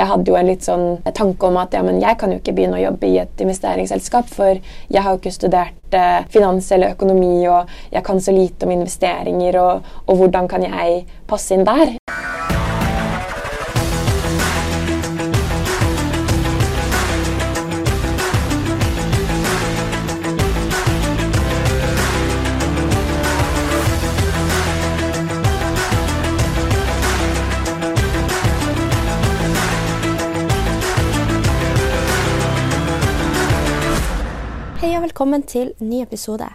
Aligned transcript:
Jeg 0.00 0.08
hadde 0.08 0.32
jo 0.32 0.36
en 0.38 0.48
litt 0.48 0.64
sånn 0.64 0.86
tanke 1.12 1.50
om 1.50 1.58
at 1.60 1.74
ja, 1.76 1.82
men 1.84 2.00
jeg 2.00 2.16
kan 2.20 2.32
jo 2.32 2.38
ikke 2.40 2.54
begynne 2.56 2.78
å 2.78 2.84
jobbe 2.86 3.10
i 3.10 3.18
et 3.20 3.42
investeringsselskap, 3.44 4.32
for 4.32 4.56
jeg 4.88 5.04
har 5.04 5.12
jo 5.12 5.20
ikke 5.20 5.34
studert 5.34 5.96
eh, 5.98 6.22
finans 6.32 6.72
eller 6.72 6.96
økonomi, 6.96 7.44
og 7.52 7.68
jeg 7.92 8.06
kan 8.06 8.24
så 8.24 8.32
lite 8.32 8.64
om 8.64 8.72
investeringer, 8.78 9.60
og, 9.60 9.92
og 10.06 10.22
hvordan 10.22 10.48
kan 10.48 10.64
jeg 10.64 11.04
passe 11.28 11.52
inn 11.52 11.68
der? 11.68 11.98
Velkommen 35.20 35.42
til 35.44 35.74
ny 35.84 35.98
episode. 36.00 36.46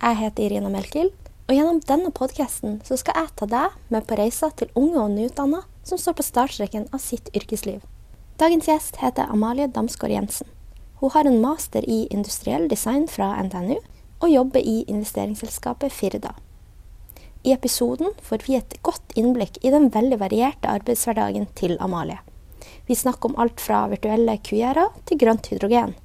Jeg 0.00 0.16
heter 0.16 0.46
Irina 0.46 0.70
Melkild, 0.72 1.10
og 1.50 1.52
gjennom 1.52 1.82
denne 1.84 2.08
podkasten 2.16 2.78
skal 2.88 3.12
jeg 3.12 3.32
ta 3.36 3.48
deg 3.52 3.74
med 3.92 4.06
på 4.08 4.16
reiser 4.16 4.54
til 4.56 4.70
unge 4.72 5.02
og 5.02 5.10
nyutdanna 5.12 5.58
som 5.84 6.00
står 6.00 6.16
på 6.16 6.24
startstreken 6.24 6.86
av 6.96 7.02
sitt 7.04 7.28
yrkesliv. 7.36 7.82
Dagens 8.40 8.70
gjest 8.70 8.96
heter 9.02 9.28
Amalie 9.28 9.66
Damsgaard 9.68 10.14
Jensen. 10.14 10.48
Hun 11.02 11.12
har 11.12 11.28
en 11.28 11.42
master 11.42 11.84
i 11.84 12.06
industriell 12.08 12.64
design 12.72 13.04
fra 13.04 13.34
NTNU 13.50 13.76
og 14.22 14.32
jobber 14.32 14.64
i 14.64 14.78
investeringsselskapet 14.86 15.92
Firda. 15.92 16.32
I 17.44 17.52
episoden 17.52 18.16
får 18.24 18.46
vi 18.48 18.56
et 18.56 18.78
godt 18.80 19.12
innblikk 19.12 19.60
i 19.60 19.74
den 19.76 19.90
veldig 19.92 20.22
varierte 20.24 20.72
arbeidshverdagen 20.72 21.50
til 21.52 21.76
Amalie. 21.84 22.22
Vi 22.88 22.96
snakker 22.96 23.28
om 23.28 23.36
alt 23.44 23.60
fra 23.60 23.84
virtuelle 23.92 24.40
QR-er 24.40 24.96
til 25.04 25.20
grønt 25.20 25.52
hydrogen. 25.52 25.98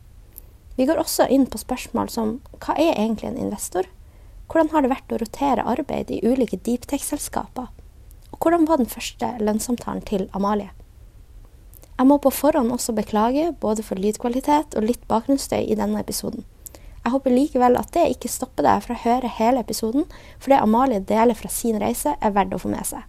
Vi 0.76 0.86
går 0.86 1.00
også 1.02 1.28
inn 1.28 1.48
på 1.52 1.60
spørsmål 1.60 2.10
som 2.10 2.38
hva 2.64 2.76
er 2.80 2.96
egentlig 2.96 3.28
en 3.32 3.40
investor? 3.40 3.88
Hvordan 4.52 4.72
har 4.72 4.84
det 4.84 4.92
vært 4.92 5.14
å 5.14 5.20
rotere 5.20 5.66
arbeid 5.68 6.12
i 6.12 6.22
ulike 6.24 6.60
deeptech-selskaper? 6.64 7.68
Og 8.32 8.38
hvordan 8.40 8.68
var 8.68 8.80
den 8.80 8.90
første 8.90 9.34
lønnssamtalen 9.40 10.04
til 10.08 10.30
Amalie? 10.38 10.72
Jeg 12.00 12.08
må 12.10 12.18
på 12.18 12.32
forhånd 12.34 12.72
også 12.74 12.96
beklage 12.98 13.52
både 13.62 13.84
for 13.86 14.00
lydkvalitet 14.00 14.76
og 14.80 14.88
litt 14.88 15.04
bakgrunnsstøy 15.12 15.68
i 15.68 15.78
denne 15.78 16.02
episoden. 16.02 16.48
Jeg 17.04 17.14
håper 17.14 17.34
likevel 17.34 17.78
at 17.78 17.92
det 17.94 18.08
ikke 18.14 18.30
stopper 18.32 18.66
deg 18.66 18.84
fra 18.86 18.96
å 18.96 19.02
høre 19.04 19.30
hele 19.38 19.62
episoden, 19.62 20.08
for 20.40 20.54
det 20.54 20.62
Amalie 20.62 21.02
deler 21.02 21.38
fra 21.38 21.50
sin 21.50 21.80
reise, 21.82 22.16
er 22.18 22.36
verdt 22.36 22.56
å 22.56 22.62
få 22.62 22.72
med 22.72 22.86
seg. 22.86 23.06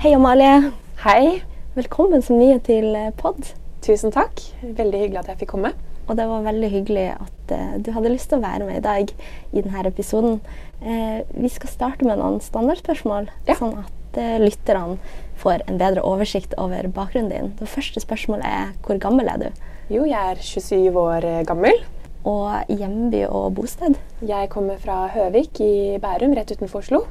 Hei, 0.00 0.14
Amalie. 0.16 0.72
Hei. 1.04 1.49
Velkommen 1.70 2.18
så 2.18 2.34
mye 2.34 2.56
til 2.66 2.96
eh, 2.98 3.12
pod. 3.14 3.52
Tusen 3.86 4.10
takk. 4.10 4.40
Veldig 4.58 5.04
hyggelig 5.04 5.20
at 5.20 5.28
jeg 5.30 5.38
fikk 5.44 5.52
komme. 5.52 5.68
Og 6.08 6.16
det 6.18 6.24
var 6.26 6.42
veldig 6.42 6.70
hyggelig 6.72 7.04
at 7.12 7.52
uh, 7.54 7.76
du 7.78 7.92
hadde 7.94 8.10
lyst 8.10 8.32
til 8.32 8.40
å 8.40 8.42
være 8.42 8.66
med 8.66 8.80
i 8.80 8.82
dag 8.82 9.12
i 9.54 9.62
denne 9.62 9.84
episoden. 9.86 10.40
Uh, 10.82 11.22
vi 11.30 11.46
skal 11.54 11.70
starte 11.70 12.08
med 12.08 12.18
noen 12.18 12.40
standardspørsmål, 12.42 13.30
ja. 13.46 13.54
sånn 13.60 13.78
at 13.84 14.18
uh, 14.18 14.40
lytterne 14.42 14.98
får 15.38 15.62
en 15.70 15.78
bedre 15.78 16.02
oversikt 16.02 16.58
over 16.58 16.90
bakgrunnen 16.90 17.30
din. 17.30 17.54
Det 17.62 17.70
første 17.70 18.02
spørsmålet 18.02 18.50
er 18.50 18.74
hvor 18.82 18.98
gammel 19.06 19.30
er 19.30 19.44
du? 19.44 19.64
Jo, 19.94 20.02
jeg 20.10 20.34
er 20.34 20.42
27 20.42 21.00
år 21.06 21.30
gammel. 21.46 21.86
Og 22.26 22.66
hjemby 22.66 23.22
og 23.30 23.54
bosted? 23.62 23.94
Jeg 24.26 24.50
kommer 24.50 24.82
fra 24.82 25.04
Høvik 25.14 25.62
i 25.62 26.00
Bærum, 26.02 26.34
rett 26.34 26.50
utenfor 26.50 26.82
Oslo. 26.82 27.04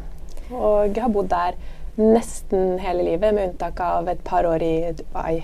Og 0.52 1.00
har 1.00 1.16
bodd 1.16 1.32
der 1.32 1.56
nesten 2.00 2.78
hele 2.80 3.04
livet, 3.04 3.34
med 3.36 3.52
unntak 3.52 3.80
av 3.84 4.08
et 4.10 4.22
par 4.24 4.48
år 4.48 4.64
i 4.64 4.76
Dubai. 4.96 5.42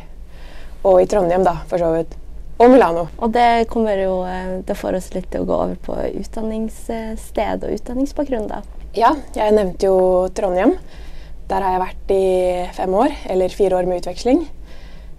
Og 0.86 1.02
i 1.02 1.10
Trondheim, 1.10 1.44
da, 1.46 1.58
for 1.70 1.82
så 1.82 1.92
vidt. 1.96 2.16
Og 2.56 2.72
Milano. 2.72 3.10
Og 3.20 3.34
det 3.36 3.68
kommer 3.68 4.00
jo 4.00 4.22
eh, 4.24 4.62
Det 4.64 4.78
får 4.80 4.96
oss 4.96 5.10
litt 5.12 5.28
til 5.34 5.44
å 5.44 5.48
gå 5.50 5.56
over 5.66 5.80
på 5.84 5.96
utdanningssted 6.22 7.66
og 7.68 7.74
utdanningsbakgrunn, 7.76 8.48
da. 8.48 8.62
Ja, 8.96 9.12
jeg 9.36 9.56
nevnte 9.58 9.90
jo 9.90 9.98
Trondheim. 10.32 10.78
Der 11.50 11.62
har 11.62 11.76
jeg 11.76 11.84
vært 11.84 12.14
i 12.16 12.28
fem 12.78 12.96
år, 12.96 13.18
eller 13.30 13.54
fire 13.54 13.76
år 13.82 13.90
med 13.90 14.00
utveksling. 14.00 14.46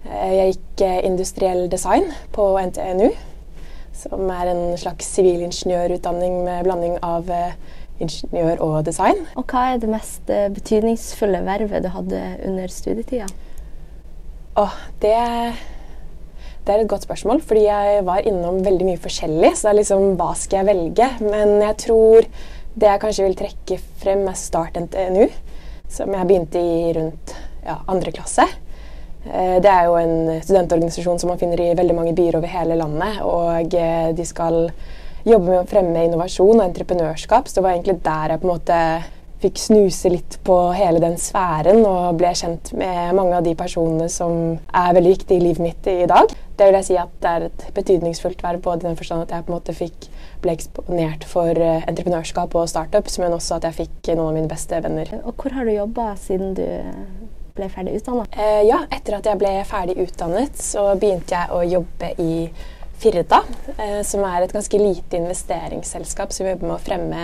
Eh, 0.09 0.31
jeg 0.33 0.55
gikk 0.55 0.85
eh, 0.87 0.99
industriell 1.05 1.67
design 1.69 2.09
på 2.33 2.49
NTNU, 2.71 3.11
som 3.97 4.31
er 4.33 4.53
en 4.55 4.63
slags 4.81 5.13
sivilingeniørutdanning 5.19 6.41
med 6.47 6.65
blanding 6.65 6.97
av 7.05 7.29
ingeniør 8.03 8.61
og 8.63 8.77
design. 8.87 9.23
Og 9.39 9.47
hva 9.49 9.71
er 9.73 9.81
det 9.81 9.89
mest 9.91 10.29
eh, 10.33 10.49
betydningsfulle 10.53 11.41
vervet 11.45 11.85
du 11.85 11.89
hadde 11.93 12.21
under 12.47 12.71
studietida? 12.71 13.27
Oh, 14.57 14.73
det, 15.03 15.13
det 16.65 16.73
er 16.73 16.83
et 16.83 16.89
godt 16.89 17.05
spørsmål, 17.05 17.41
fordi 17.45 17.67
jeg 17.67 18.05
var 18.07 18.25
innom 18.25 18.63
veldig 18.65 18.87
mye 18.87 19.01
forskjellig. 19.01 19.53
Så 19.55 19.67
det 19.67 19.73
er 19.73 19.79
liksom 19.81 20.07
hva 20.19 20.31
skal 20.37 20.63
jeg 20.63 20.69
velge? 20.71 21.09
Men 21.25 21.57
jeg 21.61 21.79
tror 21.87 22.29
det 22.77 22.91
jeg 22.91 23.01
kanskje 23.01 23.25
vil 23.25 23.37
trekke 23.37 23.79
frem, 24.01 24.23
er 24.29 24.37
Start 24.37 24.77
NTNU, 24.77 25.27
som 25.89 26.13
jeg 26.13 26.29
begynte 26.29 26.61
i 26.61 26.93
rundt 26.97 27.35
ja, 27.65 27.79
andre 27.89 28.13
klasse. 28.13 28.45
Eh, 29.25 29.57
det 29.63 29.71
er 29.71 29.87
jo 29.87 29.97
en 29.99 30.41
studentorganisasjon 30.43 31.19
som 31.21 31.31
man 31.33 31.39
finner 31.41 31.61
i 31.63 31.73
veldig 31.77 31.95
mange 31.97 32.13
byer 32.17 32.37
over 32.39 32.51
hele 32.51 32.77
landet. 32.79 33.21
Og 33.25 33.73
eh, 33.77 34.11
de 34.17 34.25
skal 34.27 34.67
jobbe 35.27 35.51
med 35.51 35.61
å 35.61 35.67
fremme 35.69 36.07
innovasjon 36.07 36.57
og 36.57 36.65
entreprenørskap. 36.65 37.47
Så 37.47 37.59
det 37.59 37.65
var 37.65 37.75
egentlig 37.75 37.99
der 38.05 38.33
jeg 38.33 38.41
på 38.41 38.47
en 38.47 38.53
måte 38.55 38.81
fikk 39.41 39.59
snuse 39.61 40.09
litt 40.09 40.39
på 40.45 40.55
hele 40.73 41.01
den 41.01 41.17
sfæren 41.21 41.83
og 41.85 42.17
ble 42.17 42.31
kjent 42.37 42.71
med 42.77 43.13
mange 43.17 43.37
av 43.37 43.45
de 43.45 43.53
personene 43.57 44.09
som 44.09 44.57
er 44.57 44.95
veldig 44.97 45.13
viktige 45.13 45.37
i 45.37 45.45
livet 45.45 45.61
mitt 45.61 45.89
i 45.91 46.07
dag. 46.09 46.31
Det 46.57 46.65
vil 46.65 46.77
jeg 46.79 46.87
si 46.87 46.97
at 46.97 47.11
det 47.21 47.33
er 47.33 47.45
et 47.51 47.65
betydningsfullt 47.75 48.41
verv 48.41 48.63
både 48.65 48.85
i 48.85 48.89
den 48.89 48.97
forstand 48.97 49.27
at 49.27 49.35
jeg 49.35 49.45
på 49.45 49.53
en 49.53 49.57
måte 49.59 49.75
fikk, 49.77 50.07
ble 50.41 50.55
eksponert 50.57 51.25
for 51.29 51.53
eh, 51.53 51.85
entreprenørskap 51.89 52.55
og 52.57 52.69
startups, 52.69 53.19
men 53.21 53.35
også 53.35 53.59
at 53.59 53.67
jeg 53.69 53.77
fikk 53.83 54.13
noen 54.15 54.31
av 54.31 54.37
mine 54.39 54.49
beste 54.49 54.81
venner. 54.81 55.11
Og 55.23 55.37
Hvor 55.37 55.53
har 55.53 55.69
du 55.69 55.75
jobba 55.75 56.09
siden 56.17 56.57
du 56.57 56.65
ble 57.57 57.69
ferdig 57.73 57.99
utdanna? 57.99 58.25
Eh, 58.33 58.63
ja, 58.69 58.81
etter 58.93 59.19
at 59.19 59.29
jeg 59.29 59.41
ble 59.41 59.53
ferdig 59.69 59.99
utdannet, 60.01 60.57
så 60.57 60.89
begynte 60.97 61.37
jeg 61.37 61.53
å 61.53 61.61
jobbe 61.77 62.11
i 62.21 62.31
Firda, 62.97 63.43
eh, 63.77 64.01
som 64.07 64.25
er 64.25 64.43
et 64.43 64.53
ganske 64.55 64.81
lite 64.81 65.19
investeringsselskap 65.19 66.33
som 66.33 66.49
jobber 66.49 66.65
med 66.65 66.75
å 66.77 66.81
fremme 66.81 67.23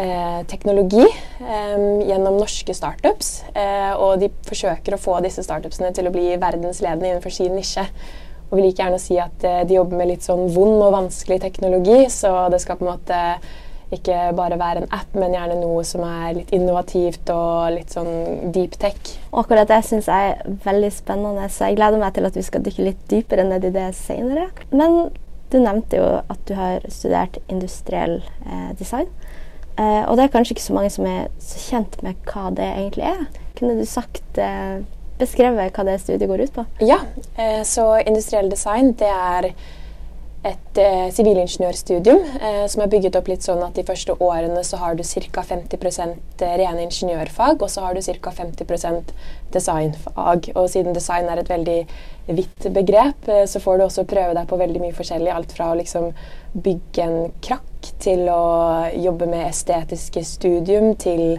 eh, 0.00 0.40
teknologi 0.48 1.04
eh, 1.04 1.76
gjennom 2.08 2.38
norske 2.40 2.74
startups. 2.76 3.32
Eh, 3.52 3.92
og 3.96 4.20
de 4.22 4.30
forsøker 4.48 4.96
å 4.96 5.00
få 5.00 5.18
disse 5.24 5.44
startupsene 5.44 5.92
til 5.96 6.08
å 6.08 6.14
bli 6.14 6.32
verdensledende 6.40 7.10
innenfor 7.10 7.34
sin 7.34 7.56
nisje. 7.58 7.84
Og 8.50 8.58
vi 8.58 8.66
liker 8.66 8.86
gjerne 8.86 9.02
si 9.02 9.18
at 9.22 9.44
eh, 9.46 9.62
de 9.68 9.76
jobber 9.76 10.00
med 10.00 10.10
litt 10.14 10.26
sånn 10.26 10.48
vond 10.54 10.80
og 10.80 10.94
vanskelig 10.96 11.40
teknologi, 11.44 12.02
så 12.10 12.48
det 12.50 12.62
skal 12.62 12.80
på 12.80 12.86
en 12.86 12.94
måte 12.94 13.20
ikke 13.94 14.18
bare 14.38 14.58
være 14.60 14.84
en 14.84 14.92
app, 14.94 15.14
men 15.18 15.34
gjerne 15.34 15.56
noe 15.58 15.82
som 15.86 16.04
er 16.06 16.36
litt 16.36 16.52
innovativt 16.54 17.32
og 17.34 17.72
litt 17.74 17.94
sånn 17.94 18.52
deep 18.54 18.76
tech. 18.80 19.16
Akkurat 19.34 19.70
det 19.70 19.80
syns 19.88 20.10
jeg 20.10 20.34
er 20.36 20.60
veldig 20.64 20.92
spennende, 20.94 21.48
så 21.50 21.70
jeg 21.70 21.80
gleder 21.80 22.02
meg 22.02 22.14
til 22.14 22.28
at 22.28 22.38
vi 22.38 22.46
skal 22.46 22.62
dykke 22.66 22.86
litt 22.86 23.02
dypere 23.10 23.46
ned 23.48 23.66
i 23.66 23.74
det 23.74 23.88
senere. 23.98 24.46
Men 24.70 25.10
du 25.50 25.58
nevnte 25.58 25.98
jo 25.98 26.06
at 26.22 26.46
du 26.46 26.54
har 26.54 26.86
studert 26.92 27.40
industriell 27.50 28.20
eh, 28.46 28.70
design. 28.78 29.10
Eh, 29.80 30.02
og 30.06 30.16
det 30.16 30.26
er 30.26 30.32
kanskje 30.34 30.54
ikke 30.54 30.68
så 30.68 30.76
mange 30.76 30.94
som 30.94 31.06
er 31.08 31.28
så 31.42 31.60
kjent 31.64 32.00
med 32.06 32.30
hva 32.30 32.50
det 32.54 32.70
egentlig 32.70 33.06
er. 33.10 33.26
Kunne 33.58 33.78
du 33.78 33.86
sagt 33.88 34.38
eh, 34.38 34.80
beskrevet 35.20 35.74
hva 35.76 35.86
det 35.88 35.98
studiet 36.02 36.30
går 36.30 36.44
ut 36.46 36.56
på? 36.60 36.66
Ja, 36.84 37.00
eh, 37.36 37.62
så 37.66 37.92
industriell 38.04 38.50
design 38.52 38.94
det 39.00 39.10
er 39.10 39.50
et 40.40 40.78
eh, 40.80 41.08
sivilingeniørstudium 41.12 42.22
eh, 42.40 42.62
som 42.72 42.80
er 42.80 42.88
bygget 42.92 43.16
opp 43.18 43.26
litt 43.28 43.44
sånn 43.44 43.60
at 43.60 43.76
de 43.76 43.84
første 43.84 44.14
årene 44.24 44.62
så 44.64 44.78
har 44.80 44.96
du 44.96 45.02
ca. 45.04 45.42
50 45.44 45.76
eh, 45.76 46.54
rene 46.56 46.86
ingeniørfag, 46.86 47.60
og 47.60 47.68
så 47.68 47.84
har 47.84 47.96
du 47.96 48.00
ca. 48.00 48.32
50% 48.38 49.12
designfag. 49.52 50.50
Og 50.54 50.70
siden 50.72 50.96
design 50.96 51.28
er 51.28 51.42
et 51.42 51.52
veldig 51.52 51.78
vidt 52.40 52.70
begrep, 52.72 53.28
eh, 53.28 53.44
så 53.44 53.60
får 53.60 53.78
du 53.78 53.84
også 53.84 54.06
prøve 54.08 54.36
deg 54.38 54.48
på 54.48 54.60
veldig 54.60 54.80
mye 54.80 54.96
forskjellig. 54.96 55.32
Alt 55.34 55.52
fra 55.56 55.74
å 55.74 55.78
liksom 55.80 56.08
bygge 56.56 57.04
en 57.04 57.34
krakk 57.44 57.92
til 58.00 58.24
å 58.32 58.88
jobbe 58.96 59.28
med 59.28 59.44
estetiske 59.48 60.24
studium 60.24 60.94
til 61.00 61.36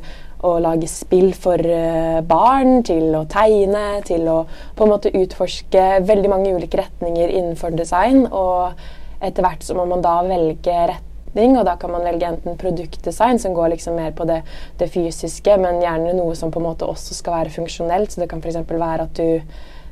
å 0.48 0.56
lage 0.62 0.90
spill 0.90 1.32
for 1.38 1.62
uh, 1.62 2.22
barn, 2.26 2.82
til 2.88 3.14
å 3.18 3.26
tegne, 3.30 4.02
til 4.08 4.28
å 4.32 4.40
på 4.78 4.86
en 4.86 4.94
måte 4.94 5.14
utforske 5.18 6.02
veldig 6.08 6.32
mange 6.32 6.56
ulike 6.56 6.82
retninger 6.82 7.30
innenfor 7.30 7.76
design. 7.78 8.26
Og 8.28 8.74
etter 9.22 9.46
hvert 9.46 9.66
så 9.66 9.78
må 9.78 9.86
man 9.90 10.04
da 10.04 10.18
velge 10.26 10.78
retning, 10.92 11.58
og 11.58 11.66
da 11.68 11.76
kan 11.80 11.94
man 11.94 12.06
velge 12.08 12.30
enten 12.32 12.58
produktdesign, 12.60 13.40
som 13.40 13.54
går 13.58 13.76
liksom 13.76 14.00
mer 14.00 14.16
på 14.18 14.26
det, 14.30 14.42
det 14.80 14.90
fysiske, 14.94 15.58
men 15.62 15.84
gjerne 15.84 16.16
noe 16.18 16.34
som 16.38 16.54
på 16.54 16.62
en 16.62 16.70
måte 16.72 16.90
også 16.90 17.18
skal 17.18 17.42
være 17.42 17.56
funksjonelt. 17.60 18.12
Så 18.12 18.24
det 18.24 18.32
kan 18.32 18.42
f.eks. 18.42 18.64
være 18.72 19.06
at 19.06 19.22
du 19.22 19.30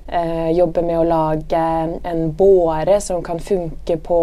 eh, 0.10 0.50
jobber 0.57 0.86
med 0.88 1.00
å 1.00 1.07
lage 1.07 1.63
en 2.10 2.25
båre 2.38 3.00
som 3.04 3.24
kan 3.25 3.40
funke 3.40 4.00
på 4.01 4.19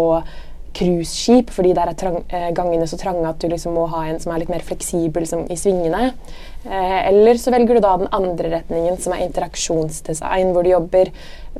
cruiseskip 0.77 1.51
fordi 1.53 1.73
der 1.77 1.91
er 1.91 1.97
trang, 1.97 2.19
eh, 2.29 2.51
gangene 2.55 2.87
så 2.89 2.99
trange 2.99 3.25
at 3.27 3.41
du 3.41 3.49
liksom 3.49 3.73
må 3.77 3.87
ha 3.91 4.05
en 4.07 4.19
som 4.21 4.33
er 4.33 4.43
litt 4.43 4.53
mer 4.53 4.65
fleksibel 4.65 5.25
som, 5.29 5.45
i 5.49 5.57
svingene. 5.59 6.11
Eh, 6.67 6.99
eller 7.09 7.39
så 7.41 7.53
velger 7.53 7.77
du 7.77 7.83
da 7.83 7.95
den 7.97 8.13
andre 8.15 8.51
retningen, 8.57 8.99
som 9.01 9.15
er 9.15 9.25
interaksjonsdesign, 9.25 10.53
hvor 10.53 10.65
du 10.65 10.73
jobber 10.73 11.11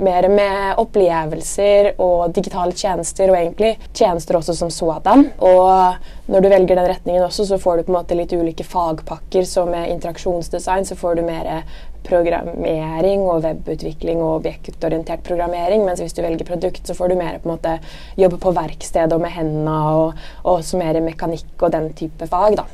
mer 0.04 0.28
med 0.30 0.80
opplevelser 0.82 1.94
og 2.04 2.34
digitale 2.36 2.76
tjenester, 2.78 3.32
og 3.32 3.40
egentlig 3.40 3.74
tjenester 3.94 4.38
også 4.40 4.56
som 4.58 4.72
sådan. 4.74 5.28
Og 5.38 6.32
når 6.32 6.44
du 6.44 6.50
velger 6.52 6.76
den 6.76 6.90
retningen 6.90 7.24
også, 7.24 7.46
så 7.50 7.60
får 7.62 7.78
du 7.78 7.88
på 7.88 7.94
en 7.94 8.00
måte 8.00 8.18
litt 8.18 8.34
ulike 8.34 8.66
fagpakker. 8.68 9.46
Så 9.48 9.66
med 9.70 9.92
interaksjonsdesign 9.94 10.88
så 10.88 10.98
får 11.00 11.20
du 11.20 11.26
mer 11.28 11.64
programmering 12.08 13.26
og 13.28 13.44
webutvikling 13.44 14.22
og 14.24 14.40
objektorientert 14.40 15.24
programmering. 15.28 15.84
Mens 15.86 16.04
hvis 16.04 16.16
du 16.16 16.24
velger 16.24 16.48
produkt, 16.48 16.88
så 16.88 16.96
får 16.98 17.12
du 17.12 17.20
mer 17.20 17.40
på 17.42 17.50
en 17.50 17.56
måte 17.56 17.78
jobbe 18.20 18.40
på 18.44 18.56
verksted 18.56 19.16
og 19.16 19.24
med 19.24 19.36
hendene 19.36 19.78
og, 19.94 20.28
og 20.44 20.60
også 20.60 20.80
mer 20.82 21.02
mekanikk 21.04 21.68
og 21.68 21.74
den 21.76 21.92
type 21.98 22.30
fag. 22.32 22.60
da. 22.62 22.68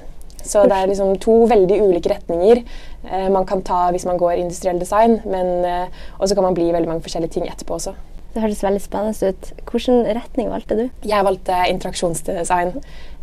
Så 0.43 0.65
det 0.67 0.77
er 0.77 0.89
liksom 0.91 1.15
to 1.23 1.43
veldig 1.49 1.81
ulike 1.85 2.11
retninger 2.11 2.63
eh, 2.63 3.29
man 3.31 3.45
kan 3.47 3.63
ta 3.63 3.85
hvis 3.95 4.07
man 4.09 4.19
går 4.19 4.41
industriell 4.41 4.79
design. 4.81 5.21
Men 5.25 5.65
eh, 5.67 6.01
også 6.19 6.35
kan 6.35 6.49
man 6.49 6.57
bli 6.57 6.71
veldig 6.73 6.91
mange 6.91 7.05
forskjellige 7.05 7.37
ting 7.37 7.47
etterpå 7.47 7.79
også. 7.79 7.95
Det 8.33 8.41
høres 8.41 8.63
veldig 8.65 8.81
spennende 8.81 9.29
ut. 9.29 9.49
Hvilken 9.69 10.07
retning 10.17 10.47
valgte 10.49 10.77
du? 10.79 10.87
Jeg 11.05 11.25
valgte 11.25 11.57
interaksjonsdesign. 11.69 12.71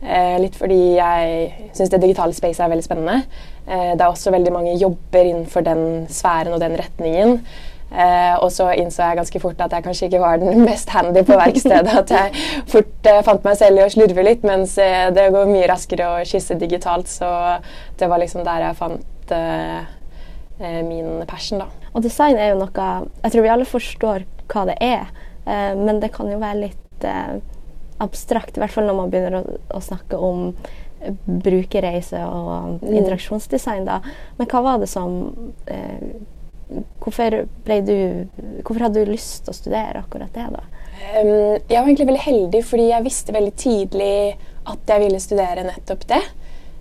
Eh, 0.01 0.37
litt 0.41 0.55
fordi 0.57 0.79
jeg 0.97 1.73
syns 1.75 1.91
det 1.91 1.99
digitale 2.05 2.37
spacet 2.37 2.63
er 2.63 2.71
veldig 2.71 2.87
spennende. 2.87 3.17
Eh, 3.67 3.91
det 3.97 4.05
er 4.05 4.07
også 4.07 4.31
veldig 4.31 4.53
mange 4.55 4.77
jobber 4.79 5.27
innenfor 5.27 5.67
den 5.67 6.07
sfæren 6.09 6.55
og 6.55 6.63
den 6.63 6.79
retningen. 6.79 7.41
Eh, 7.91 8.35
og 8.39 8.53
så 8.55 8.69
innså 8.79 9.03
jeg 9.03 9.19
ganske 9.19 9.41
fort 9.43 9.63
at 9.65 9.73
jeg 9.75 9.83
kanskje 9.83 10.07
ikke 10.07 10.21
var 10.23 10.39
den 10.39 10.63
mest 10.69 10.93
handy 10.95 11.25
på 11.27 11.39
verkstedet. 11.39 11.95
At 12.05 12.13
jeg 12.15 12.45
fort 12.71 13.09
eh, 13.11 13.23
fant 13.27 13.47
meg 13.47 13.59
selv 13.59 13.81
i 13.81 13.87
å 13.87 13.93
slurve 13.93 14.27
litt, 14.27 14.45
mens 14.47 14.77
eh, 14.79 15.09
det 15.15 15.31
går 15.35 15.51
mye 15.51 15.69
raskere 15.71 16.11
å 16.13 16.21
skisse 16.29 16.59
digitalt. 16.61 17.11
Så 17.11 17.29
det 17.99 18.11
var 18.11 18.23
liksom 18.23 18.47
der 18.47 18.69
jeg 18.69 18.79
fant 18.79 19.35
eh, 19.35 19.81
eh, 20.61 20.83
min 20.87 21.25
passion, 21.31 21.65
da. 21.65 21.71
Og 21.91 22.05
design 22.05 22.39
er 22.39 22.53
jo 22.53 22.61
noe 22.61 22.91
Jeg 23.25 23.33
tror 23.33 23.43
vi 23.43 23.51
alle 23.51 23.67
forstår 23.67 24.29
hva 24.51 24.69
det 24.69 24.77
er, 24.85 25.11
eh, 25.47 25.73
men 25.79 25.99
det 26.03 26.13
kan 26.15 26.31
jo 26.31 26.39
være 26.43 26.69
litt 26.69 26.79
abstrakt. 28.01 28.57
I 28.57 28.61
hvert 28.61 28.75
fall 28.75 28.87
når 28.87 28.97
man 28.99 29.11
begynner 29.13 29.39
å, 29.41 29.59
å 29.73 29.79
snakke 29.83 30.19
om 30.21 30.51
brukerreise 31.25 32.21
og 32.29 32.83
mm. 32.83 32.91
interaksjonsdesign. 32.93 33.87
da. 33.89 34.03
Men 34.37 34.49
hva 34.53 34.61
var 34.67 34.83
det 34.83 34.91
som 34.93 35.15
Hvorfor, 37.01 37.35
du, 37.67 37.97
hvorfor, 38.63 38.83
hadde 38.85 39.03
du 39.03 39.11
lyst 39.11 39.45
til 39.45 39.53
å 39.55 39.57
studere 39.57 40.05
akkurat 40.05 40.35
det? 40.35 40.47
da? 40.55 40.63
Um, 41.01 41.57
jeg 41.67 41.79
var 41.79 41.89
egentlig 41.89 42.11
veldig 42.11 42.27
heldig, 42.27 42.61
fordi 42.67 42.91
jeg 42.91 43.07
visste 43.07 43.35
veldig 43.35 43.55
tidlig 43.59 44.15
at 44.71 44.93
jeg 44.93 45.03
ville 45.03 45.23
studere 45.23 45.67
nettopp 45.67 46.07
det. 46.11 46.21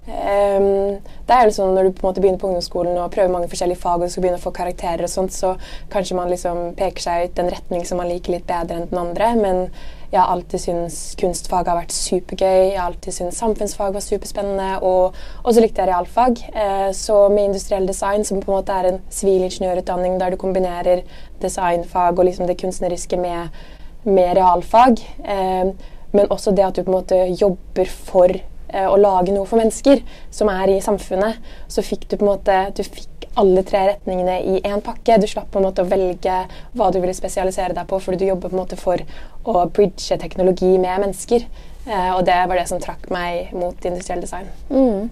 Um, 0.10 0.98
det 1.30 1.36
er 1.36 1.44
jo 1.46 1.52
sånn 1.54 1.76
Når 1.78 1.86
du 1.86 1.92
på 1.94 2.02
en 2.02 2.08
måte 2.08 2.22
begynner 2.24 2.40
på 2.42 2.48
ungdomsskolen 2.50 2.96
og 2.98 3.12
prøver 3.14 3.30
mange 3.30 3.50
forskjellige 3.52 3.78
fag 3.78 4.02
og 4.02 4.10
skal 4.10 4.24
begynne 4.24 4.40
å 4.40 4.46
få 4.46 4.54
karakterer, 4.56 5.06
og 5.06 5.12
sånt, 5.12 5.36
så 5.36 5.54
kanskje 5.94 6.18
man 6.18 6.32
liksom 6.34 6.72
peker 6.80 7.06
seg 7.06 7.30
ut 7.30 7.42
en 7.44 7.52
retning 7.54 7.86
som 7.86 8.02
man 8.02 8.10
liker 8.10 8.34
litt 8.34 8.48
bedre 8.50 8.80
enn 8.80 8.90
den 8.90 9.02
andre. 9.02 9.34
Men 9.38 9.66
jeg 10.12 10.20
har 10.22 10.32
alltid 10.34 10.62
syntes 10.64 10.98
kunstfag 11.20 11.68
har 11.70 11.78
vært 11.78 11.94
supergøy. 11.94 12.72
Jeg 12.72 12.80
har 12.80 12.88
alltid 12.90 13.14
syntes 13.14 13.42
samfunnsfag 13.44 13.94
var 13.94 14.06
superspennende. 14.06 14.70
Og, 14.82 15.18
så 15.46 15.62
likte 15.62 15.84
jeg 15.84 15.92
realfag. 15.92 16.42
Uh, 16.56 16.90
så 16.98 17.22
med 17.30 17.52
industriell 17.52 17.88
design, 17.88 18.26
som 18.26 18.42
på 18.42 18.50
en 18.52 18.58
måte 18.58 18.74
er 18.74 18.90
en 18.90 19.02
sivilingeniørutdanning 19.14 20.18
der 20.22 20.34
du 20.34 20.42
kombinerer 20.42 21.04
designfag 21.42 22.18
og 22.18 22.26
liksom 22.26 22.50
det 22.50 22.58
kunstneriske 22.62 23.22
med, 23.22 23.62
med 24.04 24.38
realfag, 24.38 24.98
uh, 25.24 25.74
men 26.12 26.32
også 26.34 26.52
det 26.58 26.66
at 26.66 26.76
du 26.76 26.84
på 26.84 26.90
en 26.90 26.98
måte 27.02 27.26
jobber 27.38 27.86
for 27.86 28.34
Eh, 28.70 28.86
å 28.86 28.98
lage 29.02 29.34
noe 29.34 29.48
for 29.50 29.58
mennesker 29.58 30.04
som 30.34 30.50
er 30.54 30.70
i 30.76 30.82
samfunnet, 30.84 31.40
så 31.72 31.82
fikk 31.82 32.06
du 32.06 32.20
på 32.20 32.26
en 32.26 32.30
måte 32.36 32.58
du 32.78 32.84
fikk 32.86 33.19
alle 33.40 33.64
tre 33.68 33.86
retningene 33.94 34.40
i 34.42 34.60
én 34.62 34.84
pakke. 34.86 35.18
Du 35.22 35.28
slapp 35.30 35.50
på 35.54 35.62
en 35.62 35.68
måte 35.70 35.86
å 35.86 35.90
velge 35.90 36.42
hva 36.78 36.90
du 36.92 37.00
ville 37.00 37.16
spesialisere 37.18 37.76
deg 37.78 37.88
på, 37.90 38.02
fordi 38.04 38.24
du 38.24 38.30
jobber 38.30 38.52
på 38.52 38.58
en 38.58 38.64
måte 38.64 38.80
for 38.80 39.04
å 39.48 39.66
bridge 39.74 40.20
teknologi 40.22 40.76
med 40.78 41.06
mennesker. 41.06 41.48
Eh, 41.88 42.12
og 42.16 42.26
det 42.28 42.38
var 42.50 42.60
det 42.60 42.68
som 42.70 42.82
trakk 42.84 43.10
meg 43.14 43.54
mot 43.56 43.90
industriell 43.90 44.22
design. 44.22 44.52
Mm. 44.70 45.10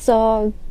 Så 0.00 0.16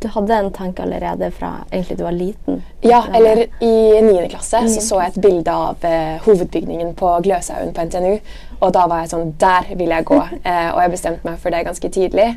du 0.01 0.07
hadde 0.07 0.33
en 0.33 0.51
tanke 0.51 0.81
allerede 0.81 1.27
fra 1.31 1.51
egentlig 1.69 1.97
du 1.99 2.03
var 2.03 2.15
liten? 2.17 2.63
Ja, 2.81 3.03
eller 3.13 3.43
i 3.61 4.01
9. 4.01 4.29
klasse 4.31 4.63
så 4.73 4.81
så 4.81 5.01
jeg 5.03 5.13
et 5.13 5.19
bilde 5.21 5.53
av 5.53 5.85
eh, 5.85 6.15
hovedbygningen 6.25 6.95
på 6.97 7.11
Gløshaugen 7.27 7.75
på 7.75 7.85
NTNU. 7.85 8.15
Og 8.59 8.73
da 8.73 8.87
var 8.89 9.03
jeg 9.03 9.11
sånn 9.13 9.35
Der 9.39 9.69
vil 9.75 9.93
jeg 9.93 10.07
gå. 10.09 10.17
Eh, 10.49 10.69
og 10.73 10.81
jeg 10.81 10.95
bestemte 10.95 11.27
meg 11.27 11.37
for 11.43 11.53
det 11.53 11.65
ganske 11.67 11.91
tidlig. 11.93 12.29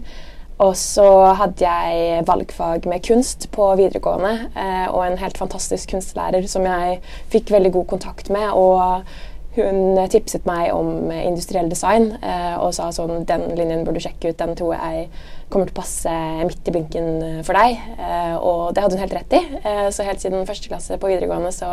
Og 0.61 0.77
så 0.79 1.09
hadde 1.41 1.65
jeg 1.65 2.23
valgfag 2.29 2.87
med 2.91 3.03
kunst 3.07 3.49
på 3.55 3.73
videregående 3.81 4.35
eh, 4.53 4.87
og 4.93 5.03
en 5.07 5.19
helt 5.19 5.41
fantastisk 5.41 5.95
kunstlærer 5.95 6.47
som 6.51 6.69
jeg 6.69 7.01
fikk 7.33 7.51
veldig 7.55 7.73
god 7.79 7.87
kontakt 7.97 8.31
med. 8.31 8.53
og 8.53 9.07
hun 9.53 9.99
tipset 10.09 10.47
meg 10.49 10.71
om 10.73 11.11
industriell 11.13 11.69
design 11.69 12.15
eh, 12.25 12.55
og 12.57 12.73
sa 12.73 12.87
sånn 12.95 13.27
Den 13.29 13.51
linjen 13.59 13.85
burde 13.85 14.01
du 14.01 14.07
sjekke 14.07 14.31
ut. 14.33 14.39
Den 14.41 14.57
tror 14.57 14.73
jeg 14.79 15.11
kommer 15.53 15.69
til 15.69 15.77
å 15.77 15.81
passe 15.83 16.15
midt 16.49 16.69
i 16.71 16.73
blinken 16.73 17.11
for 17.45 17.59
deg. 17.61 17.83
Eh, 17.99 18.37
og 18.41 18.73
det 18.73 18.85
hadde 18.85 18.97
hun 18.97 19.05
helt 19.05 19.17
rett 19.19 19.37
i. 19.37 19.43
Eh, 19.61 19.89
så 19.93 20.09
helt 20.09 20.25
siden 20.25 20.49
første 20.49 20.73
klasse 20.73 20.97
på 20.97 21.11
videregående 21.13 21.53
så, 21.53 21.69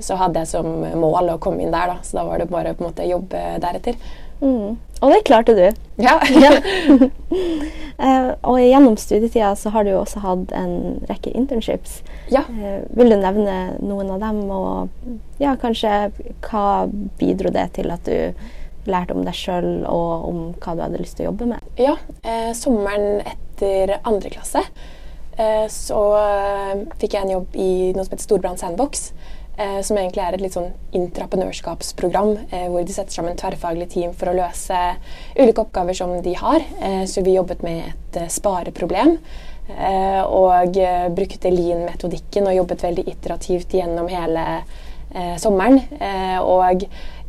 så, 0.00 0.18
hadde 0.18 0.42
jeg 0.42 0.50
som 0.56 0.66
mål 0.98 1.36
å 1.36 1.38
komme 1.42 1.62
inn 1.62 1.74
der. 1.74 1.94
Da. 1.94 2.02
Så 2.02 2.18
da 2.18 2.26
var 2.26 2.42
det 2.42 2.50
bare 2.50 2.74
måte 2.82 3.06
jobbe 3.06 3.44
deretter. 3.62 3.98
Mm. 4.42 4.74
Og 5.00 5.12
det 5.12 5.24
klarte 5.28 5.54
du. 5.54 5.66
Ja. 6.02 6.18
uh, 7.98 8.30
og 8.50 8.58
gjennom 8.62 8.96
studietida 8.98 9.54
så 9.58 9.70
har 9.74 9.84
du 9.84 9.92
jo 9.92 10.00
også 10.02 10.22
hatt 10.24 10.52
en 10.58 10.98
rekke 11.10 11.32
internships. 11.38 12.00
Ja. 12.32 12.44
Uh, 12.50 12.82
vil 12.98 13.12
du 13.12 13.18
nevne 13.20 13.58
noen 13.78 14.10
av 14.14 14.22
dem, 14.22 14.44
og 14.50 14.88
ja, 15.42 15.54
kanskje 15.60 16.10
hva 16.48 16.66
bidro 17.20 17.54
det 17.54 17.68
til 17.78 17.94
at 17.94 18.08
du 18.08 18.88
lærte 18.88 19.14
om 19.14 19.24
deg 19.26 19.36
sjøl 19.36 19.84
og 19.84 20.28
om 20.30 20.38
hva 20.62 20.74
du 20.74 20.84
hadde 20.86 21.02
lyst 21.02 21.18
til 21.18 21.26
å 21.26 21.30
jobbe 21.32 21.50
med? 21.50 21.72
Ja, 21.78 21.98
uh, 22.24 22.52
sommeren 22.56 23.20
etter 23.26 23.98
andre 24.02 24.32
klasse 24.34 24.64
så 25.70 26.00
fikk 26.98 27.12
jeg 27.14 27.22
en 27.22 27.30
jobb 27.30 27.52
i 27.62 27.94
noe 27.94 28.02
som 28.02 28.10
heter 28.10 28.24
Storbrann 28.24 28.56
Sandbox 28.58 29.04
eh, 29.58 29.80
som 29.84 29.98
egentlig 29.98 30.22
er 30.24 30.36
et 30.36 30.42
litt 30.44 30.56
sånn 30.56 30.70
intraprenørskapsprogram 30.96 32.34
eh, 32.48 32.66
hvor 32.70 32.86
de 32.86 32.94
setter 32.94 33.18
sammen 33.18 33.38
tverrfaglige 33.38 33.92
team 33.96 34.14
for 34.16 34.30
å 34.30 34.36
løse 34.38 34.78
ulike 35.38 35.64
oppgaver 35.64 35.98
som 35.98 36.14
de 36.24 36.34
har. 36.38 36.64
Eh, 36.80 37.04
så 37.10 37.24
vi 37.26 37.36
jobbet 37.36 37.64
med 37.66 37.84
et 37.90 38.20
eh, 38.22 38.30
spareproblem. 38.32 39.16
Eh, 39.68 40.22
og 40.24 40.78
eh, 40.80 41.08
brukte 41.12 41.52
lean-metodikken 41.52 42.48
og 42.48 42.56
jobbet 42.62 42.86
veldig 42.88 43.08
iterativt 43.10 43.76
gjennom 43.80 44.08
hele 44.12 44.44
sommeren. 45.40 45.78
og 46.44 46.82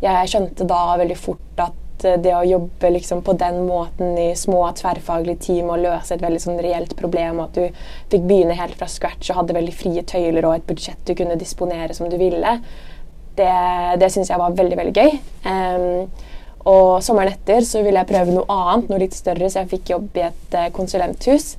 jeg 0.03 0.27
skjønte 0.27 0.65
da 0.67 0.97
veldig 0.99 1.15
fort 1.15 1.61
at 1.63 1.78
Eh, 2.05 2.17
det 2.21 2.33
å 2.35 2.45
jobbe 2.45 2.91
liksom 2.93 3.21
på 3.25 3.33
den 3.39 3.63
måten 3.67 4.17
i 4.17 4.29
små 4.37 4.63
tverrfaglige 4.77 5.43
team 5.47 5.71
og 5.73 5.81
løse 5.83 6.15
et 6.15 6.23
veldig 6.23 6.41
sånn 6.43 6.61
reelt 6.63 6.95
problem, 6.99 7.41
at 7.43 7.57
du 7.57 7.65
fikk 8.11 8.25
begynne 8.29 8.57
helt 8.59 8.77
fra 8.79 8.89
scratch 8.91 9.31
og 9.31 9.41
hadde 9.41 9.57
veldig 9.57 9.75
frie 9.75 10.03
tøyler 10.07 10.47
og 10.47 10.57
et 10.57 10.67
budsjett 10.69 11.01
du 11.07 11.15
kunne 11.17 11.39
disponere 11.39 11.95
som 11.97 12.09
du 12.09 12.17
ville, 12.19 12.57
det, 13.39 13.53
det 14.01 14.09
syns 14.11 14.31
jeg 14.31 14.41
var 14.41 14.55
veldig, 14.55 14.77
veldig 14.79 14.95
gøy. 14.95 15.13
Um, 15.47 16.25
og 16.69 16.99
sommeren 17.03 17.31
etter 17.31 17.63
så 17.63 17.79
ville 17.85 18.01
jeg 18.01 18.09
prøve 18.09 18.33
noe 18.35 18.51
annet, 18.51 18.89
noe 18.91 18.99
litt 18.99 19.15
større, 19.15 19.47
så 19.47 19.61
jeg 19.61 19.71
fikk 19.77 19.93
jobb 19.93 20.19
i 20.19 20.25
et 20.27 20.57
uh, 20.57 20.65
konsulenthus. 20.75 21.53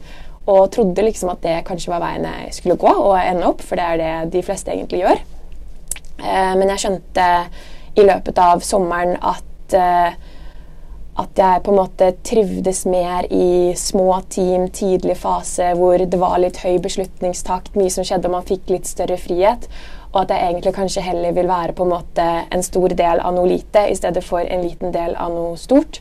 Og 0.50 0.66
trodde 0.74 1.04
liksom 1.06 1.32
at 1.32 1.40
det 1.44 1.56
kanskje 1.68 1.92
var 1.92 2.02
veien 2.04 2.26
jeg 2.28 2.52
skulle 2.58 2.76
gå 2.80 2.90
og 2.90 3.14
ende 3.16 3.48
opp, 3.48 3.64
for 3.64 3.80
det 3.80 3.86
er 3.86 4.00
det 4.00 4.34
de 4.36 4.44
fleste 4.44 4.74
egentlig 4.74 5.00
gjør. 5.06 5.22
Uh, 6.20 6.52
men 6.60 6.68
jeg 6.74 6.84
skjønte 6.84 7.30
i 7.96 8.04
løpet 8.04 8.44
av 8.44 8.60
sommeren 8.64 9.16
at 9.16 9.46
uh, 9.76 10.14
at 11.20 11.40
jeg 11.42 11.62
på 11.64 11.72
en 11.72 11.80
måte 11.80 12.10
trivdes 12.26 12.84
mer 12.88 13.26
i 13.34 13.72
små 13.76 14.20
team, 14.32 14.68
tidlig 14.72 15.18
fase, 15.20 15.72
hvor 15.76 16.00
det 16.00 16.20
var 16.20 16.38
litt 16.40 16.60
høy 16.62 16.78
beslutningstakt, 16.82 17.74
mye 17.76 17.92
som 17.92 18.06
skjedde, 18.06 18.30
og 18.30 18.38
man 18.38 18.46
fikk 18.48 18.70
litt 18.72 18.88
større 18.88 19.18
frihet. 19.20 19.68
Og 20.10 20.22
at 20.24 20.32
jeg 20.34 20.46
egentlig 20.46 20.74
kanskje 20.74 21.04
heller 21.06 21.34
vil 21.36 21.50
være 21.50 21.74
på 21.76 21.86
en 21.86 21.92
måte 21.92 22.26
en 22.50 22.64
stor 22.66 22.94
del 22.98 23.22
av 23.22 23.36
noe 23.36 23.50
lite 23.50 23.84
i 23.90 23.98
stedet 23.98 24.24
for 24.26 24.42
en 24.42 24.64
liten 24.64 24.94
del 24.94 25.14
av 25.14 25.34
noe 25.34 25.58
stort. 25.60 26.00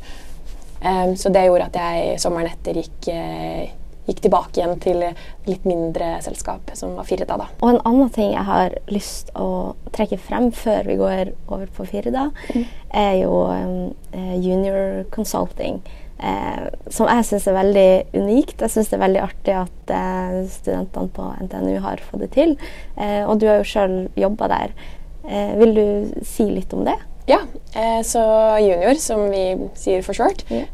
Um, 0.80 1.18
så 1.20 1.30
det 1.34 1.44
gjorde 1.46 1.68
at 1.68 1.78
jeg 1.78 2.22
sommeren 2.24 2.50
etter 2.54 2.80
gikk, 2.80 3.10
uh, 3.12 3.79
gikk 4.10 4.24
tilbake 4.26 4.60
igjen 4.60 4.76
til 4.84 5.04
litt 5.48 5.66
mindre 5.70 6.16
selskap, 6.26 6.74
som 6.78 6.98
var 6.98 7.08
Firda. 7.08 7.38
da. 7.40 7.48
Og 7.62 7.74
en 7.74 7.82
annen 7.86 8.12
ting 8.16 8.34
jeg 8.34 8.46
har 8.50 8.76
lyst 8.92 9.32
å 9.38 9.76
trekke 9.96 10.20
frem 10.22 10.50
før 10.56 10.90
vi 10.90 11.00
går 11.00 11.34
over 11.48 11.70
på 11.78 11.88
Firda, 11.90 12.30
mm. 12.52 12.68
er 13.06 13.16
jo 13.22 13.34
um, 13.48 13.90
junior 14.42 15.04
consulting. 15.14 15.82
Eh, 16.20 16.64
som 16.92 17.08
jeg 17.08 17.28
syns 17.30 17.46
er 17.48 17.56
veldig 17.56 17.90
unikt. 18.18 18.60
Jeg 18.60 18.74
syns 18.74 18.90
det 18.92 18.98
er 18.98 19.06
veldig 19.06 19.22
artig 19.24 19.56
at 19.56 19.94
eh, 19.96 20.40
studentene 20.52 21.12
på 21.16 21.28
NTNU 21.46 21.78
har 21.86 22.04
fått 22.04 22.26
det 22.26 22.32
til. 22.36 22.56
Eh, 23.00 23.24
og 23.24 23.40
du 23.40 23.48
har 23.48 23.62
jo 23.62 23.70
sjøl 23.70 23.96
jobba 24.20 24.50
der. 24.52 24.74
Eh, 25.24 25.54
vil 25.62 25.78
du 25.78 25.86
si 26.28 26.50
litt 26.52 26.76
om 26.76 26.84
det? 26.88 26.98
Ja, 27.30 27.44
eh, 27.78 28.02
så 28.06 28.22
Junior, 28.58 28.98
som 28.98 29.28
vi 29.30 29.44
sier 29.78 30.02
for 30.02 30.18
short, 30.18 30.42
yeah. 30.50 30.66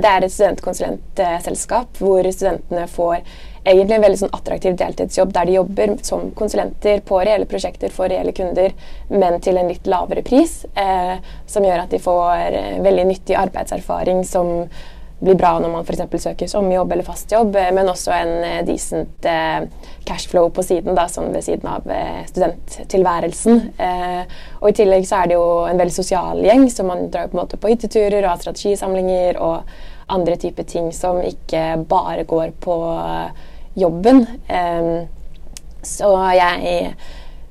det 0.00 0.08
er 0.08 0.24
et 0.24 0.32
studentkonsulentselskap 0.32 2.00
hvor 2.00 2.24
studentene 2.32 2.86
får 2.88 3.20
egentlig 3.68 3.96
en 3.96 4.04
veldig 4.04 4.20
sånn 4.22 4.34
attraktiv 4.36 4.76
deltidsjobb 4.80 5.32
der 5.34 5.48
de 5.48 5.56
jobber 5.58 5.94
som 6.06 6.30
konsulenter 6.38 7.02
på 7.06 7.20
reelle 7.20 7.48
prosjekter 7.50 7.92
for 7.92 8.10
reelle 8.10 8.32
kunder, 8.36 8.72
men 9.12 9.40
til 9.44 9.58
en 9.60 9.68
litt 9.70 9.88
lavere 9.90 10.24
pris. 10.26 10.62
Eh, 10.78 11.16
som 11.46 11.66
gjør 11.66 11.84
at 11.84 11.92
de 11.92 12.00
får 12.02 12.56
eh, 12.56 12.78
veldig 12.84 13.08
nyttig 13.10 13.36
arbeidserfaring 13.38 14.24
som 14.28 14.68
blir 15.18 15.34
bra 15.34 15.56
når 15.58 15.72
man 15.72 15.86
f.eks. 15.86 16.22
søker 16.22 16.50
sommerjobb 16.50 16.92
eller 16.94 17.06
fast 17.06 17.32
jobb, 17.32 17.56
eh, 17.58 17.70
men 17.74 17.90
også 17.90 18.14
en 18.14 18.32
eh, 18.46 18.60
decent 18.66 19.26
eh, 19.26 19.66
cashflow 20.06 20.50
på 20.54 20.62
siden, 20.66 20.94
da, 20.98 21.08
sånn 21.10 21.32
ved 21.34 21.44
siden 21.44 21.68
av 21.68 21.84
studenttilværelsen. 22.30 23.58
og 24.62 24.68
I 24.70 24.76
tillegg 24.78 25.04
så 25.04 25.18
er 25.18 25.28
det 25.28 25.36
jo 25.36 25.48
en 25.68 25.80
veldig 25.80 25.92
sosial 25.92 26.40
gjeng, 26.46 26.64
så 26.72 26.86
man 26.86 27.10
drar 27.12 27.28
på 27.28 27.44
på 27.60 27.72
hytteturer 27.74 28.22
og 28.22 28.30
har 28.30 28.40
strategisamlinger 28.40 29.36
og 29.44 29.68
andre 30.08 30.38
typer 30.40 30.64
ting 30.64 30.88
som 30.96 31.20
ikke 31.20 31.82
bare 31.90 32.24
går 32.24 32.54
på 32.64 32.76
jobben. 33.76 34.24
så 35.84 36.12
jeg 36.38 36.94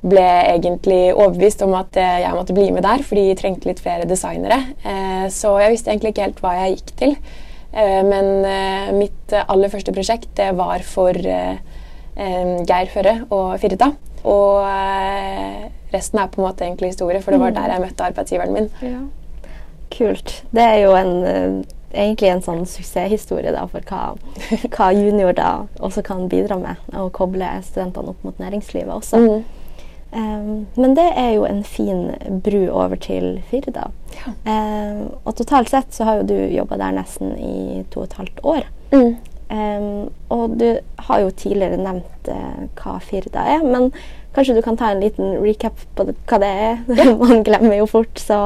ble 0.02 0.28
egentlig 0.50 1.02
overbevist 1.14 1.62
om 1.62 1.76
at 1.78 1.94
jeg 1.94 2.34
måtte 2.34 2.58
bli 2.58 2.72
med 2.74 2.82
der, 2.82 3.06
fordi 3.06 3.28
de 3.28 3.38
trengte 3.38 3.70
litt 3.70 3.84
flere 3.84 4.08
designere. 4.08 4.64
så 5.30 5.60
jeg 5.62 5.76
visste 5.76 5.94
egentlig 5.94 6.16
ikke 6.16 6.26
helt 6.26 6.42
hva 6.42 6.56
jeg 6.58 6.80
gikk 6.80 6.96
til. 7.04 7.16
Eh, 7.72 8.02
men 8.04 8.44
eh, 8.48 8.92
mitt 8.96 9.34
aller 9.38 9.72
første 9.72 9.92
prosjekt 9.92 10.30
det 10.38 10.50
var 10.56 10.84
for 10.86 11.14
eh, 11.14 11.58
Geir 12.16 12.92
Føre 12.92 13.14
og 13.28 13.58
Firda. 13.62 13.92
Og 14.28 14.64
resten 15.92 16.18
er 16.20 16.30
på 16.32 16.40
en 16.40 16.48
måte 16.48 16.66
egentlig 16.66 16.90
historie, 16.90 17.20
for 17.22 17.32
det 17.32 17.40
var 17.40 17.52
mm. 17.52 17.58
der 17.60 17.72
jeg 17.72 17.82
møtte 17.84 18.08
arbeidsgiveren 18.08 18.56
min. 18.56 18.66
Ja. 18.82 19.04
Kult. 19.94 20.32
Det 20.52 20.64
er 20.64 20.80
jo 20.82 20.96
en, 20.98 21.62
egentlig 21.94 22.32
en 22.32 22.42
sånn 22.44 22.66
suksesshistorie 22.68 23.54
da, 23.54 23.62
for 23.70 23.86
hva, 23.88 24.18
hva 24.74 24.88
junior 24.92 25.32
da 25.38 25.52
også 25.78 26.02
kan 26.04 26.26
bidra 26.28 26.58
med. 26.60 26.82
Å 26.92 27.06
koble 27.14 27.46
studentene 27.64 28.12
opp 28.12 28.26
mot 28.26 28.42
næringslivet 28.42 28.90
også. 28.98 29.22
Mm. 29.22 29.46
Um, 30.10 30.66
men 30.74 30.94
det 30.96 31.06
er 31.20 31.34
jo 31.36 31.44
en 31.44 31.64
fin 31.64 32.12
bru 32.44 32.68
over 32.70 32.96
til 32.96 33.42
Firda. 33.50 33.90
Ja. 34.16 34.32
Um, 34.48 35.02
og 35.24 35.34
totalt 35.36 35.70
sett 35.70 35.92
så 35.94 36.08
har 36.08 36.20
jo 36.20 36.28
du 36.30 36.38
jobba 36.56 36.78
der 36.80 36.96
nesten 36.96 37.34
i 37.36 37.82
to 37.92 38.04
og 38.04 38.08
et 38.08 38.20
halvt 38.20 38.40
år. 38.42 38.70
Mm. 38.92 39.18
Um, 39.48 40.08
og 40.28 40.58
du 40.60 40.78
har 41.08 41.20
jo 41.24 41.30
tidligere 41.30 41.80
nevnt 41.80 42.28
uh, 42.28 42.64
hva 42.80 42.98
Firda 43.00 43.44
er, 43.56 43.62
men 43.64 43.90
kanskje 44.36 44.54
du 44.54 44.62
kan 44.62 44.76
ta 44.76 44.90
en 44.92 45.00
liten 45.00 45.38
recap 45.42 45.80
på 45.96 46.04
det, 46.08 46.14
hva 46.28 46.38
det 46.42 46.50
er? 46.64 46.82
Ja. 46.98 47.06
Man 47.22 47.42
glemmer 47.46 47.78
jo 47.80 47.88
fort. 47.90 48.20
Så 48.20 48.36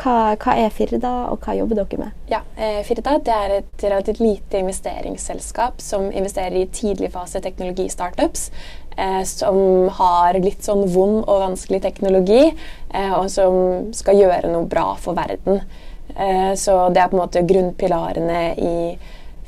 hva, 0.00 0.14
hva, 0.40 0.54
er 0.56 0.72
Firda, 0.74 1.12
og 1.30 1.44
hva 1.44 1.54
jobber 1.58 1.82
dere 1.82 2.00
med? 2.00 2.16
Ja, 2.32 2.40
eh, 2.56 2.80
Firda 2.86 3.18
det 3.20 3.36
er 3.36 3.56
et 3.58 3.84
relativt 3.84 4.22
lite 4.24 4.62
investeringsselskap 4.64 5.80
som 5.84 6.08
investerer 6.08 6.62
i 6.62 6.68
tidligfase 6.72 7.42
teknologistartups 7.44 8.48
eh, 9.00 9.22
som 9.28 9.88
har 9.96 10.38
litt 10.40 10.66
sånn 10.66 10.84
vond 10.92 11.22
og 11.24 11.44
vanskelig 11.46 11.80
teknologi, 11.86 12.42
eh, 12.92 13.14
og 13.16 13.30
som 13.32 13.92
skal 13.96 14.20
gjøre 14.20 14.52
noe 14.52 14.68
bra 14.70 14.92
for 15.00 15.18
verden. 15.18 15.62
Eh, 16.16 16.52
så 16.58 16.82
det 16.92 17.02
er 17.02 17.08
på 17.08 17.18
en 17.18 17.24
måte 17.24 17.46
grunnpilarene 17.46 18.44
i 18.60 18.76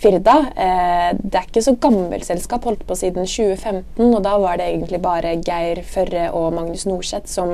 Firda. 0.03 0.35
Eh, 0.57 1.11
det 1.15 1.39
er 1.39 1.47
ikke 1.47 1.63
så 1.63 1.77
gammelt 1.79 2.27
selskap, 2.27 2.65
holdt 2.67 2.83
på 2.89 2.97
siden 2.99 3.27
2015. 3.29 4.09
Og 4.09 4.21
da 4.25 4.35
var 4.43 4.59
det 4.59 4.69
egentlig 4.71 5.03
bare 5.03 5.37
Geir 5.39 5.83
Førre 5.87 6.29
og 6.35 6.53
Magnus 6.57 6.87
Norseth 6.89 7.31
som 7.31 7.53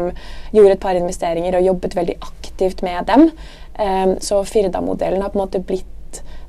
gjorde 0.55 0.77
et 0.77 0.83
par 0.83 0.97
investeringer 0.99 1.59
og 1.59 1.67
jobbet 1.69 1.99
veldig 1.99 2.17
aktivt 2.25 2.83
med 2.87 3.09
dem. 3.11 3.31
Eh, 3.79 4.17
så 4.25 4.41
Firda-modellen 4.49 5.23
har 5.23 5.35
på 5.35 5.41
en 5.41 5.45
måte 5.45 5.65
blitt 5.65 5.98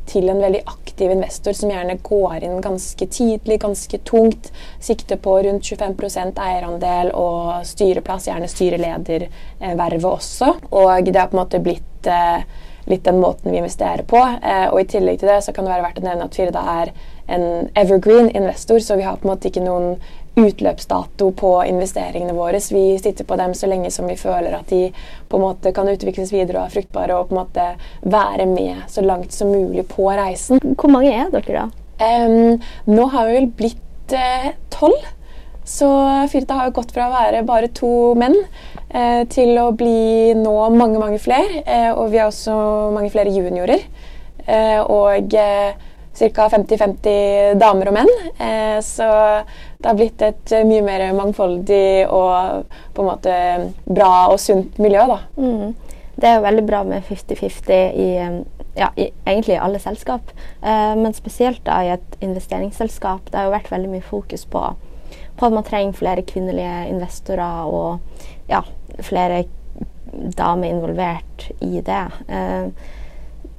til 0.10 0.30
en 0.32 0.42
veldig 0.42 0.62
aktiv 0.66 1.12
investor 1.14 1.56
som 1.58 1.72
gjerne 1.72 2.00
går 2.06 2.46
inn 2.46 2.62
ganske 2.64 3.08
tidlig, 3.14 3.60
ganske 3.62 4.00
tungt. 4.08 4.50
Sikter 4.82 5.20
på 5.22 5.36
rundt 5.46 5.68
25% 5.70 6.42
eierandel 6.44 7.14
og 7.18 7.68
styreplass, 7.68 8.30
gjerne 8.30 8.50
styreledervervet 8.50 10.10
også. 10.10 10.56
Og 10.72 11.06
det 11.06 11.20
har 11.20 11.30
på 11.30 11.38
en 11.38 11.44
måte 11.44 11.62
blitt 11.64 12.10
eh, 12.10 12.42
litt 12.90 13.06
den 13.06 13.20
måten 13.22 13.52
vi 13.52 13.62
investerer 13.62 14.04
på. 14.10 14.20
Eh, 14.20 14.68
og 14.72 14.82
i 14.82 14.88
tillegg 14.90 15.22
til 15.22 15.30
det 15.30 15.42
så 15.46 15.54
kan 15.54 15.68
det 15.68 15.76
være 15.76 15.88
verdt 15.88 16.02
å 16.02 16.08
nevne 16.08 16.30
at 16.30 16.40
Firda 16.40 16.66
er 16.82 16.94
en 17.30 17.70
evergreen 17.78 18.32
investor, 18.34 18.80
så 18.82 18.98
vi 18.98 19.06
har 19.06 19.20
på 19.20 19.28
en 19.28 19.36
måte 19.36 19.52
ikke 19.52 19.62
noen 19.62 20.00
utløpsdato 20.48 21.32
på 21.38 21.52
investeringene 21.68 22.36
våre. 22.38 22.62
Vi 22.72 22.86
sitter 23.02 23.28
på 23.28 23.38
dem 23.40 23.54
så 23.58 23.70
lenge 23.70 23.92
som 23.92 24.08
vi 24.10 24.18
føler 24.20 24.56
at 24.58 24.72
de 24.72 24.88
på 25.30 25.38
en 25.38 25.46
måte 25.46 25.74
kan 25.76 25.90
utvikles 25.92 26.34
videre 26.34 26.62
og 26.62 26.70
er 26.70 26.76
fruktbare 26.78 27.18
og 27.18 27.30
på 27.30 27.36
en 27.36 27.42
måte 27.42 27.68
være 28.08 28.48
med 28.50 28.88
så 28.92 29.04
langt 29.06 29.36
som 29.36 29.52
mulig 29.54 29.88
på 29.92 30.10
reisen. 30.10 30.62
Hvor 30.76 30.92
mange 30.94 31.14
er 31.14 31.32
dere 31.34 31.64
da? 31.64 31.70
Um, 32.00 32.60
nå 32.88 33.08
har 33.12 33.28
vi 33.28 33.40
vel 33.40 33.50
blitt 33.60 34.16
eh, 34.16 34.52
tolv. 34.72 35.00
Uh, 35.00 35.16
så 35.70 35.88
Firta 36.32 36.56
har 36.58 36.70
jo 36.70 36.78
gått 36.80 36.96
fra 36.96 37.06
å 37.08 37.14
være 37.14 37.44
bare 37.46 37.70
to 37.78 38.16
menn 38.18 38.34
eh, 38.90 39.22
til 39.30 39.54
å 39.62 39.70
bli 39.78 40.34
nå 40.34 40.54
mange, 40.74 40.98
mange 40.98 41.20
flere. 41.22 41.62
Eh, 41.62 41.92
og 41.94 42.10
vi 42.10 42.18
har 42.18 42.32
også 42.32 42.56
mange 42.96 43.12
flere 43.14 43.34
juniorer. 43.36 43.84
Eh, 44.50 44.80
og 44.82 45.30
ca. 45.30 46.48
50-50 46.56 47.60
damer 47.62 47.92
og 47.92 47.98
menn. 48.00 48.10
Eh, 48.42 48.80
så 48.82 49.10
det 49.80 49.88
har 49.88 49.96
blitt 49.96 50.22
et 50.26 50.52
eh, 50.52 50.66
mye 50.68 50.84
mer 50.84 51.06
mangfoldig 51.16 52.10
og 52.12 52.66
på 52.96 53.04
en 53.04 53.08
måte 53.08 53.36
bra 53.88 54.28
og 54.28 54.36
sunt 54.44 54.76
miljø. 54.82 55.06
da. 55.08 55.20
Mm. 55.40 55.72
Det 56.20 56.28
er 56.28 56.36
jo 56.36 56.44
veldig 56.44 56.66
bra 56.68 56.82
med 56.84 57.08
50-50 57.08 57.96
i, 57.96 58.10
ja, 58.76 58.90
i, 59.00 59.08
egentlig 59.24 59.56
i 59.56 59.62
alle 59.64 59.80
selskap, 59.80 60.34
eh, 60.60 60.92
men 61.00 61.16
spesielt 61.16 61.64
da 61.64 61.80
i 61.86 61.94
et 61.94 62.20
investeringsselskap. 62.20 63.32
Det 63.32 63.40
har 63.40 63.48
jo 63.48 63.56
vært 63.56 63.72
veldig 63.72 63.94
mye 63.94 64.04
fokus 64.04 64.44
på, 64.52 64.66
på 65.40 65.48
at 65.48 65.56
man 65.56 65.64
trenger 65.64 65.96
flere 65.96 66.28
kvinnelige 66.28 66.90
investorer 66.92 67.72
og 67.72 68.52
ja, 68.52 68.66
flere 69.00 69.46
damer 70.36 70.74
involvert 70.74 71.54
i 71.64 71.80
det. 71.80 72.06
Eh, 72.28 72.98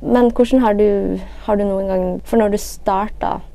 men 0.04 0.34
hvordan 0.36 0.60
har 0.60 0.76
du, 0.76 1.16
har 1.46 1.56
du 1.56 1.64
noen 1.64 1.88
gang 1.88 2.04
For 2.24 2.40
når 2.40 2.54
du 2.54 2.56
starta 2.60 3.38
Eh, 3.40 3.49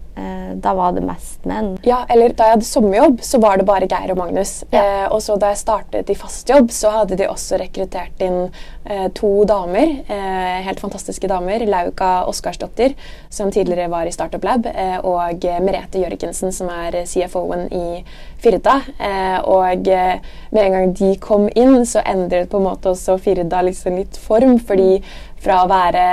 da 0.55 0.74
var 0.74 0.93
det 0.95 1.01
mest 1.03 1.43
menn. 1.45 1.74
Ja, 1.84 2.05
eller 2.10 2.34
Da 2.36 2.48
jeg 2.48 2.55
hadde 2.55 2.67
sommerjobb, 2.67 3.19
så 3.22 3.39
var 3.43 3.57
det 3.60 3.65
bare 3.67 3.88
Geir 3.89 4.13
og 4.13 4.19
Magnus. 4.22 4.63
Ja. 4.72 4.84
Eh, 4.84 5.07
og 5.12 5.22
så 5.24 5.36
da 5.39 5.51
jeg 5.51 5.62
startet 5.62 6.10
i 6.10 6.15
fast 6.15 6.50
jobb, 6.50 6.72
så 6.72 6.91
hadde 6.93 7.17
de 7.19 7.27
også 7.27 7.60
rekruttert 7.60 8.24
inn 8.24 8.50
eh, 8.86 9.07
to 9.17 9.31
damer. 9.50 9.91
Eh, 10.07 10.62
helt 10.67 10.79
fantastiske 10.79 11.27
damer. 11.27 11.65
Lauka 11.67 12.25
Oskarsdottir, 12.29 12.95
som 13.29 13.51
tidligere 13.51 13.89
var 13.91 14.07
i 14.07 14.13
Startup 14.15 14.43
Lab, 14.43 14.65
eh, 14.72 14.98
og 15.03 15.45
Merete 15.65 16.00
Jørgensen, 16.03 16.53
som 16.55 16.72
er 16.72 17.01
CFO-en 17.05 17.67
i 17.75 18.03
Firda. 18.43 18.79
Eh, 19.00 19.38
og 19.43 19.88
med 19.88 20.63
en 20.63 20.77
gang 20.77 20.95
de 20.95 21.15
kom 21.19 21.50
inn, 21.55 21.84
så 21.86 22.03
endret 22.05 22.50
på 22.51 22.62
en 22.62 22.69
måte 22.69 22.93
også 22.93 23.19
Firda 23.19 23.62
liksom 23.65 24.00
litt 24.00 24.17
form. 24.17 24.60
fordi 24.65 25.03
fra 25.45 25.61
å 25.63 25.69
være 25.69 26.05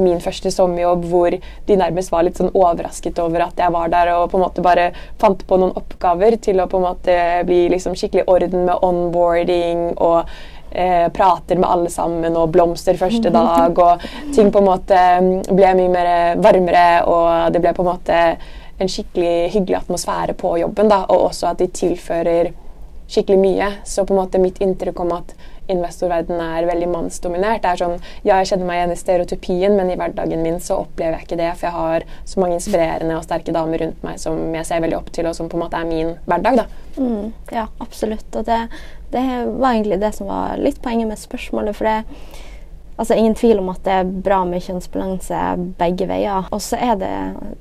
min 0.00 0.22
første 0.24 0.50
sommerjobb 0.54 1.04
hvor 1.10 1.36
de 1.36 1.76
nærmest 1.78 2.12
var 2.12 2.24
litt 2.26 2.40
sånn 2.40 2.52
overrasket 2.54 3.20
over 3.22 3.46
at 3.46 3.60
jeg 3.60 3.74
var 3.74 3.92
der 3.92 4.14
og 4.16 4.30
på 4.32 4.40
en 4.40 4.46
måte 4.46 4.64
bare 4.64 4.90
fant 5.20 5.44
på 5.46 5.60
noen 5.60 5.76
oppgaver, 5.76 6.38
til 6.42 6.62
å 6.62 6.68
på 6.70 6.80
en 6.80 6.88
måte 6.88 7.20
bli 7.48 7.66
liksom 7.72 7.96
skikkelig 7.98 8.26
orden 8.30 8.66
med 8.68 8.84
onboarding 8.88 9.86
og 9.94 10.32
eh, 10.74 11.06
prater 11.12 11.60
med 11.60 11.70
alle 11.70 11.92
sammen 11.92 12.36
og 12.40 12.50
blomster 12.54 12.98
første 13.00 13.30
dag. 13.38 13.78
Og 13.78 14.04
ting 14.34 14.50
på 14.52 14.62
en 14.62 14.68
måte 14.68 15.00
ble 15.50 15.72
mye 15.78 15.92
mer 15.92 16.12
varmere, 16.42 17.04
og 17.08 17.54
det 17.54 17.62
ble 17.62 17.74
på 17.76 17.84
en 17.84 17.92
måte 17.92 18.20
en 18.74 18.90
skikkelig 18.90 19.52
hyggelig 19.54 19.82
atmosfære 19.84 20.34
på 20.38 20.56
jobben. 20.64 20.90
da, 20.90 21.04
Og 21.08 21.30
også 21.30 21.52
at 21.52 21.62
de 21.62 21.70
tilfører 21.70 22.52
skikkelig 23.08 23.38
mye. 23.38 23.72
Så 23.84 24.04
på 24.04 24.14
en 24.14 24.22
måte 24.22 24.42
mitt 24.42 24.60
inntrykk 24.64 25.04
om 25.04 25.12
at 25.20 25.34
investorverdenen 25.70 26.42
er 26.44 26.68
veldig 26.68 26.88
mannsdominert. 26.92 27.62
Det 27.64 27.70
er 27.70 27.80
sånn, 27.80 27.96
ja, 28.26 28.38
Jeg 28.40 28.52
kjenner 28.52 28.68
meg 28.68 28.80
igjen 28.80 28.94
i 28.94 29.00
stereotypien, 29.00 29.76
men 29.78 29.90
i 29.90 29.96
hverdagen 29.98 30.42
min 30.44 30.60
så 30.60 30.82
opplever 30.82 31.18
jeg 31.18 31.28
ikke 31.28 31.40
det. 31.40 31.50
For 31.56 31.68
jeg 31.68 31.76
har 31.78 32.06
så 32.24 32.42
mange 32.42 32.58
inspirerende 32.58 33.18
og 33.18 33.24
sterke 33.26 33.54
damer 33.56 33.80
rundt 33.80 34.06
meg 34.06 34.20
som 34.20 34.40
jeg 34.54 34.68
ser 34.68 34.84
veldig 34.84 34.98
opp 34.98 35.12
til, 35.14 35.28
og 35.30 35.36
som 35.36 35.48
på 35.48 35.58
en 35.58 35.64
måte 35.64 35.80
er 35.80 35.88
min 35.88 36.14
hverdag. 36.28 36.62
da. 36.62 36.66
Mm, 36.98 37.32
ja, 37.52 37.68
absolutt. 37.80 38.28
Og 38.36 38.48
det, 38.48 38.60
det, 39.14 39.24
var 39.56 39.72
egentlig 39.72 40.00
det 40.02 40.14
som 40.18 40.28
var 40.30 40.58
litt 40.60 40.82
poenget 40.84 41.08
med 41.10 41.20
spørsmålet. 41.20 41.76
for 41.76 41.90
det 41.90 42.02
Altså, 42.94 43.14
Ingen 43.14 43.34
tvil 43.34 43.58
om 43.58 43.72
at 43.72 43.80
det 43.82 43.90
er 43.92 44.10
bra 44.22 44.44
med 44.46 44.62
kjønnsbalanse 44.62 45.38
begge 45.80 46.06
veier. 46.06 46.46
Og 46.54 46.60
så 46.62 46.78
er 46.78 46.94
det, 47.00 47.14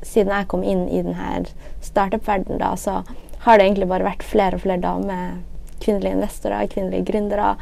siden 0.05 0.29
jeg 0.29 0.47
kom 0.47 0.61
inn 0.61 0.85
i 0.89 1.01
denne 1.01 1.47
startup-verdenen, 1.81 2.59
da, 2.61 2.75
så 2.77 3.01
har 3.47 3.57
det 3.57 3.65
egentlig 3.65 3.89
bare 3.89 4.05
vært 4.05 4.23
flere 4.23 4.59
og 4.59 4.61
flere 4.61 4.83
damer 4.83 5.39
kvinnelige 5.83 6.17
investorer, 6.17 6.69
kvinnelige 6.71 7.07
gründere, 7.11 7.53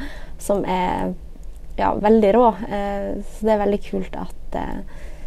som 0.42 0.64
er 0.68 1.12
ja, 1.76 1.94
veldig 1.94 2.34
rå. 2.34 2.46
Eh, 2.48 3.08
så 3.22 3.46
det 3.46 3.54
er 3.54 3.64
veldig 3.64 3.80
kult 3.86 4.16
at, 4.18 4.58
eh, 4.58 4.78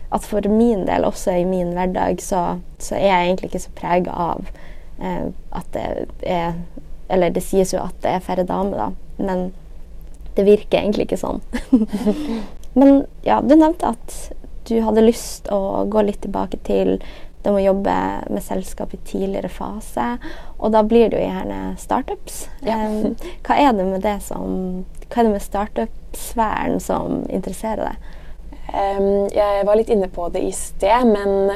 at, 0.10 0.24
for 0.26 0.48
min 0.52 0.86
del, 0.88 1.08
også 1.08 1.40
i 1.42 1.46
min 1.50 1.74
hverdag, 1.76 2.22
så, 2.24 2.46
så 2.80 2.98
er 3.00 3.08
jeg 3.08 3.28
egentlig 3.28 3.52
ikke 3.52 3.66
så 3.66 3.76
prega 3.78 4.16
av 4.30 4.50
eh, 5.02 5.28
at 5.52 5.76
det 5.76 5.86
er 6.24 6.58
Eller 7.08 7.30
det 7.30 7.44
sies 7.46 7.70
jo 7.70 7.84
at 7.84 7.94
det 8.02 8.16
er 8.16 8.24
færre 8.26 8.44
damer, 8.50 8.80
da, 8.80 8.86
men 9.22 9.52
det 10.34 10.48
virker 10.48 10.80
egentlig 10.80 11.06
ikke 11.06 11.20
sånn. 11.22 11.38
men 12.80 13.04
ja, 13.22 13.38
du 13.46 13.54
nevnte 13.54 13.92
at 13.94 14.16
du 14.66 14.80
hadde 14.82 15.04
lyst 15.06 15.46
å 15.54 15.86
gå 15.86 16.02
litt 16.02 16.24
tilbake 16.24 16.58
til 16.66 16.96
de 17.46 17.54
må 17.54 17.62
jobbe 17.62 17.94
med 18.34 18.44
selskap 18.44 18.94
i 18.94 19.02
tidligere 19.06 19.52
fase. 19.54 20.16
Og 20.58 20.74
da 20.74 20.82
blir 20.84 21.12
det 21.12 21.22
jo 21.22 21.28
gjerne 21.28 21.62
startups. 21.80 22.46
Ja. 22.66 22.82
Um, 22.90 23.16
hva 23.46 23.60
er 23.62 23.72
det 23.78 23.88
med 23.88 24.06
det 24.06 24.20
som 24.26 24.84
Hva 25.06 25.22
er 25.22 25.28
det 25.28 25.34
med 25.36 25.46
startup-sfæren 25.46 26.80
som 26.82 27.22
interesserer 27.30 27.92
deg? 27.92 28.14
Um, 28.74 29.28
jeg 29.30 29.66
var 29.68 29.78
litt 29.78 29.92
inne 29.94 30.10
på 30.10 30.28
det 30.34 30.42
i 30.48 30.54
sted, 30.56 31.06
men 31.06 31.54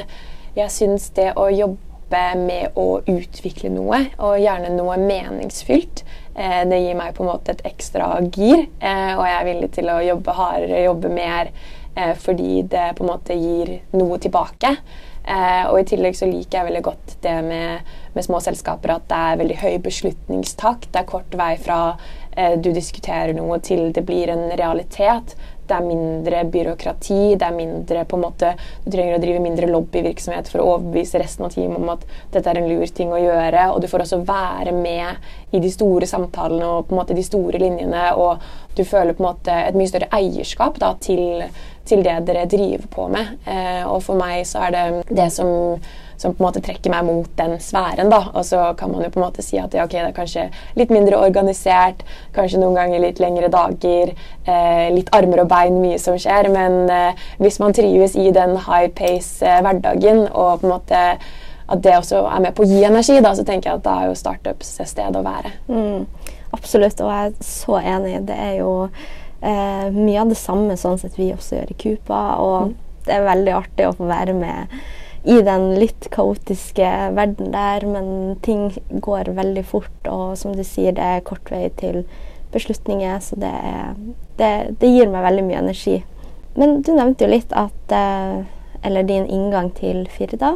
jeg 0.54 0.70
syns 0.72 1.10
det 1.18 1.32
å 1.38 1.48
jobbe 1.50 2.22
med 2.38 2.78
å 2.78 3.00
utvikle 3.06 3.70
noe, 3.74 4.00
og 4.18 4.38
gjerne 4.40 4.72
noe 4.74 4.96
meningsfylt, 4.98 6.02
eh, 6.34 6.62
det 6.66 6.80
gir 6.82 6.96
meg 6.98 7.14
på 7.14 7.22
en 7.22 7.30
måte 7.30 7.54
et 7.54 7.62
ekstra 7.70 8.08
gir. 8.34 8.66
Eh, 8.80 9.12
og 9.14 9.22
jeg 9.26 9.36
er 9.36 9.46
villig 9.46 9.70
til 9.76 9.90
å 9.92 10.00
jobbe 10.02 10.34
hardere, 10.38 10.82
jobbe 10.86 11.12
mer, 11.14 11.52
eh, 11.94 12.14
fordi 12.14 12.62
det 12.62 12.96
på 12.96 13.06
en 13.06 13.12
måte 13.12 13.38
gir 13.38 13.76
noe 13.92 14.18
tilbake. 14.18 14.76
Eh, 15.24 15.64
og 15.68 15.76
i 15.80 15.86
tillegg 15.90 16.16
så 16.16 16.28
liker 16.28 16.58
jeg 16.58 16.68
veldig 16.70 16.82
godt 16.86 17.14
det 17.24 17.36
med, 17.44 17.92
med, 18.14 18.24
små 18.24 18.40
selskaper 18.42 18.94
at 18.94 19.06
det 19.10 19.20
er 19.20 19.40
veldig 19.42 19.58
høy 19.60 19.76
beslutningstakt. 19.84 20.88
Det 20.92 21.02
er 21.02 21.10
kort 21.10 21.36
vei 21.38 21.52
fra 21.60 21.80
eh, 22.32 22.56
du 22.56 22.72
diskuterer 22.72 23.34
noe 23.36 23.60
til 23.64 23.90
det 23.96 24.06
blir 24.08 24.32
en 24.32 24.48
realitet. 24.56 25.36
Det 25.70 25.76
er 25.76 25.86
mindre 25.86 26.42
byråkrati. 26.50 27.36
det 27.38 27.46
er 27.46 27.54
mindre 27.54 28.04
på 28.04 28.18
en 28.18 28.24
måte, 28.24 28.54
Du 28.84 28.90
trenger 28.90 29.16
å 29.16 29.22
drive 29.22 29.42
mindre 29.42 29.70
lobbyvirksomhet 29.70 30.48
for 30.50 30.60
å 30.60 30.68
overbevise 30.74 31.20
resten 31.22 31.46
av 31.46 31.54
teamet 31.54 31.78
om 31.78 31.92
at 31.94 32.04
dette 32.32 32.50
er 32.50 32.58
en 32.58 32.68
lur 32.68 32.86
ting 32.86 33.12
å 33.12 33.20
gjøre. 33.20 33.68
Og 33.74 33.80
du 33.80 33.88
får 33.88 34.04
også 34.04 34.22
være 34.26 34.74
med 34.74 35.54
i 35.54 35.60
de 35.62 35.70
store 35.70 36.06
samtalene 36.10 36.66
og 36.66 36.88
på 36.88 36.94
en 36.94 37.00
måte 37.02 37.16
de 37.16 37.24
store 37.26 37.62
linjene. 37.62 38.10
Og 38.18 38.42
du 38.76 38.84
føler 38.84 39.14
på 39.14 39.22
en 39.22 39.30
måte 39.30 39.54
et 39.68 39.78
mye 39.78 39.90
større 39.90 40.10
eierskap 40.16 40.78
da, 40.82 40.94
til, 41.02 41.44
til 41.86 42.04
det 42.06 42.18
dere 42.26 42.46
driver 42.50 42.86
på 42.90 43.08
med. 43.14 43.34
Eh, 43.46 43.82
og 43.86 44.02
for 44.06 44.18
meg 44.18 44.42
så 44.48 44.66
er 44.66 44.76
det 44.76 44.86
det 45.10 45.30
som 45.34 45.78
som 46.20 46.34
på 46.34 46.42
en 46.42 46.48
måte 46.50 46.60
trekker 46.60 46.92
meg 46.92 47.06
mot 47.08 47.28
den 47.38 47.56
sfæren. 47.62 48.10
da, 48.12 48.20
Og 48.34 48.44
så 48.44 48.74
kan 48.76 48.92
man 48.92 49.02
jo 49.04 49.10
på 49.10 49.20
en 49.20 49.24
måte 49.24 49.42
si 49.44 49.58
at 49.58 49.74
ja, 49.74 49.86
ok, 49.88 49.94
det 49.96 50.08
er 50.10 50.16
kanskje 50.16 50.48
litt 50.76 50.92
mindre 50.92 51.16
organisert, 51.16 52.04
kanskje 52.36 52.60
noen 52.60 52.76
ganger 52.76 53.00
litt 53.00 53.22
lengre 53.22 53.48
dager, 53.48 54.12
eh, 54.44 54.88
litt 54.92 55.08
armer 55.16 55.44
og 55.44 55.48
bein, 55.48 55.80
mye 55.80 55.98
som 55.98 56.18
skjer. 56.20 56.50
Men 56.52 56.90
eh, 56.92 57.22
hvis 57.40 57.60
man 57.62 57.72
trives 57.76 58.18
i 58.20 58.28
den 58.36 58.58
high 58.66 58.90
pace-hverdagen 58.92 60.26
eh, 60.26 60.34
og 60.34 60.60
på 60.60 60.68
en 60.68 60.74
måte 60.74 61.04
at 61.70 61.82
det 61.84 61.96
også 61.96 62.24
er 62.26 62.44
med 62.44 62.54
på 62.56 62.66
å 62.66 62.68
gi 62.68 62.82
energi, 62.84 63.16
da, 63.22 63.32
så 63.34 63.46
tenker 63.46 63.70
jeg 63.70 63.80
at 63.80 63.86
da 63.86 63.96
er 64.02 64.10
jo 64.10 64.18
startups 64.18 64.74
et 64.82 64.90
sted 64.90 65.16
å 65.16 65.24
være. 65.24 65.54
Mm, 65.70 66.06
absolutt, 66.56 67.00
og 67.00 67.12
jeg 67.14 67.30
er 67.30 67.36
så 67.46 67.78
enig. 67.80 68.16
Det 68.28 68.36
er 68.36 68.56
jo 68.58 68.72
eh, 68.84 69.86
mye 69.94 70.20
av 70.20 70.32
det 70.32 70.40
samme 70.40 70.76
sånn 70.76 70.98
sett 71.00 71.16
vi 71.16 71.30
også 71.32 71.60
gjør 71.60 71.70
i 71.72 71.78
Kupa. 71.84 72.24
og 72.42 72.72
mm. 72.72 72.74
det 73.06 73.14
er 73.16 73.28
veldig 73.28 73.54
artig 73.62 73.86
å 73.88 73.94
få 73.96 74.10
være 74.10 74.34
med 74.36 74.80
i 75.24 75.40
den 75.44 75.74
litt 75.76 76.08
kaotiske 76.14 76.90
verden 77.16 77.50
der, 77.52 77.84
men 77.84 78.36
ting 78.44 78.70
går 79.04 79.32
veldig 79.36 79.64
fort, 79.68 79.98
og 80.08 80.38
som 80.40 80.54
du 80.56 80.62
sier, 80.64 80.94
det 80.96 81.04
er 81.04 81.26
kort 81.26 81.50
vei 81.52 81.66
til 81.80 82.04
beslutninger, 82.54 83.18
så 83.22 83.36
det, 83.40 83.50
er, 83.50 83.98
det, 84.40 84.52
det 84.80 84.90
gir 84.90 85.10
meg 85.12 85.26
veldig 85.26 85.44
mye 85.46 85.60
energi. 85.60 85.98
Men 86.56 86.80
du 86.82 86.94
nevnte 86.96 87.26
jo 87.26 87.34
litt 87.34 87.52
at 87.54 87.94
eh, 87.94 88.40
Eller 88.82 89.04
din 89.04 89.26
inngang 89.28 89.68
til 89.76 90.06
Firda. 90.08 90.54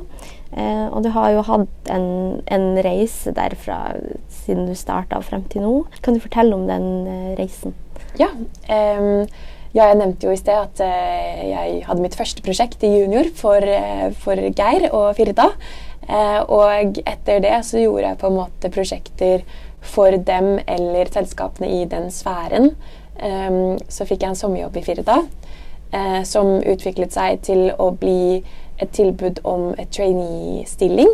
Eh, 0.57 0.87
og 0.89 1.03
du 1.05 1.11
har 1.13 1.29
jo 1.35 1.43
hatt 1.45 1.91
en, 1.93 2.41
en 2.49 2.79
reise 2.81 3.35
derfra 3.37 3.99
siden 4.33 4.65
du 4.65 4.73
starta 4.75 5.19
og 5.21 5.27
frem 5.29 5.45
til 5.53 5.61
nå. 5.61 5.73
Kan 6.01 6.17
du 6.17 6.23
fortelle 6.25 6.57
om 6.57 6.65
den 6.65 7.05
eh, 7.05 7.35
reisen? 7.37 7.77
Ja. 8.17 8.31
Um 8.65 9.29
ja, 9.75 9.89
jeg 9.89 9.99
nevnte 9.99 10.29
jo 10.29 10.35
i 10.35 10.39
sted 10.39 10.55
at 10.55 10.81
uh, 10.87 11.45
jeg 11.49 11.83
hadde 11.89 12.03
mitt 12.05 12.15
første 12.15 12.45
prosjekt 12.47 12.85
i 12.87 12.93
junior 12.93 13.27
for, 13.35 13.59
uh, 13.59 14.07
for 14.23 14.39
Geir 14.55 14.87
og 14.93 15.17
Firda. 15.19 15.51
Uh, 16.07 16.41
og 16.47 17.01
etter 17.03 17.41
det 17.43 17.57
så 17.67 17.83
gjorde 17.83 18.13
jeg 18.13 18.21
på 18.21 18.31
en 18.31 18.39
måte 18.39 18.71
prosjekter 18.71 19.43
for 19.85 20.15
dem 20.15 20.61
eller 20.71 21.11
selskapene 21.13 21.73
i 21.81 21.85
den 21.91 22.07
sfæren. 22.15 22.71
Um, 23.19 23.75
så 23.91 24.07
fikk 24.07 24.23
jeg 24.23 24.35
en 24.35 24.39
sommerjobb 24.39 24.79
i 24.79 24.87
Firda 24.87 25.25
som 26.27 26.57
utviklet 26.59 27.15
seg 27.15 27.45
til 27.47 27.69
å 27.79 27.93
bli 27.95 28.41
et 28.83 28.91
tilbud 28.97 29.37
om 29.47 29.69
et 29.79 29.93
trainee-stilling, 29.95 31.13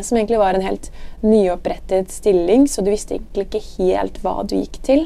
som 0.00 0.16
egentlig 0.16 0.38
var 0.40 0.56
en 0.56 0.64
helt 0.64 0.88
nyopprettet 1.20 2.08
stilling, 2.08 2.64
så 2.64 2.80
du 2.80 2.88
visste 2.94 3.18
egentlig 3.18 3.50
ikke 3.50 3.60
helt 3.74 4.22
hva 4.24 4.38
du 4.48 4.54
gikk 4.56 4.78
til. 4.88 5.04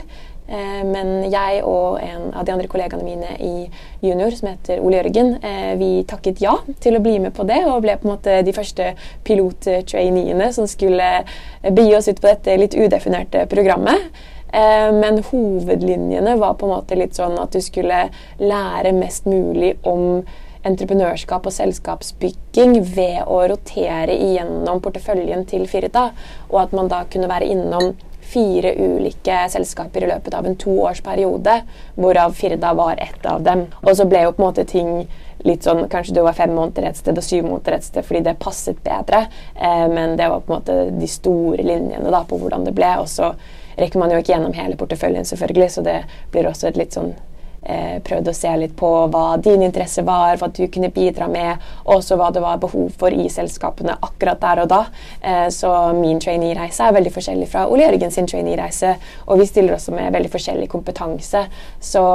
Eh, 0.49 0.83
men 0.87 1.25
jeg 1.27 1.63
og 1.67 1.99
en 1.99 2.29
av 2.31 2.45
de 2.47 2.55
andre 2.55 2.69
kollegaene 2.71 3.07
mine 3.07 3.33
i 3.43 3.67
junior, 4.05 4.31
som 4.39 4.53
heter 4.53 4.79
Ole 4.85 5.01
Jørgen, 5.01 5.35
eh, 5.43 5.75
vi 5.81 5.91
takket 6.07 6.41
ja 6.45 6.55
til 6.83 6.99
å 6.99 7.03
bli 7.03 7.19
med 7.23 7.35
på 7.35 7.47
det, 7.49 7.65
og 7.67 7.83
ble 7.83 7.97
på 7.99 8.07
en 8.07 8.15
måte 8.15 8.39
de 8.47 8.55
første 8.55 8.93
pilottraineene 9.27 10.53
som 10.55 10.71
skulle 10.71 11.11
eh, 11.25 11.71
begi 11.73 11.97
oss 11.99 12.09
ut 12.09 12.23
på 12.23 12.31
dette 12.31 12.57
litt 12.63 12.79
udefinerte 12.79 13.47
programmet. 13.51 14.11
Men 14.57 15.19
hovedlinjene 15.27 16.37
var 16.39 16.55
på 16.57 16.65
en 16.65 16.71
måte 16.77 16.97
litt 16.97 17.19
sånn 17.19 17.35
at 17.43 17.53
du 17.53 17.59
skulle 17.61 18.07
lære 18.39 18.93
mest 18.95 19.27
mulig 19.29 19.73
om 19.85 20.23
entreprenørskap 20.65 21.49
og 21.51 21.53
selskapsbygging 21.53 22.79
ved 22.95 23.27
å 23.27 23.43
rotere 23.51 24.15
igjennom 24.15 24.81
porteføljen 24.81 25.45
til 25.51 25.67
Firda, 25.69 26.13
og 26.49 26.61
at 26.63 26.77
man 26.79 26.89
da 26.89 27.03
kunne 27.11 27.29
være 27.29 27.51
innom 27.53 27.91
fire 28.27 28.73
ulike 28.79 29.39
selskaper 29.53 30.05
i 30.05 30.11
løpet 30.11 30.35
av 30.35 30.47
en 30.47 30.59
toårsperiode, 30.59 31.61
hvorav 31.95 32.35
Firda 32.37 32.73
var 32.75 32.99
ett 33.03 33.27
av 33.27 33.45
dem. 33.47 33.67
Og 33.83 33.97
så 33.97 34.07
ble 34.09 34.25
jo 34.27 34.35
på 34.35 34.43
en 34.43 34.49
måte 34.49 34.67
ting 34.69 35.07
litt 35.47 35.67
sånn 35.67 35.85
Kanskje 35.93 36.17
du 36.17 36.23
var 36.25 36.35
fem 36.35 36.55
måneder 36.57 36.89
et 36.89 36.99
sted 36.99 37.19
og 37.19 37.25
syv 37.25 37.45
måneder 37.47 37.77
et 37.77 37.87
sted 37.87 38.07
fordi 38.07 38.25
det 38.27 38.39
passet 38.43 38.79
bedre, 38.83 39.27
eh, 39.55 39.87
men 39.93 40.17
det 40.19 40.31
var 40.33 40.43
på 40.43 40.53
en 40.53 40.59
måte 40.59 40.79
de 40.97 41.11
store 41.11 41.63
linjene 41.63 42.11
da 42.11 42.25
på 42.27 42.41
hvordan 42.41 42.67
det 42.67 42.75
ble. 42.77 42.97
Og 43.03 43.09
så 43.13 43.33
rekker 43.77 44.01
man 44.01 44.13
jo 44.13 44.21
ikke 44.23 44.35
gjennom 44.35 44.57
hele 44.57 44.79
porteføljen, 44.81 45.29
selvfølgelig, 45.29 45.71
så 45.71 45.85
det 45.87 46.01
blir 46.33 46.49
også 46.49 46.71
et 46.71 46.81
litt 46.81 46.97
sånn 46.97 47.15
eh, 47.63 47.99
prøvde 48.05 48.33
å 48.33 48.37
se 48.37 48.53
litt 48.59 48.77
på 48.79 48.91
hva 49.13 49.25
din 49.43 49.65
interesse 49.67 50.05
var, 50.07 50.37
hva 50.41 50.51
du 50.53 50.63
kunne 50.73 50.91
bidra 50.95 51.29
med, 51.31 51.63
og 51.85 51.99
også 51.99 52.19
hva 52.21 52.31
det 52.35 52.43
var 52.45 52.61
behov 52.63 52.93
for 52.99 53.15
i 53.15 53.29
selskapene 53.33 53.97
akkurat 53.97 54.41
der 54.43 54.63
og 54.65 54.71
da. 54.73 54.83
Eh, 55.21 55.49
så 55.55 55.73
min 55.97 56.21
trainee-reise 56.23 56.87
er 56.87 56.97
veldig 56.99 57.15
forskjellig 57.15 57.51
fra 57.53 57.67
Ole 57.71 57.89
Jørgen 57.89 58.15
sin 58.15 58.29
trainee-reise, 58.31 58.97
og 59.27 59.43
vi 59.43 59.49
stiller 59.49 59.77
også 59.77 59.97
med 59.97 60.15
veldig 60.17 60.33
forskjellig 60.33 60.71
kompetanse. 60.73 61.47
Så 61.81 62.07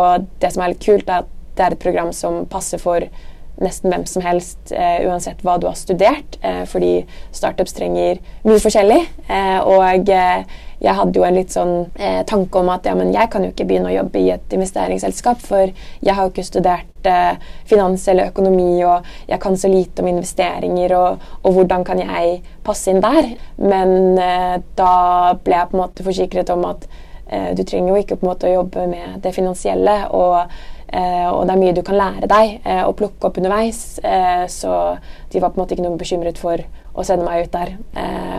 det 0.42 0.54
som 0.54 0.64
er 0.64 0.74
litt 0.74 0.84
kult, 0.86 1.10
er 1.10 1.26
at 1.26 1.38
det 1.56 1.66
er 1.66 1.76
et 1.76 1.84
program 1.84 2.14
som 2.16 2.46
passer 2.50 2.80
for 2.82 3.04
nesten 3.62 3.92
hvem 3.92 4.06
som 4.10 4.24
helst, 4.26 4.60
uh, 4.74 5.00
uansett 5.08 5.44
hva 5.46 5.58
du 5.62 5.68
har 5.70 5.78
studert. 5.80 6.38
Uh, 6.44 6.64
fordi 6.70 7.06
startups 7.36 7.76
trenger 7.78 8.22
mye 8.48 8.62
forskjellig. 8.62 9.00
Uh, 9.30 9.60
og 9.70 10.12
jeg 10.82 10.96
hadde 10.98 11.20
jo 11.20 11.26
en 11.28 11.36
litt 11.38 11.54
sånn 11.54 11.74
tanke 12.26 12.58
om 12.58 12.72
at 12.74 12.88
ja, 12.90 12.96
men 12.98 13.12
jeg 13.14 13.30
kan 13.30 13.44
jo 13.46 13.52
ikke 13.52 13.68
begynne 13.70 13.92
å 13.92 13.94
jobbe 13.94 14.18
i 14.18 14.32
et 14.34 14.56
investeringsselskap, 14.56 15.44
for 15.46 15.70
jeg 15.70 16.16
har 16.18 16.26
jo 16.26 16.32
ikke 16.32 16.46
studert 16.48 17.10
finans 17.70 18.08
eller 18.10 18.32
økonomi, 18.32 18.80
og 18.90 19.06
jeg 19.30 19.38
kan 19.44 19.60
så 19.62 19.70
lite 19.70 20.02
om 20.02 20.10
investeringer, 20.10 20.96
og, 20.98 21.28
og 21.46 21.54
hvordan 21.54 21.86
kan 21.86 22.02
jeg 22.02 22.42
passe 22.66 22.90
inn 22.90 23.04
der? 23.06 23.30
Men 23.62 24.18
da 24.18 24.92
ble 25.38 25.60
jeg 25.60 25.70
på 25.70 25.78
en 25.78 25.84
måte 25.84 26.08
forsikret 26.10 26.50
om 26.58 26.66
at 26.74 26.90
du 27.30 27.62
trenger 27.62 27.94
jo 27.94 28.02
ikke 28.02 28.18
på 28.18 28.26
en 28.26 28.34
måte 28.34 28.50
å 28.50 28.58
jobbe 28.58 28.90
med 28.90 29.22
det 29.22 29.38
finansielle. 29.38 30.00
og 30.10 30.50
Eh, 30.81 30.81
og 30.92 31.46
det 31.48 31.54
er 31.54 31.62
mye 31.62 31.76
du 31.76 31.84
kan 31.88 31.98
lære 32.00 32.28
deg 32.32 32.58
eh, 32.66 32.82
og 32.84 32.98
plukke 33.00 33.30
opp 33.30 33.40
underveis. 33.40 34.00
Eh, 34.04 34.44
så 34.52 34.98
de 35.32 35.40
var 35.42 35.54
på 35.54 35.60
en 35.60 35.64
måte 35.64 35.78
ikke 35.78 35.86
noe 35.86 36.00
bekymret 36.00 36.42
for 36.42 36.64
å 36.92 37.06
sende 37.08 37.24
meg 37.24 37.48
ut 37.48 37.54
der. 37.54 37.78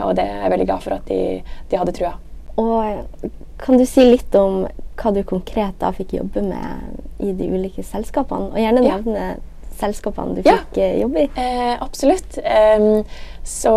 og 0.04 0.12
det 0.18 0.26
er 0.28 0.42
jeg 0.42 0.52
veldig 0.52 0.66
glad 0.68 0.82
for 0.84 0.98
at 0.98 1.06
de, 1.08 1.40
de 1.70 1.78
hadde 1.80 1.94
trua. 1.96 2.12
Og 2.60 3.30
kan 3.62 3.78
du 3.80 3.86
si 3.88 4.04
litt 4.04 4.34
om 4.36 4.66
hva 5.00 5.12
du 5.14 5.22
konkret 5.24 5.78
da 5.80 5.88
fikk 5.96 6.18
jobbe 6.18 6.42
med 6.44 7.24
i 7.24 7.32
de 7.36 7.48
ulike 7.48 7.84
selskapene? 7.86 8.50
Og 8.52 8.60
gjerne 8.60 8.84
nevne 8.84 9.22
ja. 9.30 9.36
selskapene 9.80 10.36
du 10.36 10.42
fikk 10.44 10.80
jobbe 11.00 11.24
i. 11.24 11.30
Eh, 11.40 11.74
absolutt. 11.80 12.36
Um, 12.44 13.04
så 13.42 13.72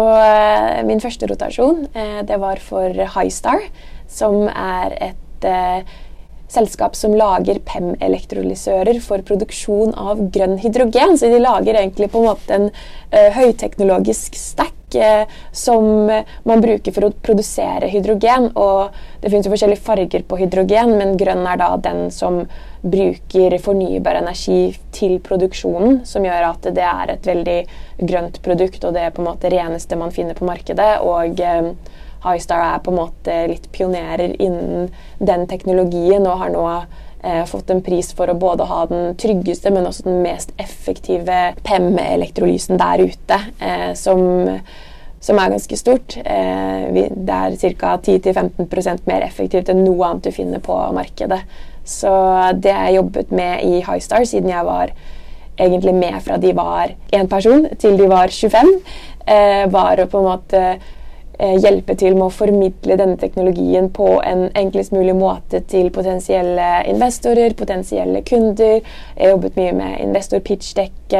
min 0.85 1.01
første 1.01 1.29
rotasjon 1.31 1.85
eh, 1.95 2.19
det 2.27 2.39
var 2.41 2.59
for 2.61 3.05
Highstar, 3.15 3.63
som 4.11 4.49
er 4.51 4.97
et 5.11 5.47
eh, 5.47 5.95
selskap 6.51 6.95
som 6.95 7.15
lager 7.17 7.59
PEM-elektrolysører 7.65 8.99
for 9.03 9.23
produksjon 9.25 9.95
av 9.97 10.21
grønn 10.33 10.57
hydrogen. 10.61 11.17
Så 11.17 11.31
de 11.31 11.41
lager 11.41 11.77
egentlig 11.79 12.11
på 12.13 12.21
en 12.21 12.29
måte 12.29 12.57
en 12.57 12.69
uh, 12.69 13.29
høyteknologisk 13.35 14.37
stack 14.37 14.97
uh, 14.99 15.25
som 15.55 16.07
man 16.45 16.63
bruker 16.63 16.95
for 16.95 17.07
å 17.07 17.13
produsere 17.25 17.89
hydrogen. 17.91 18.51
Og 18.53 18.93
det 19.21 19.31
finnes 19.33 19.49
jo 19.49 19.55
forskjellige 19.55 19.85
farger 19.87 20.25
på 20.29 20.39
hydrogen, 20.43 20.95
men 20.99 21.17
grønn 21.19 21.45
er 21.49 21.59
da 21.61 21.73
den 21.81 22.07
som 22.13 22.43
bruker 22.85 23.57
fornybar 23.65 24.21
energi 24.21 24.75
til 24.93 25.17
produksjonen, 25.25 26.03
som 26.05 26.25
gjør 26.27 26.51
at 26.51 26.69
det 26.75 26.85
er 26.85 27.15
et 27.15 27.25
veldig 27.25 27.59
grønt 28.05 28.41
produkt, 28.45 28.83
og 28.85 28.93
det 28.93 29.07
er 29.07 29.15
på 29.15 29.23
en 29.23 29.31
måte 29.31 29.49
reneste 29.49 29.97
man 29.97 30.13
finner 30.13 30.37
på 30.37 30.47
markedet. 30.47 30.99
og 31.01 31.41
uh, 31.41 32.01
Highstar 32.25 32.63
er 32.63 32.83
på 32.83 32.93
en 32.93 32.99
måte 33.03 33.35
litt 33.51 33.67
pionerer 33.75 34.35
innen 34.41 34.89
den 35.19 35.45
teknologien 35.49 36.25
og 36.25 36.39
har 36.41 36.53
nå 36.53 36.65
eh, 37.25 37.43
fått 37.49 37.69
en 37.73 37.83
pris 37.85 38.11
for 38.17 38.31
å 38.31 38.37
både 38.39 38.67
ha 38.69 38.81
den 38.89 39.13
tryggeste, 39.21 39.71
men 39.73 39.87
også 39.87 40.07
den 40.07 40.23
mest 40.25 40.53
effektive 40.61 41.53
PEM-elektrolysen 41.65 42.81
der 42.81 43.05
ute, 43.05 43.39
eh, 43.59 43.91
som, 43.99 44.21
som, 45.19 45.39
er 45.39 45.53
ganske 45.55 45.79
stort. 45.79 46.17
Eh, 46.23 46.87
vi, 46.95 47.07
det 47.15 47.41
er 47.41 47.77
ca. 47.81 47.95
10-15% 48.01 49.05
mer 49.09 49.27
effektivt 49.27 49.69
enn 49.71 49.83
noe 49.85 50.09
annet 50.09 50.29
du 50.29 50.35
finner 50.35 50.63
på 50.63 50.79
markedet. 50.97 51.43
Så 51.85 52.09
det 52.57 52.73
jeg 52.73 52.97
jobbet 52.97 53.31
med 53.35 53.61
i 53.61 53.83
Highstar 53.85 54.25
siden 54.25 54.49
jeg 54.49 54.65
var 54.65 54.93
egentlig 55.55 55.93
med 55.95 56.17
fra 56.23 56.37
de 56.41 56.51
var 56.55 56.91
én 57.13 57.29
person 57.31 57.67
til 57.79 57.97
de 57.97 58.07
var 58.11 58.27
25, 58.33 58.71
eh, 59.27 59.65
var 59.71 60.01
å 60.01 60.07
på 60.09 60.19
en 60.19 60.29
måte 60.29 60.63
hjelpe 61.37 61.95
til 61.99 62.15
med 62.15 62.27
å 62.27 62.33
formidle 62.33 62.97
denne 62.99 63.17
teknologien 63.19 63.89
på 63.93 64.07
en 64.23 64.47
enklest 64.55 64.93
mulig 64.95 65.15
måte 65.17 65.61
til 65.69 65.89
potensielle 65.93 66.67
investorer, 66.89 67.55
potensielle 67.57 68.21
kunder. 68.27 68.81
Jeg 69.17 69.33
jobbet 69.33 69.59
mye 69.59 69.73
med 69.75 69.99
investor 70.03 70.43
pitch-dekk, 70.45 71.15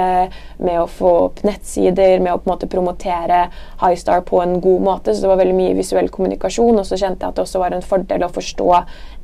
med 0.58 0.80
å 0.82 0.88
få 0.90 1.12
opp 1.28 1.44
nettsider, 1.46 2.20
med 2.24 2.34
å 2.34 2.40
på 2.40 2.50
en 2.50 2.54
måte 2.56 2.70
promotere 2.72 3.46
Highstar 3.82 4.24
på 4.28 4.42
en 4.42 4.60
god 4.64 4.82
måte. 4.88 5.14
Så 5.14 5.26
det 5.26 5.32
var 5.32 5.42
veldig 5.42 5.58
mye 5.58 5.78
visuell 5.78 6.10
kommunikasjon. 6.10 6.80
Og 6.80 6.88
så 6.88 7.00
kjente 7.00 7.26
jeg 7.26 7.34
at 7.34 7.38
det 7.38 7.46
også 7.46 7.62
var 7.62 7.76
en 7.76 7.86
fordel 7.86 8.26
å 8.26 8.34
forstå 8.34 8.70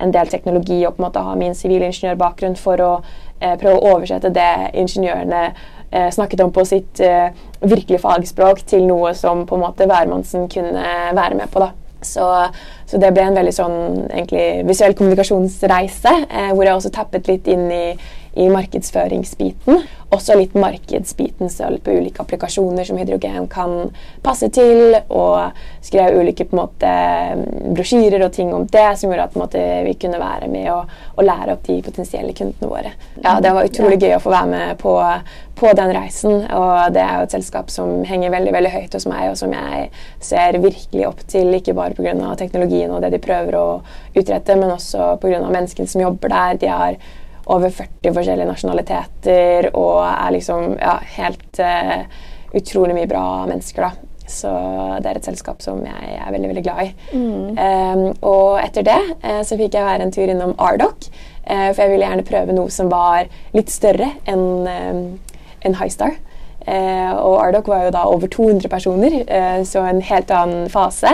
en 0.01 0.13
del 0.13 0.31
teknologi 0.31 0.81
og 0.85 0.95
på 0.95 1.01
en 1.01 1.07
måte 1.07 1.25
ha 1.25 1.35
min 1.39 1.57
sivilingeniørbakgrunn 1.57 2.57
for 2.59 2.83
å 2.85 2.91
eh, 3.39 3.55
prøve 3.59 3.77
å 3.77 3.95
oversette 3.95 4.33
det 4.33 4.51
ingeniørene 4.81 5.43
eh, 5.51 5.69
snakket 5.91 6.43
om 6.45 6.53
på 6.55 6.63
sitt 6.67 7.01
eh, 7.03 7.33
virkelige 7.61 8.01
fagspråk 8.03 8.63
til 8.69 8.87
noe 8.87 9.13
som 9.17 9.45
på 9.47 9.57
en 9.57 9.65
måte 9.65 9.87
hvermannsen 9.89 10.47
kunne 10.51 10.85
være 11.17 11.37
med 11.39 11.51
på. 11.51 11.63
da. 11.63 11.71
Så, 12.01 12.25
så, 12.89 12.97
det 12.97 13.11
ble 13.13 13.27
en 13.29 13.37
veldig 13.37 13.53
sånn 13.53 13.75
egentlig 14.07 14.45
visuell 14.65 14.95
kommunikasjonsreise, 14.97 16.13
eh, 16.25 16.49
hvor 16.55 16.65
jeg 16.65 16.77
også 16.77 16.93
tappet 16.95 17.29
litt 17.29 17.49
inn 17.51 17.67
i, 17.69 17.83
i 18.33 18.47
markedsføringsbiten. 18.49 19.81
Også 20.11 20.35
litt 20.35 20.53
markedsbiten 20.59 21.49
selv 21.51 21.81
på 21.83 21.93
ulike 21.95 22.23
applikasjoner 22.23 22.87
som 22.87 22.97
hydrogen 22.99 23.45
kan 23.51 23.91
passe 24.23 24.47
til. 24.51 24.95
Og 25.07 25.51
skrev 25.83 26.17
ulike 26.19 26.47
på 26.47 26.55
en 26.55 26.61
måte, 26.61 26.93
brosjyrer 27.75 28.23
og 28.25 28.33
ting 28.35 28.53
om 28.55 28.65
det, 28.71 28.87
som 28.99 29.11
gjorde 29.11 29.27
at 29.29 29.37
måte, 29.39 29.61
vi 29.87 29.95
kunne 29.99 30.19
være 30.19 30.49
med 30.51 30.67
og, 30.73 30.91
og, 31.15 31.23
lære 31.27 31.55
opp 31.55 31.63
de 31.67 31.77
potensielle 31.83 32.35
kundene 32.35 32.71
våre. 32.71 32.91
Ja, 33.21 33.39
Det 33.43 33.55
var 33.55 33.67
utrolig 33.67 34.01
gøy 34.01 34.17
å 34.17 34.23
få 34.23 34.35
være 34.35 34.51
med 34.51 34.81
på, 34.83 34.97
på 35.59 35.71
den 35.79 35.95
reisen. 35.95 36.43
Og 36.59 36.91
det 36.95 37.03
er 37.03 37.15
jo 37.19 37.29
et 37.29 37.35
selskap 37.37 37.71
som 37.71 38.01
henger 38.07 38.35
veldig 38.35 38.55
veldig 38.55 38.75
høyt 38.75 38.99
hos 38.99 39.07
meg, 39.11 39.29
og 39.31 39.39
som 39.39 39.55
jeg 39.55 39.89
ser 40.23 40.59
virkelig 40.59 41.07
opp 41.07 41.23
til. 41.27 41.51
Ikke 41.55 41.75
bare 41.75 41.95
pga. 41.95 42.35
teknologien 42.39 42.91
og 42.91 43.03
det 43.03 43.11
de 43.15 43.23
prøver 43.23 43.59
å 43.59 43.65
utrette, 44.15 44.55
men 44.55 44.75
også 44.75 45.17
pga. 45.23 45.43
menneskene 45.47 45.87
som 45.87 46.03
jobber 46.03 46.31
der. 46.31 46.61
De 46.63 46.71
har 46.71 46.99
over 47.45 47.69
40 47.73 48.13
forskjellige 48.13 48.49
nasjonaliteter 48.49 49.71
og 49.73 50.03
er 50.05 50.35
liksom 50.35 50.75
ja, 50.77 50.97
helt 51.17 51.61
uh, 51.63 52.05
utrolig 52.57 52.95
mye 52.97 53.09
bra 53.09 53.25
mennesker, 53.49 53.87
da. 53.87 54.07
Så 54.31 54.51
det 55.03 55.09
er 55.09 55.19
et 55.19 55.27
selskap 55.27 55.61
som 55.63 55.81
jeg 55.83 56.15
er 56.15 56.31
veldig 56.31 56.51
veldig 56.53 56.63
glad 56.63 56.85
i. 56.85 56.89
Mm. 57.11 57.57
Um, 57.57 58.03
og 58.27 58.61
etter 58.61 58.85
det 58.87 58.99
uh, 59.25 59.41
så 59.47 59.57
fikk 59.59 59.75
jeg 59.75 59.87
være 59.87 60.07
en 60.07 60.13
tur 60.15 60.31
innom 60.31 60.55
Ardoc. 60.61 61.09
Uh, 61.43 61.71
for 61.73 61.83
jeg 61.83 61.93
ville 61.93 62.07
gjerne 62.07 62.27
prøve 62.27 62.55
noe 62.55 62.71
som 62.71 62.91
var 62.91 63.31
litt 63.57 63.73
større 63.73 64.13
enn 64.29 64.45
um, 64.67 65.01
en 65.61 65.77
Highstar. 65.77 66.17
Og 66.61 67.35
Ardoc 67.41 67.65
var 67.69 67.87
jo 67.87 67.91
da 67.93 68.03
over 68.05 68.29
200 68.29 68.69
personer, 68.69 69.15
så 69.65 69.81
en 69.89 69.97
helt 70.05 70.29
annen 70.29 70.67
fase. 70.69 71.09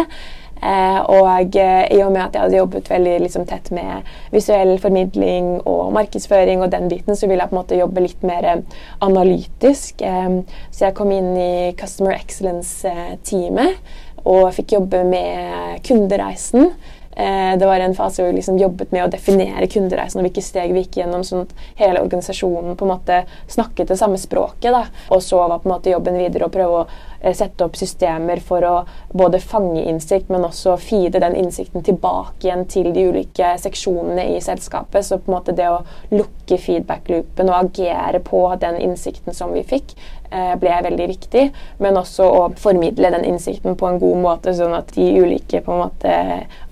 Eh, 0.61 0.99
og 1.13 1.55
eh, 1.55 1.85
i 1.93 2.01
og 2.03 2.11
med 2.13 2.23
at 2.23 2.35
jeg 2.35 2.45
hadde 2.45 2.59
jobbet 2.59 2.91
veldig 2.91 3.15
liksom, 3.25 3.45
tett 3.49 3.69
med 3.75 4.07
visuell 4.33 4.75
formidling 4.81 5.57
og 5.69 5.93
markedsføring 5.95 6.63
og 6.65 6.73
den 6.73 6.89
biten, 6.91 7.15
så 7.15 7.29
ville 7.29 7.43
jeg 7.43 7.51
på 7.51 7.57
en 7.57 7.61
måte 7.61 7.79
jobbe 7.79 8.05
litt 8.05 8.27
mer 8.27 8.49
eh, 8.53 8.83
analytisk. 9.05 10.01
Eh, 10.01 10.41
så 10.71 10.89
jeg 10.89 10.97
kom 10.97 11.13
inn 11.13 11.33
i 11.37 11.73
Customer 11.79 12.17
Excellence-teamet 12.17 13.81
og 14.27 14.53
fikk 14.55 14.77
jobbe 14.79 15.03
med 15.07 15.83
kundereisen. 15.87 16.71
Eh, 17.17 17.57
det 17.57 17.65
var 17.65 17.79
en 17.79 17.95
fase 17.95 18.21
hvor 18.21 18.29
vi 18.29 18.37
liksom 18.37 18.59
jobbet 18.61 18.91
med 18.93 19.07
å 19.07 19.09
definere 19.09 19.65
kundereisen 19.73 20.19
og 20.21 20.27
hvilke 20.27 20.43
steg 20.45 20.69
vi 20.75 20.83
gikk 20.83 20.99
gjennom, 20.99 21.23
sånn 21.25 21.47
at 21.47 21.55
hele 21.79 22.03
organisasjonen 22.05 22.75
på 22.77 22.85
en 22.85 22.91
måte 22.91 23.15
snakket 23.49 23.89
det 23.89 23.97
samme 23.97 24.19
språket. 24.21 24.69
Da. 24.75 24.83
Og 25.09 25.23
så 25.25 25.39
var 25.41 25.63
på 25.63 25.65
en 25.65 25.73
måte 25.73 25.89
jobben 25.89 26.19
videre 26.21 26.45
å 26.45 26.53
prøve 26.53 26.83
å 26.83 27.16
sette 27.33 27.65
opp 27.65 27.77
systemer 27.79 28.41
for 28.43 28.65
å 28.67 28.75
både 29.13 29.39
fange 29.43 29.83
innsikt, 29.89 30.29
men 30.33 30.45
også 30.47 30.77
feede 30.81 31.21
den 31.23 31.35
innsikten 31.39 31.85
tilbake 31.85 32.47
igjen 32.47 32.65
til 32.69 32.91
de 32.95 33.07
ulike 33.09 33.55
seksjonene 33.61 34.27
i 34.35 34.41
selskapet. 34.43 35.05
Så 35.05 35.19
på 35.21 35.31
en 35.31 35.37
måte 35.37 35.55
det 35.57 35.69
å 35.71 35.83
lukke 36.13 36.59
feedback-loopen 36.61 37.51
og 37.51 37.59
agere 37.59 38.21
på 38.23 38.43
den 38.61 38.79
innsikten 38.83 39.35
som 39.35 39.53
vi 39.55 39.65
fikk, 39.67 39.95
Eh, 40.31 40.55
ble 40.59 40.79
veldig 40.83 41.05
viktig. 41.07 41.43
Men 41.79 41.97
også 41.99 42.25
å 42.27 42.41
formidle 42.59 43.11
den 43.13 43.23
innsikten 43.29 43.77
på 43.79 43.87
en 43.87 43.99
god 44.01 44.17
måte, 44.19 44.51
sånn 44.55 44.75
at 44.75 44.91
de 44.95 45.05
ulike 45.21 45.61
måte, 45.67 46.15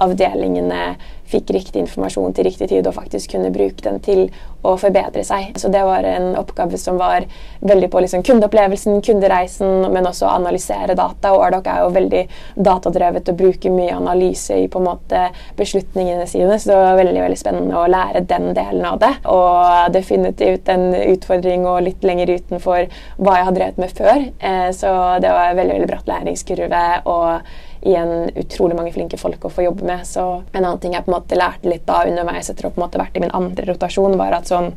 avdelingene 0.03 0.95
fikk 1.31 1.53
riktig 1.55 1.79
informasjon 1.81 2.35
til 2.35 2.45
riktig 2.49 2.67
tid 2.69 2.85
og 2.85 2.97
faktisk 2.97 3.31
kunne 3.33 3.53
bruke 3.55 3.81
den 3.81 4.01
til 4.03 4.27
å 4.65 4.75
forbedre 4.77 5.23
seg. 5.25 5.55
Så 5.57 5.71
det 5.73 5.81
var 5.87 6.05
en 6.05 6.33
oppgave 6.37 6.77
som 6.77 6.99
var 6.99 7.25
veldig 7.65 7.89
på 7.93 8.03
liksom 8.03 8.25
kundeopplevelsen, 8.27 8.99
kundereisen, 9.05 9.87
men 9.93 10.09
også 10.09 10.27
å 10.35 10.39
analysere 10.39 10.97
data. 10.97 11.33
Og 11.35 11.45
Ardoc 11.47 11.69
er 11.71 11.83
jo 11.83 11.93
veldig 11.95 12.23
datadrevet 12.67 13.31
og 13.31 13.39
bruker 13.39 13.73
mye 13.73 13.95
analyse 13.95 14.59
i 14.59 14.69
på 14.71 14.81
en 14.81 14.89
måte 14.89 15.25
beslutningene 15.57 16.27
sine, 16.29 16.59
så 16.59 16.71
det 16.71 16.79
var 16.81 16.99
veldig 16.99 17.21
veldig 17.25 17.39
spennende 17.39 17.79
å 17.79 17.89
lære 17.91 18.25
den 18.29 18.51
delen 18.57 18.87
av 18.89 18.99
det. 19.03 19.13
Og 19.31 19.93
definitivt 19.95 20.71
en 20.71 20.89
utfordring 20.95 21.67
og 21.69 21.83
litt 21.87 22.03
lenger 22.05 22.35
utenfor 22.35 22.89
hva 23.17 23.37
jeg 23.39 23.49
har 23.49 23.55
drevet 23.59 23.81
med 23.81 23.95
før. 23.95 24.27
Eh, 24.39 24.67
så 24.75 24.91
det 25.23 25.31
var 25.31 25.51
en 25.51 25.61
veldig, 25.61 25.79
veldig 25.79 25.93
bratt 25.93 26.11
læringskurve. 26.11 26.83
og 27.05 27.41
igjen 27.85 28.31
utrolig 28.35 28.75
mange 28.77 28.93
flinke 28.95 29.17
folk 29.21 29.45
å 29.45 29.51
få 29.53 29.67
jobbe 29.67 29.85
med. 29.85 30.05
Så 30.09 30.23
en 30.41 30.63
annen 30.63 30.81
ting 30.81 30.95
jeg 30.95 31.05
på 31.05 31.11
en 31.11 31.17
måte 31.19 31.37
lærte 31.37 31.69
litt 31.69 31.85
da 31.85 32.01
underveis 32.07 32.49
etter 32.49 32.67
å 32.67 32.73
på 32.73 32.81
en 32.81 32.97
vært 32.97 33.17
i 33.19 33.21
min 33.21 33.33
andre 33.37 33.67
rotasjon, 33.69 34.17
var 34.17 34.33
at 34.39 34.51
sånn 34.51 34.73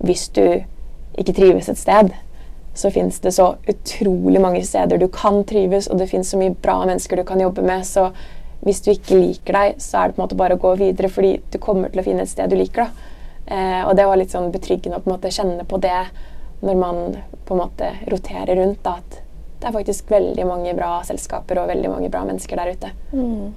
Hvis 0.00 0.30
du 0.32 0.62
ikke 1.20 1.34
trives 1.36 1.68
et 1.68 1.76
sted, 1.76 2.14
så 2.74 2.90
fins 2.90 3.20
det 3.20 3.32
så 3.32 3.54
utrolig 3.68 4.40
mange 4.40 4.62
steder 4.64 4.98
du 4.98 5.08
kan 5.12 5.42
trives, 5.44 5.88
og 5.90 5.98
det 5.98 6.10
fins 6.10 6.30
så 6.30 6.38
mye 6.38 6.54
bra 6.54 6.78
mennesker 6.84 7.18
du 7.18 7.24
kan 7.26 7.40
jobbe 7.40 7.64
med. 7.66 7.86
Så 7.86 8.10
hvis 8.64 8.82
du 8.84 8.92
ikke 8.92 9.18
liker 9.18 9.56
deg, 9.56 9.80
så 9.82 10.02
er 10.02 10.10
det 10.10 10.16
på 10.16 10.22
en 10.22 10.26
måte 10.26 10.38
bare 10.38 10.58
å 10.58 10.62
gå 10.62 10.74
videre, 10.80 11.10
fordi 11.12 11.38
du 11.50 11.58
kommer 11.62 11.90
til 11.90 12.02
å 12.02 12.06
finne 12.06 12.26
et 12.26 12.32
sted 12.32 12.50
du 12.50 12.58
liker. 12.60 12.92
Eh, 13.46 13.80
og 13.82 13.96
det 13.98 14.06
var 14.06 14.20
litt 14.20 14.34
sånn 14.34 14.52
betryggende 14.54 15.00
å 15.00 15.04
på 15.04 15.10
en 15.10 15.16
måte 15.16 15.32
kjenne 15.34 15.66
på 15.66 15.80
det 15.82 16.04
når 16.60 16.76
man 16.78 17.02
på 17.48 17.56
en 17.56 17.62
måte 17.64 17.90
roterer 18.12 18.60
rundt. 18.60 18.82
da, 18.84 18.98
at 19.00 19.20
det 19.60 19.68
er 19.68 19.76
faktisk 19.76 20.10
veldig 20.10 20.46
mange 20.48 20.72
bra 20.76 21.00
selskaper 21.04 21.58
og 21.60 21.68
veldig 21.68 21.90
mange 21.92 22.08
bra 22.12 22.22
mennesker 22.24 22.56
der 22.56 22.72
ute. 22.76 22.92
Mm. 23.12 23.50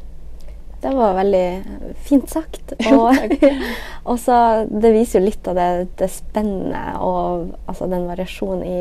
Det 0.84 0.91
var 0.96 1.15
veldig 1.15 1.48
fint 2.04 2.30
sagt. 2.30 2.74
Og 4.10 4.19
så 4.19 4.38
Det 4.67 4.93
viser 4.93 5.19
jo 5.19 5.26
litt 5.30 5.48
av 5.48 5.58
det, 5.60 5.69
det 6.02 6.12
spennende 6.12 6.84
og 7.00 7.54
altså 7.72 7.88
den 7.91 8.08
variasjonen 8.10 8.63
i 8.67 8.80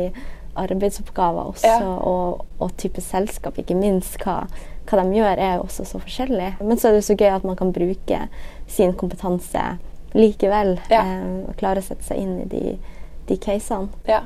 arbeidsoppgaver 0.59 1.47
også, 1.53 1.67
ja. 1.67 1.79
og, 1.81 2.45
og, 2.59 2.75
type 2.77 3.01
selskap, 3.01 3.57
ikke 3.57 3.73
minst. 3.77 4.19
Hva, 4.21 4.43
hva, 4.89 4.99
de 4.99 5.17
gjør, 5.17 5.39
er 5.41 5.55
jo 5.55 5.63
også 5.65 5.85
så 5.89 6.01
forskjellig. 6.03 6.51
Men 6.61 6.77
så 6.77 6.89
er 6.89 6.99
det 6.99 7.05
så 7.07 7.15
gøy 7.17 7.31
at 7.31 7.47
man 7.47 7.57
kan 7.57 7.73
bruke 7.73 8.19
sin 8.69 8.93
kompetanse 8.99 9.63
likevel. 10.13 10.75
Ja. 10.93 11.01
Eh, 11.01 11.39
og 11.47 11.55
klare 11.57 11.81
å 11.81 11.85
sette 11.85 12.05
seg 12.05 12.21
inn 12.21 12.35
i 12.43 12.49
de, 12.51 12.75
de 13.29 13.39
casene. 13.41 13.89
Ja. 14.09 14.21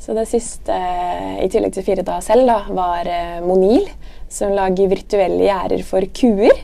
Så 0.00 0.14
det 0.16 0.24
siste, 0.30 0.76
i 1.44 1.48
tillegg 1.52 1.74
til 1.76 1.84
Fire 1.84 2.04
dager 2.06 2.24
selv, 2.24 2.48
da, 2.48 2.62
var 2.72 3.08
eh, 3.08 3.42
Monil, 3.44 3.84
som 4.32 4.54
lager 4.56 4.88
virtuelle 4.88 5.44
gjerder 5.44 5.82
for 5.84 6.06
kuer. 6.16 6.62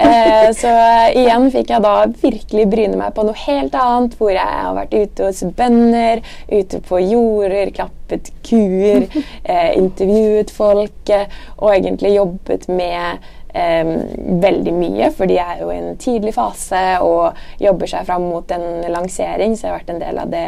Eh, 0.00 0.46
så 0.60 0.70
igjen 1.12 1.50
fikk 1.52 1.74
jeg 1.74 1.84
da 1.84 1.94
virkelig 2.22 2.64
bryne 2.72 2.96
meg 2.96 3.12
på 3.16 3.26
noe 3.26 3.36
helt 3.42 3.76
annet, 3.76 4.16
hvor 4.16 4.32
jeg 4.32 4.46
har 4.64 4.78
vært 4.78 4.96
ute 4.96 5.28
hos 5.28 5.42
bønder, 5.58 6.22
ute 6.48 6.80
på 6.88 7.02
jorder, 7.04 7.74
klappet 7.76 8.32
kuer, 8.48 9.04
eh, 9.50 9.74
intervjuet 9.76 10.54
folk 10.54 11.12
eh, 11.12 11.28
og 11.58 11.74
egentlig 11.74 12.14
jobbet 12.16 12.64
med 12.72 12.96
eh, 13.02 13.28
veldig 13.50 14.72
mye, 14.76 15.10
for 15.16 15.26
de 15.30 15.38
er 15.42 15.62
jo 15.62 15.70
i 15.72 15.78
en 15.80 15.96
tidlig 16.00 16.34
fase 16.36 16.82
og 17.02 17.38
jobber 17.58 17.90
seg 17.90 18.06
fram 18.06 18.28
mot 18.30 18.52
en 18.54 18.84
lansering. 18.92 19.56
Så 19.56 19.66
jeg 19.66 19.72
har 19.72 19.80
vært 19.80 19.94
en 19.94 20.02
del 20.02 20.20
av 20.22 20.30
det 20.32 20.44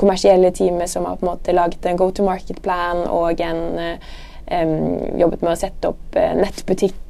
kommersielle 0.00 0.52
teamet 0.56 0.90
som 0.92 1.04
har 1.08 1.18
på 1.20 1.26
en 1.26 1.32
måte 1.34 1.56
laget 1.56 1.86
en 1.86 2.00
go 2.00 2.08
to 2.10 2.24
market-plan 2.26 3.04
og 3.12 3.42
en, 3.44 3.64
eh, 3.78 4.72
jobbet 5.20 5.42
med 5.42 5.52
å 5.52 5.58
sette 5.60 5.92
opp 5.92 6.16
eh, 6.16 6.32
nettbutikk 6.38 7.02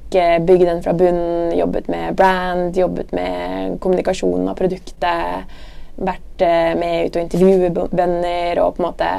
bygge 0.46 0.66
den 0.66 0.82
fra 0.82 0.92
bunnen, 0.92 1.59
jobbet 1.59 1.88
med 1.88 2.14
brand, 2.14 2.76
jobbet 2.76 3.12
med 3.12 3.80
kommunikasjonen 3.80 4.48
av 4.48 4.59
produktet. 4.59 5.56
Vært 5.96 6.44
eh, 6.44 6.74
med 6.76 7.06
ut 7.06 7.16
og 7.16 7.22
intervjue 7.22 7.70
bønder 7.72 8.61
og 8.61 8.76
på 8.76 8.82
en 8.82 8.87
måte 8.87 9.11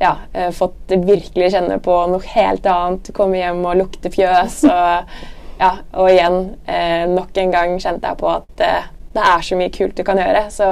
ja, 0.00 0.16
eh, 0.32 0.50
fått 0.50 0.90
virkelig 0.90 1.52
kjenne 1.54 1.78
på 1.82 1.94
noe 2.10 2.34
helt 2.34 2.66
annet. 2.66 3.12
Komme 3.16 3.40
hjem 3.40 3.62
og 3.64 3.78
lukte 3.80 4.12
fjøs. 4.12 4.64
og 4.66 5.35
ja, 5.58 5.72
og 5.96 6.10
igjen, 6.10 6.56
eh, 6.68 7.04
nok 7.08 7.36
en 7.40 7.54
gang 7.54 7.76
kjente 7.80 8.10
jeg 8.10 8.20
på 8.20 8.28
at 8.32 8.64
eh, 8.64 8.88
det 9.16 9.24
er 9.24 9.44
så 9.44 9.56
mye 9.58 9.72
kult 9.72 9.96
du 9.96 10.04
kan 10.04 10.20
gjøre. 10.20 10.46
Så 10.52 10.68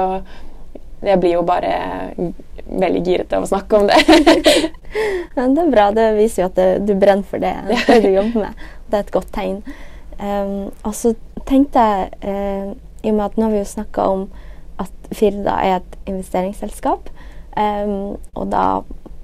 jeg 1.05 1.21
blir 1.21 1.37
jo 1.37 1.43
bare 1.45 1.73
veldig 2.65 3.01
giret 3.05 3.33
av 3.35 3.45
å 3.45 3.49
snakke 3.49 3.79
om 3.79 3.89
det. 3.89 3.99
Men 5.35 5.55
det 5.57 5.65
er 5.65 5.73
bra. 5.73 5.89
Det 5.95 6.07
viser 6.17 6.43
jo 6.43 6.49
at 6.51 6.57
det, 6.59 6.69
du 6.87 6.93
brenner 6.97 7.25
for 7.27 7.41
det, 7.41 7.55
det 7.89 8.01
du 8.05 8.11
jobber 8.13 8.47
med. 8.47 8.65
Det 8.89 8.99
er 8.99 9.05
et 9.05 9.15
godt 9.15 9.31
tegn. 9.35 9.61
Um, 10.15 10.71
og 10.87 10.93
så 10.95 11.11
tenkte 11.49 11.81
jeg, 11.81 12.11
uh, 12.23 12.75
i 13.03 13.11
og 13.11 13.17
med 13.17 13.25
at 13.25 13.37
nå 13.37 13.47
har 13.47 13.55
vi 13.55 13.63
jo 13.63 13.71
snakka 13.73 14.05
om 14.13 14.27
at 14.81 15.09
Firda 15.15 15.57
er 15.63 15.79
et 15.81 15.97
investeringsselskap, 16.07 17.09
um, 17.57 18.15
og 18.33 18.47
da 18.53 18.65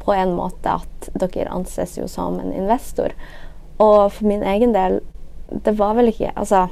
på 0.02 0.14
en 0.16 0.34
måte 0.36 0.76
at 0.82 1.10
dere 1.14 1.54
anses 1.54 1.96
jo 1.98 2.10
som 2.12 2.40
en 2.42 2.52
investor. 2.54 3.16
Og 3.82 4.12
for 4.12 4.28
min 4.28 4.44
egen 4.46 4.76
del, 4.76 5.00
det 5.52 5.74
var 5.78 5.98
vel 5.98 6.12
ikke 6.12 6.32
Altså 6.36 6.68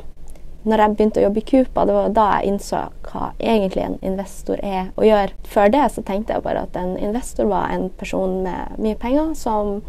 når 0.67 0.81
jeg 0.81 0.95
begynte 0.95 1.21
å 1.21 1.23
jobbe 1.23 1.39
i 1.39 1.47
Coopa, 1.47 1.85
det 1.87 1.95
var 1.95 2.09
da 2.15 2.25
jeg 2.33 2.51
innså 2.51 2.81
hva 3.07 3.29
egentlig 3.39 3.85
en 3.85 3.97
investor 4.05 4.59
er 4.65 4.89
å 4.99 5.05
gjøre. 5.07 5.31
Før 5.47 5.71
det 5.71 5.85
så 5.93 6.03
tenkte 6.03 6.35
jeg 6.35 6.43
bare 6.43 6.65
at 6.67 6.75
en 6.79 6.97
investor 6.99 7.47
var 7.47 7.71
en 7.71 7.87
person 7.99 8.41
med 8.43 8.75
mye 8.83 8.97
penger 8.99 9.31
som, 9.39 9.79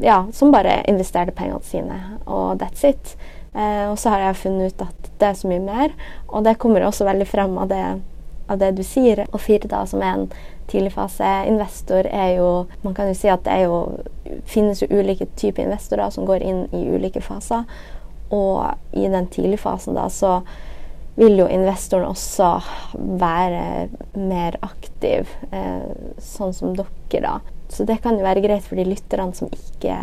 ja, 0.00 0.22
som 0.32 0.54
bare 0.54 0.80
investerte 0.88 1.36
pengene 1.36 1.60
sine, 1.68 2.00
og 2.24 2.62
that's 2.62 2.86
it. 2.88 3.12
Eh, 3.52 3.84
og 3.90 3.98
så 4.00 4.14
har 4.14 4.24
jeg 4.24 4.40
funnet 4.40 4.72
ut 4.72 4.86
at 4.88 5.12
det 5.20 5.28
er 5.28 5.38
så 5.38 5.52
mye 5.52 5.62
mer, 5.62 5.94
og 6.32 6.48
det 6.48 6.58
kommer 6.62 6.86
også 6.88 7.06
veldig 7.06 7.28
frem 7.28 7.58
av 7.60 7.68
det, 7.70 7.84
av 8.48 8.60
det 8.64 8.72
du 8.78 8.82
sier. 8.86 9.26
Og 9.30 9.40
Firda, 9.44 9.84
som 9.86 10.02
er 10.02 10.14
en 10.14 10.28
tidligfaseinvestor, 10.72 12.08
er 12.08 12.38
jo 12.38 12.66
Man 12.82 12.94
kan 12.96 13.08
jo 13.08 13.14
si 13.14 13.28
at 13.28 13.44
det 13.44 13.66
jo, 13.66 14.00
finnes 14.48 14.80
jo 14.82 14.88
ulike 14.88 15.28
typer 15.36 15.68
investorer 15.68 16.10
som 16.10 16.24
går 16.24 16.42
inn 16.42 16.64
i 16.72 16.86
ulike 16.96 17.20
faser. 17.20 17.68
Og 18.34 18.96
i 18.98 19.08
den 19.10 19.28
tidlige 19.32 19.62
fasen 19.62 19.98
da, 19.98 20.08
så 20.10 20.40
vil 21.14 21.38
jo 21.38 21.46
investoren 21.46 22.08
også 22.10 22.48
være 23.22 23.88
mer 24.18 24.56
aktiv, 24.66 25.30
eh, 25.54 25.84
sånn 26.18 26.54
som 26.56 26.74
dere, 26.74 27.20
da. 27.22 27.36
Så 27.70 27.86
det 27.86 28.00
kan 28.02 28.18
jo 28.18 28.26
være 28.26 28.42
greit 28.42 28.66
for 28.66 28.78
de 28.78 28.86
lytterne 28.88 29.34
som 29.34 29.50
ikke, 29.54 29.94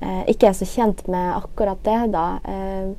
eh, 0.00 0.22
ikke 0.30 0.52
er 0.52 0.54
så 0.54 0.68
kjent 0.70 1.06
med 1.10 1.34
akkurat 1.34 1.82
det, 1.82 2.12
da, 2.14 2.38
eh, 2.44 2.94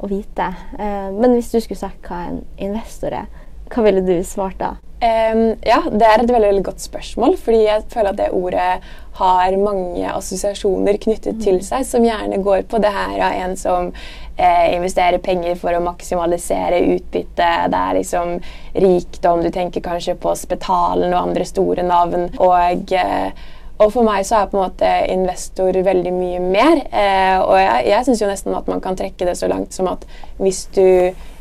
å 0.00 0.08
vite. 0.10 0.54
Eh, 0.78 1.10
men 1.12 1.32
hvis 1.32 1.50
du 1.52 1.60
skulle 1.60 1.80
sagt 1.80 2.02
hva 2.08 2.26
en 2.28 2.44
investor 2.58 3.12
er, 3.12 3.26
hva 3.70 3.84
ville 3.86 4.04
du 4.04 4.22
svart 4.22 4.58
da? 4.58 4.74
Um, 5.04 5.50
ja, 5.60 5.82
det 5.92 6.06
er 6.06 6.22
et 6.22 6.30
veldig, 6.30 6.48
veldig 6.48 6.64
godt 6.64 6.84
spørsmål. 6.84 7.34
Fordi 7.40 7.64
jeg 7.66 7.88
føler 7.92 8.12
at 8.14 8.20
det 8.22 8.30
ordet 8.32 8.68
har 9.14 9.56
mange 9.60 10.04
assosiasjoner 10.10 10.96
knyttet 11.02 11.42
til 11.44 11.60
mm. 11.60 11.64
seg, 11.66 11.84
som 11.86 12.06
gjerne 12.06 12.40
går 12.42 12.64
på 12.70 12.80
det 12.82 12.90
her 12.94 13.18
av 13.22 13.36
en 13.44 13.52
som 13.58 13.90
eh, 13.92 14.72
investerer 14.74 15.22
penger 15.22 15.58
for 15.60 15.76
å 15.76 15.82
maksimalisere 15.84 16.80
utbytte. 16.96 17.50
Det 17.70 17.82
er 17.82 17.98
liksom 18.00 18.38
rikdom. 18.86 19.44
Du 19.44 19.52
tenker 19.54 19.84
kanskje 19.84 20.16
på 20.18 20.34
Spetalen 20.38 21.12
og 21.12 21.20
andre 21.28 21.46
store 21.46 21.86
navn. 21.86 22.30
Og 22.42 22.96
eh, 22.96 23.44
og 23.74 23.90
for 23.90 24.06
meg 24.06 24.22
så 24.22 24.38
er 24.38 24.50
på 24.50 24.54
en 24.54 24.68
måte 24.68 24.88
investor 25.10 25.74
veldig 25.74 26.12
mye 26.14 26.40
mer. 26.42 26.82
Eh, 26.94 27.38
og 27.42 27.56
jeg, 27.58 27.86
jeg 27.90 28.06
syns 28.06 28.22
jo 28.22 28.28
nesten 28.30 28.54
at 28.54 28.68
man 28.70 28.82
kan 28.82 28.94
trekke 28.98 29.26
det 29.26 29.34
så 29.40 29.48
langt 29.50 29.74
som 29.74 29.90
at 29.90 30.06
hvis 30.38 30.68
du 30.76 30.86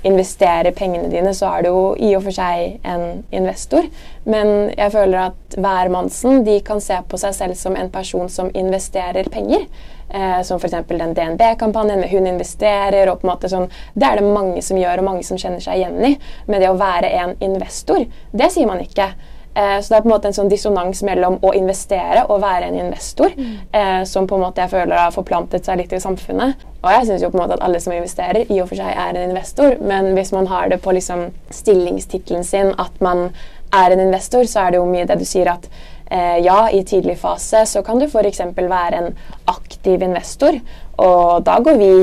investerer 0.03 0.71
pengene 0.75 1.09
dine, 1.11 1.33
så 1.33 1.49
er 1.57 1.63
du 1.63 1.69
jo 1.69 1.81
i 1.95 2.13
og 2.17 2.25
for 2.25 2.35
seg 2.35 2.79
en 2.83 3.23
investor. 3.31 3.87
Men 4.29 4.71
jeg 4.77 4.91
føler 4.93 5.29
at 5.29 5.57
hvermannsen 5.57 6.43
de 6.47 6.59
kan 6.65 6.81
se 6.83 6.97
på 7.09 7.19
seg 7.19 7.35
selv 7.37 7.59
som 7.59 7.75
en 7.79 7.91
person 7.93 8.29
som 8.31 8.51
investerer 8.53 9.29
penger. 9.31 9.67
Eh, 10.13 10.41
som 10.45 10.59
f.eks. 10.59 10.75
den 10.87 11.15
DNB-kampanjen 11.17 11.99
med 11.99 12.09
'Hun 12.09 12.27
investerer'. 12.27 13.09
og 13.09 13.21
på 13.21 13.27
en 13.27 13.33
måte 13.33 13.49
sånn, 13.49 13.69
Det 13.95 14.03
er 14.03 14.15
det 14.15 14.23
mange 14.23 14.61
som 14.61 14.77
gjør, 14.77 14.97
og 14.97 15.03
mange 15.03 15.23
som 15.23 15.37
kjenner 15.37 15.59
seg 15.59 15.77
igjen 15.77 16.05
i. 16.05 16.17
Men 16.47 16.61
det 16.61 16.69
å 16.69 16.77
være 16.77 17.09
en 17.09 17.35
investor, 17.41 18.05
det 18.31 18.51
sier 18.51 18.67
man 18.67 18.79
ikke. 18.79 19.13
Eh, 19.55 19.79
så 19.81 19.93
det 19.93 19.97
er 19.97 20.03
på 20.03 20.09
en 20.09 20.13
måte 20.15 20.29
en 20.29 20.35
sånn 20.35 20.49
dissonans 20.49 21.03
mellom 21.05 21.37
å 21.45 21.53
investere 21.53 22.25
og 22.25 22.41
være 22.41 22.69
en 22.69 22.79
investor, 22.87 23.33
mm. 23.37 23.55
eh, 23.69 24.01
som 24.09 24.27
på 24.29 24.37
en 24.37 24.45
måte 24.47 24.63
jeg 24.63 24.73
føler 24.73 24.97
har 24.97 25.13
forplantet 25.13 25.67
seg 25.67 25.77
litt 25.81 25.93
i 25.93 26.01
samfunnet. 26.01 26.65
Og 26.81 26.89
jeg 26.91 27.07
syns 27.07 27.23
jo 27.23 27.29
på 27.31 27.37
en 27.37 27.43
måte 27.45 27.59
at 27.59 27.65
alle 27.65 27.81
som 27.83 27.93
investerer, 27.95 28.49
i 28.49 28.59
og 28.63 28.71
for 28.71 28.81
seg 28.81 28.91
er 28.91 29.13
en 29.13 29.29
investor, 29.29 29.77
men 29.81 30.11
hvis 30.17 30.33
man 30.35 30.49
har 30.49 30.73
det 30.73 30.81
på 30.83 30.95
liksom 30.97 31.27
stillingstittelen 31.53 32.45
sin 32.47 32.73
at 32.81 32.97
man 33.03 33.29
er 33.73 33.93
en 33.93 34.05
investor, 34.07 34.45
så 34.49 34.65
er 34.65 34.73
det 34.73 34.81
jo 34.81 34.89
mye 34.89 35.07
det 35.09 35.19
du 35.21 35.25
sier 35.27 35.49
at 35.53 35.69
eh, 36.09 36.41
ja, 36.45 36.65
i 36.73 36.83
tidlig 36.87 37.19
fase 37.21 37.63
så 37.69 37.85
kan 37.85 38.01
du 38.01 38.09
f.eks. 38.09 38.41
være 38.57 38.99
en 38.99 39.13
aktiv 39.53 40.01
investor, 40.01 40.57
og 40.97 41.45
da 41.45 41.59
går 41.61 41.77
vi 41.77 41.93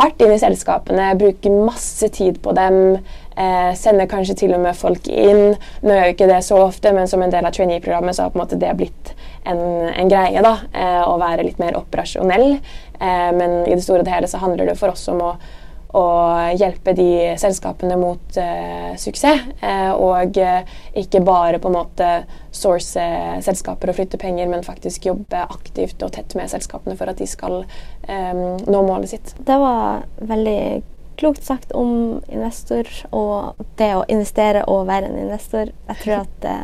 hardt 0.00 0.22
inn 0.22 0.32
i 0.32 0.40
selskapene, 0.40 1.10
bruker 1.20 1.64
masse 1.66 2.08
tid 2.14 2.40
på 2.44 2.54
dem. 2.56 3.00
Eh, 3.40 3.74
sender 3.74 4.08
kanskje 4.10 4.34
til 4.42 4.52
og 4.52 4.60
med 4.60 4.76
folk 4.76 5.06
inn. 5.08 5.54
Nå 5.80 5.94
gjør 5.94 6.08
jeg 6.10 6.16
ikke 6.16 6.28
det 6.28 6.42
så 6.44 6.58
ofte, 6.60 6.92
men 6.92 7.08
som 7.08 7.22
en 7.24 7.32
del 7.32 7.46
av 7.48 7.54
trainee-programmet 7.56 8.16
så 8.16 8.26
har 8.26 8.34
på 8.34 8.36
en 8.36 8.42
måte 8.42 8.58
det 8.60 8.74
blitt 8.76 9.14
en, 9.48 9.62
en 9.88 10.12
greie. 10.12 10.42
da, 10.44 10.58
eh, 10.74 11.00
Å 11.06 11.16
være 11.20 11.46
litt 11.46 11.62
mer 11.62 11.78
operasjonell. 11.78 12.58
Eh, 13.00 13.30
men 13.38 13.62
i 13.64 13.72
det 13.72 13.86
store 13.86 14.04
og 14.04 14.12
hele 14.12 14.28
så 14.28 14.42
handler 14.42 14.68
det 14.68 14.76
for 14.76 14.92
oss 14.92 15.06
om 15.08 15.24
å, 15.24 15.30
å 15.96 16.04
hjelpe 16.52 16.92
de 16.98 17.08
selskapene 17.40 17.96
mot 18.02 18.36
eh, 18.36 18.92
suksess. 19.00 19.48
Eh, 19.64 19.88
og 19.94 20.36
eh, 20.36 20.76
ikke 21.00 21.24
bare 21.24 21.62
på 21.62 21.72
en 21.72 21.78
måte 21.80 22.12
source 22.52 23.08
selskaper 23.40 23.88
og 23.88 24.02
flytte 24.02 24.20
penger, 24.20 24.52
men 24.52 24.66
faktisk 24.66 25.08
jobbe 25.08 25.46
aktivt 25.48 26.02
og 26.04 26.12
tett 26.18 26.36
med 26.36 26.52
selskapene 26.52 26.98
for 26.98 27.08
at 27.08 27.22
de 27.22 27.30
skal 27.30 27.62
nå 28.10 28.80
målet 28.82 29.12
sitt. 29.12 29.36
Det 29.46 29.54
var 29.60 30.02
veldig 30.18 30.60
klokt 31.20 31.44
sagt 31.44 31.72
om 31.76 32.20
investor 32.32 32.88
og 33.12 33.60
det 33.76 33.90
å 33.96 34.06
investere 34.08 34.64
og 34.70 34.86
være 34.88 35.10
en 35.10 35.18
investor. 35.20 35.72
Jeg 35.90 36.00
tror 36.04 36.22
at 36.22 36.38
det, 36.44 36.54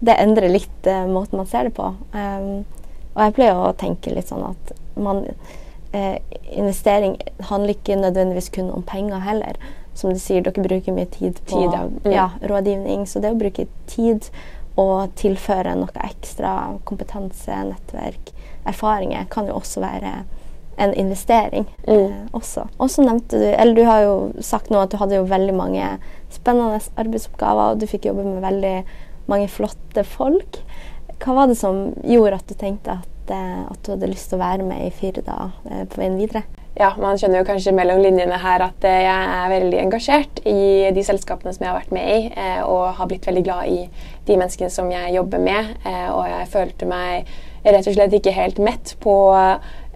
det 0.00 0.16
endrer 0.22 0.52
litt 0.52 0.88
uh, 0.88 1.04
måten 1.10 1.42
man 1.42 1.50
ser 1.50 1.68
det 1.68 1.74
på. 1.76 1.90
Um, 2.14 2.64
og 3.12 3.20
jeg 3.26 3.36
pleier 3.36 3.60
å 3.60 3.74
tenke 3.76 4.14
litt 4.14 4.32
sånn 4.32 4.46
at 4.48 4.72
man, 4.96 5.26
uh, 5.92 6.16
investering 6.48 7.18
handler 7.50 7.76
ikke 7.76 8.00
nødvendigvis 8.00 8.50
kun 8.56 8.72
om 8.72 8.84
penger 8.88 9.22
heller. 9.26 9.60
Som 9.94 10.14
du 10.16 10.20
sier, 10.20 10.40
dere 10.40 10.64
bruker 10.64 10.96
mye 10.96 11.10
tid 11.12 11.36
på 11.44 11.52
tid, 11.52 11.68
ja. 11.76 11.84
Mm. 11.84 12.12
Ja, 12.14 12.28
rådgivning. 12.48 13.04
Så 13.06 13.20
det 13.20 13.34
å 13.34 13.38
bruke 13.38 13.68
tid 13.92 14.30
og 14.80 15.12
tilføre 15.20 15.74
noe 15.76 16.06
ekstra 16.08 16.78
kompetanse, 16.88 17.58
nettverk, 17.68 18.32
erfaringer, 18.64 19.28
kan 19.28 19.50
jo 19.50 19.58
også 19.58 19.84
være 19.84 20.22
en 20.76 20.94
investering 20.94 21.66
mm. 21.86 21.94
eh, 21.94 22.18
også. 22.32 22.66
Og 22.78 22.90
så 22.90 23.04
nevnte 23.04 23.38
du 23.38 23.44
Eller 23.44 23.74
du 23.74 23.84
har 23.86 24.04
jo 24.06 24.14
sagt 24.40 24.70
nå 24.72 24.80
at 24.82 24.92
du 24.92 24.98
hadde 25.00 25.18
jo 25.18 25.28
veldig 25.28 25.54
mange 25.56 25.88
spennende 26.32 26.80
arbeidsoppgaver, 26.96 27.74
og 27.74 27.82
du 27.82 27.88
fikk 27.90 28.08
jobbe 28.08 28.24
med 28.24 28.44
veldig 28.44 28.76
mange 29.30 29.50
flotte 29.52 30.04
folk. 30.08 30.62
Hva 31.22 31.36
var 31.36 31.50
det 31.50 31.58
som 31.60 31.92
gjorde 32.02 32.40
at 32.40 32.48
du 32.48 32.56
tenkte 32.58 32.98
at, 33.02 33.30
eh, 33.30 33.60
at 33.68 33.84
du 33.84 33.94
hadde 33.94 34.10
lyst 34.10 34.32
til 34.32 34.40
å 34.40 34.44
være 34.46 34.66
med 34.66 34.88
i 34.88 34.90
Firda 34.96 35.52
eh, 35.68 35.84
på 35.84 36.00
veien 36.00 36.18
videre? 36.18 36.46
Ja, 36.72 36.94
Man 36.96 37.18
skjønner 37.20 37.42
jo 37.42 37.48
kanskje 37.50 37.74
mellom 37.76 38.00
linjene 38.00 38.38
her 38.40 38.62
at 38.64 38.80
jeg 38.88 39.04
er 39.04 39.50
veldig 39.52 39.76
engasjert 39.76 40.40
i 40.48 40.88
de 40.96 41.02
selskapene 41.04 41.52
som 41.52 41.66
jeg 41.66 41.68
har 41.68 41.76
vært 41.76 41.92
med 41.92 42.06
i, 42.08 42.30
og 42.64 42.94
har 42.96 43.10
blitt 43.10 43.28
veldig 43.28 43.42
glad 43.44 43.68
i 43.68 43.82
de 44.24 44.38
menneskene 44.40 44.72
som 44.72 44.88
jeg 44.88 45.12
jobber 45.12 45.42
med. 45.44 45.68
Og 46.16 46.22
jeg 46.30 46.48
følte 46.54 46.88
meg 46.88 47.28
rett 47.60 47.86
og 47.86 47.92
slett 47.92 48.16
ikke 48.16 48.32
helt 48.32 48.56
mett 48.62 48.94
på 49.04 49.14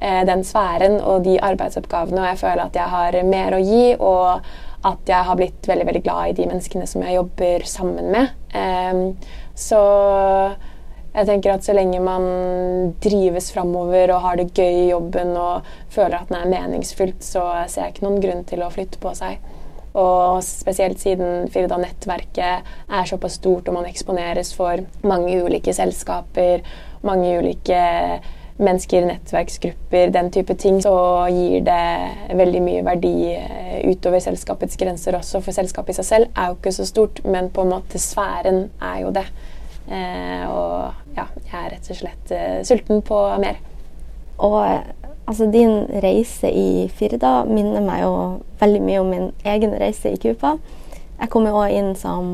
den 0.00 0.42
sfæren 0.44 0.98
og 1.00 1.24
de 1.24 1.38
arbeidsoppgavene, 1.40 2.20
og 2.20 2.26
jeg 2.28 2.38
føler 2.42 2.66
at 2.66 2.74
jeg 2.76 2.92
har 2.92 3.16
mer 3.24 3.56
å 3.56 3.60
gi. 3.64 3.84
og 3.96 4.46
at 4.86 5.10
jeg 5.10 5.26
har 5.28 5.38
blitt 5.38 5.66
veldig 5.66 5.86
veldig 5.88 6.02
glad 6.04 6.30
i 6.30 6.36
de 6.38 6.46
menneskene 6.46 6.86
som 6.86 7.02
jeg 7.02 7.16
jobber 7.16 7.64
sammen 7.66 8.10
med. 8.14 8.32
Um, 8.54 9.00
så 9.56 9.80
jeg 11.16 11.28
tenker 11.30 11.54
at 11.54 11.64
så 11.64 11.72
lenge 11.76 12.00
man 12.04 12.26
drives 13.02 13.48
framover 13.54 14.12
og 14.12 14.22
har 14.26 14.38
det 14.38 14.50
gøy 14.52 14.82
i 14.84 14.88
jobben 14.90 15.32
og 15.40 15.66
føler 15.92 16.18
at 16.18 16.30
den 16.30 16.38
er 16.42 16.50
meningsfylt, 16.52 17.22
så 17.24 17.48
ser 17.64 17.86
jeg 17.86 17.96
ikke 17.96 18.06
noen 18.06 18.20
grunn 18.22 18.44
til 18.48 18.64
å 18.64 18.72
flytte 18.72 19.00
på 19.02 19.14
seg. 19.16 19.40
Og 19.96 20.42
spesielt 20.44 21.00
siden 21.00 21.48
Firda-nettverket 21.48 22.68
er 22.68 23.08
såpass 23.08 23.38
stort 23.40 23.70
og 23.70 23.78
man 23.78 23.88
eksponeres 23.88 24.52
for 24.52 24.82
mange 25.08 25.38
ulike 25.40 25.72
selskaper, 25.72 26.60
mange 27.06 27.32
ulike 27.40 27.80
mennesker, 28.58 29.04
nettverksgrupper, 29.06 30.10
den 30.14 30.30
type 30.32 30.54
ting, 30.54 30.78
så 30.82 30.92
gir 31.32 31.64
det 31.66 32.36
veldig 32.38 32.62
mye 32.64 32.84
verdi 32.86 33.14
eh, 33.34 33.80
utover 33.90 34.22
selskapets 34.24 34.78
grenser 34.80 35.18
også. 35.18 35.42
For 35.44 35.56
selskapet 35.56 35.94
i 35.94 35.98
seg 35.98 36.08
selv 36.08 36.30
er 36.32 36.50
jo 36.50 36.58
ikke 36.58 36.72
så 36.72 36.86
stort, 36.88 37.20
men 37.24 37.50
på 37.52 37.64
en 37.66 37.74
måte 37.74 38.00
sfæren 38.00 38.70
er 38.80 39.00
jo 39.04 39.12
det. 39.16 39.26
Eh, 39.86 40.44
og 40.48 41.16
ja, 41.16 41.26
jeg 41.44 41.58
er 41.60 41.74
rett 41.74 41.90
og 41.92 42.00
slett 42.00 42.32
eh, 42.34 42.60
sulten 42.66 43.04
på 43.06 43.20
mer. 43.42 43.60
Og 44.38 44.60
altså, 45.26 45.50
din 45.52 45.84
reise 46.02 46.50
i 46.50 46.88
Firda 46.92 47.42
minner 47.48 47.84
meg 47.84 48.02
jo 48.06 48.14
veldig 48.60 48.82
mye 48.88 49.02
om 49.02 49.12
min 49.12 49.28
egen 49.44 49.76
reise 49.80 50.12
i 50.12 50.20
Kupa. 50.22 50.56
Jeg 51.20 51.32
kom 51.32 51.46
jo 51.48 51.56
òg 51.60 51.76
inn 51.76 51.94
som 51.96 52.32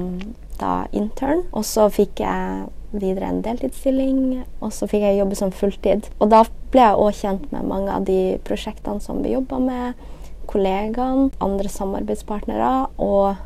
da 0.60 0.84
intern, 0.94 1.44
og 1.50 1.66
så 1.66 1.88
fikk 1.90 2.22
jeg 2.22 2.70
videre 2.92 3.28
en 3.28 3.42
deltidsstilling, 3.44 4.42
og 4.60 4.72
så 4.74 4.88
fikk 4.90 5.06
jeg 5.06 5.20
jobbe 5.20 5.38
som 5.38 5.52
fulltid. 5.54 6.08
Og 6.20 6.32
da 6.32 6.42
ble 6.72 6.84
jeg 6.84 7.04
òg 7.04 7.16
kjent 7.18 7.46
med 7.52 7.68
mange 7.68 7.94
av 7.94 8.04
de 8.08 8.36
prosjektene 8.46 9.02
som 9.04 9.22
vi 9.24 9.34
jobba 9.34 9.60
med, 9.62 10.02
kollegaene, 10.50 11.30
andre 11.44 11.70
samarbeidspartnere. 11.72 12.72
Og, 13.02 13.40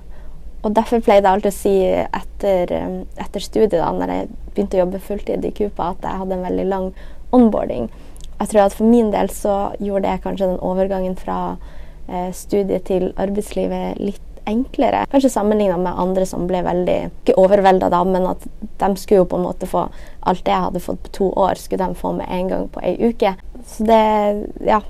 og 0.63 0.77
derfor 0.77 1.03
pleide 1.05 1.27
jeg 1.27 1.33
alltid 1.33 1.53
å 1.53 1.57
si 1.57 1.75
etter, 1.93 2.75
eh, 2.75 2.99
etter 3.23 3.45
studiet, 3.45 3.79
da 3.79 3.93
når 3.95 4.15
jeg 4.15 4.29
begynte 4.53 4.79
å 4.79 4.85
jobbe 4.85 5.05
fulltid 5.05 5.47
i 5.47 5.55
Kupa, 5.55 5.93
at 5.95 6.07
jeg 6.07 6.23
hadde 6.23 6.39
en 6.39 6.47
veldig 6.49 6.69
lang 6.73 6.93
onboarding. 7.37 7.91
Jeg 8.37 8.53
tror 8.53 8.67
at 8.67 8.77
For 8.77 8.85
min 8.85 9.11
del 9.15 9.31
så 9.33 9.57
gjorde 9.81 10.11
det 10.11 10.23
kanskje 10.25 10.51
den 10.51 10.63
overgangen 10.65 11.17
fra 11.17 11.57
eh, 12.09 12.33
studiet 12.37 12.89
til 12.91 13.13
arbeidslivet 13.17 14.01
litt 14.03 14.23
enklere. 14.47 15.05
Kanskje 15.13 15.31
sammenligna 15.33 15.77
med 15.81 15.99
andre 15.99 16.27
som 16.29 16.47
ble 16.49 16.63
veldig 16.67 16.97
ikke 17.11 17.37
overvelda 17.41 17.91
da, 17.93 18.03
men 18.07 18.29
at 18.31 18.45
de 18.81 18.91
skulle 18.97 19.25
jo 19.25 19.31
på 19.31 19.41
en 19.41 19.47
måte 19.49 19.69
få 19.71 19.87
alt 20.27 20.45
det 20.47 20.55
jeg 20.55 20.67
hadde 20.69 20.85
fått 20.85 21.03
på 21.07 21.15
to 21.21 21.31
år, 21.47 21.59
skulle 21.61 21.87
de 21.87 21.99
få 21.99 22.13
med 22.17 22.31
en 22.31 22.51
gang 22.53 22.69
på 22.73 22.83
ei 22.85 22.97
uke. 23.11 23.37
Så 23.67 23.87
det 23.89 24.03
Ja, 24.67 24.83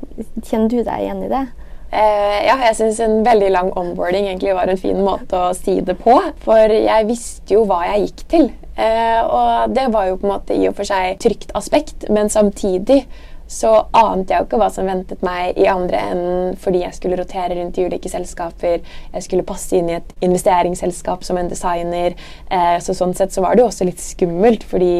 kjenner 0.43 0.69
du 0.69 0.83
deg 0.83 1.07
igjen 1.07 1.25
i 1.25 1.33
det? 1.33 1.47
Uh, 1.87 2.39
ja, 2.43 2.57
jeg 2.67 2.75
syns 2.81 2.99
en 3.01 3.21
veldig 3.25 3.49
lang 3.55 3.69
onboarding 3.79 4.27
egentlig 4.27 4.57
var 4.57 4.69
en 4.69 4.81
fin 4.81 4.99
måte 5.07 5.39
å 5.39 5.55
si 5.57 5.79
det 5.87 5.95
på. 6.03 6.17
For 6.45 6.73
jeg 6.75 7.07
visste 7.09 7.55
jo 7.55 7.63
hva 7.69 7.85
jeg 7.93 8.09
gikk 8.09 8.25
til. 8.33 8.49
Uh, 8.77 9.23
og 9.25 9.77
det 9.77 9.87
var 9.95 10.11
jo 10.11 10.19
på 10.19 10.27
en 10.27 10.35
måte 10.35 10.57
i 10.59 10.67
og 10.69 10.75
for 10.77 10.89
seg 10.89 11.17
trygt 11.23 11.55
aspekt, 11.57 12.09
men 12.13 12.29
samtidig 12.33 13.05
så 13.47 13.73
ante 13.95 14.35
jeg 14.35 14.43
jo 14.43 14.49
ikke 14.49 14.61
hva 14.61 14.69
som 14.75 14.89
ventet 14.89 15.23
meg 15.27 15.59
i 15.61 15.69
andre 15.71 16.03
enden 16.11 16.61
fordi 16.61 16.83
jeg 16.83 16.99
skulle 16.99 17.19
rotere 17.21 17.57
rundt 17.59 17.79
i 17.79 17.87
ulike 17.87 18.11
selskaper. 18.11 18.83
Jeg 19.15 19.27
skulle 19.27 19.47
passe 19.47 19.77
inn 19.79 19.91
i 19.91 19.99
et 19.99 20.15
investeringsselskap 20.27 21.27
som 21.27 21.39
en 21.41 21.51
designer. 21.51 22.17
Eh, 22.51 22.77
så 22.83 22.97
sånn 22.97 23.15
sett 23.17 23.35
så 23.35 23.45
var 23.45 23.55
det 23.55 23.65
jo 23.65 23.71
også 23.71 23.89
litt 23.89 24.03
skummelt, 24.03 24.67
fordi 24.67 24.97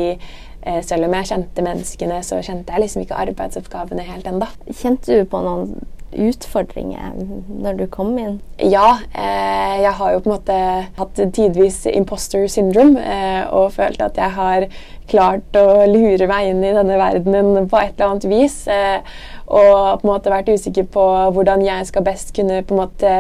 selv 0.83 1.07
om 1.07 1.13
jeg 1.15 1.29
kjente 1.29 1.63
menneskene, 1.63 2.17
så 2.27 2.41
kjente 2.43 2.75
jeg 2.75 2.83
liksom 2.83 3.05
ikke 3.05 3.21
arbeidsoppgavene 3.23 4.03
helt 4.03 4.27
ennå. 4.27 4.49
Kjente 4.75 5.21
du 5.21 5.29
på 5.31 5.39
noen 5.45 5.77
utfordringer 6.17 7.15
når 7.63 7.81
du 7.81 7.87
kom 7.93 8.17
inn? 8.21 8.39
Ja, 8.63 8.99
eh, 9.13 9.77
jeg 9.83 9.95
har 9.99 10.13
jo 10.13 10.21
på 10.25 10.31
en 10.31 10.37
måte 10.37 10.59
hatt 10.99 11.23
tidvis 11.37 11.85
imposter 11.93 12.47
syndrome 12.51 13.01
eh, 13.03 13.43
og 13.51 13.75
følt 13.77 14.03
at 14.05 14.19
jeg 14.21 14.37
har 14.37 14.69
klart 15.11 15.57
å 15.59 15.85
lure 15.87 16.27
meg 16.29 16.51
inn 16.51 16.65
i 16.67 16.75
denne 16.75 16.99
verdenen 16.99 17.69
på 17.71 17.79
et 17.81 17.95
eller 17.95 18.13
annet 18.13 18.29
vis. 18.31 18.57
Eh, 18.71 19.03
og 19.47 20.01
på 20.01 20.07
en 20.07 20.11
måte 20.11 20.33
vært 20.33 20.51
usikker 20.51 20.89
på 20.91 21.05
hvordan 21.37 21.63
jeg 21.63 21.87
skal 21.91 22.07
best 22.07 22.35
kunne 22.37 22.65
på 22.67 22.75
en 22.75 22.83
måte 22.83 23.13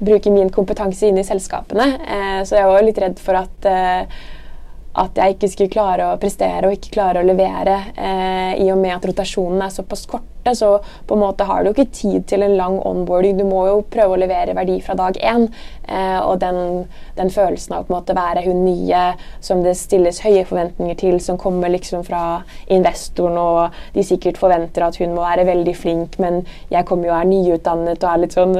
bruke 0.00 0.32
min 0.32 0.52
kompetanse 0.52 1.08
inn 1.08 1.20
i 1.20 1.26
selskapene. 1.26 1.88
Eh, 2.04 2.42
så 2.44 2.60
jeg 2.60 2.68
var 2.68 2.84
litt 2.84 3.00
redd 3.00 3.22
for 3.22 3.40
at 3.40 3.70
eh, 3.70 4.20
at 4.98 5.18
jeg 5.20 5.36
ikke 5.36 5.50
skulle 5.52 5.72
klare 5.72 6.08
å 6.10 6.18
prestere 6.20 6.66
og 6.66 6.74
ikke 6.74 6.96
klare 6.96 7.22
å 7.22 7.26
levere 7.26 7.76
eh, 7.94 8.58
i 8.64 8.70
og 8.72 8.80
med 8.80 8.96
at 8.96 9.06
rotasjonen 9.06 9.62
er 9.62 9.74
såpass 9.74 10.06
korte. 10.10 10.26
Så 10.56 10.70
på 11.06 11.14
en 11.14 11.20
måte 11.20 11.44
har 11.44 11.62
du 11.62 11.68
ikke 11.70 11.90
tid 11.92 12.24
til 12.26 12.42
en 12.42 12.56
lang 12.56 12.78
onboarding. 12.88 13.36
Du 13.38 13.44
må 13.44 13.66
jo 13.68 13.82
prøve 13.92 14.16
å 14.16 14.20
levere 14.22 14.54
verdi 14.56 14.78
fra 14.82 14.96
dag 14.98 15.18
én. 15.20 15.46
Eh, 15.84 16.18
og 16.24 16.40
den, 16.40 16.86
den, 17.18 17.30
følelsen 17.30 17.76
av 17.76 17.90
å 17.92 18.00
være 18.16 18.42
hun 18.46 18.64
nye 18.64 19.02
som 19.44 19.60
det 19.62 19.76
stilles 19.78 20.22
høye 20.24 20.46
forventninger 20.48 20.96
til, 20.98 21.18
som 21.22 21.38
kommer 21.38 21.70
liksom 21.70 22.02
fra 22.06 22.40
investoren, 22.72 23.36
og 23.38 23.76
de 23.94 24.04
sikkert 24.06 24.40
forventer 24.40 24.86
at 24.86 24.96
hun 24.98 25.14
må 25.14 25.22
være 25.26 25.44
veldig 25.48 25.74
flink, 25.76 26.16
men 26.22 26.40
jeg 26.72 26.86
kommer 26.88 27.10
jo 27.10 27.14
og 27.14 27.18
er 27.20 27.30
nyutdannet 27.30 28.06
og 28.06 28.10
er 28.10 28.22
litt 28.22 28.36
sånn 28.36 28.56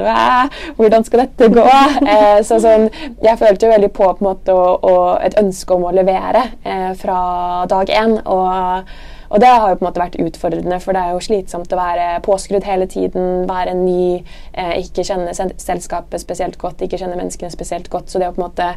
Hvordan 0.77 1.07
skal 1.07 1.25
dette 1.25 1.51
gå? 1.51 1.67
Eh, 2.11 2.41
så 2.43 2.57
sånn, 2.59 2.87
jeg 3.23 3.39
følte 3.39 3.67
jo 3.67 3.71
veldig 3.71 3.89
på, 3.95 4.07
på 4.17 4.25
måte, 4.25 4.53
og, 4.55 4.83
og 4.87 5.23
et 5.23 5.35
ønske 5.39 5.75
om 5.75 5.85
å 5.87 5.93
levere 5.95 6.20
levere 6.21 6.51
eh, 6.63 6.93
fra 6.95 7.65
dag 7.69 7.89
én. 7.89 8.19
Og, 8.25 8.83
og, 9.29 9.39
det 9.39 9.47
har 9.47 9.69
jo 9.69 9.77
på 9.79 9.85
en 9.85 9.87
måte 9.87 10.01
vært 10.01 10.17
utfordrende, 10.19 10.79
for 10.83 10.93
det 10.93 11.01
er 11.01 11.13
jo 11.15 11.23
slitsomt 11.23 11.71
å 11.71 11.79
være 11.79 12.07
påskrudd 12.25 12.65
hele 12.67 12.87
tiden, 12.91 13.45
være 13.49 13.75
ny, 13.77 14.23
eh, 14.53 14.73
ikke 14.83 15.05
kjenne 15.07 15.33
selskapet 15.33 16.21
spesielt 16.21 16.57
godt, 16.61 16.81
ikke 16.81 16.99
kjenne 16.99 17.17
menneskene 17.19 17.51
spesielt 17.53 17.89
godt. 17.89 18.11
Så 18.11 18.19
det 18.19 18.29
å 18.29 18.35
på 18.35 18.41
en 18.41 18.49
måte 18.49 18.67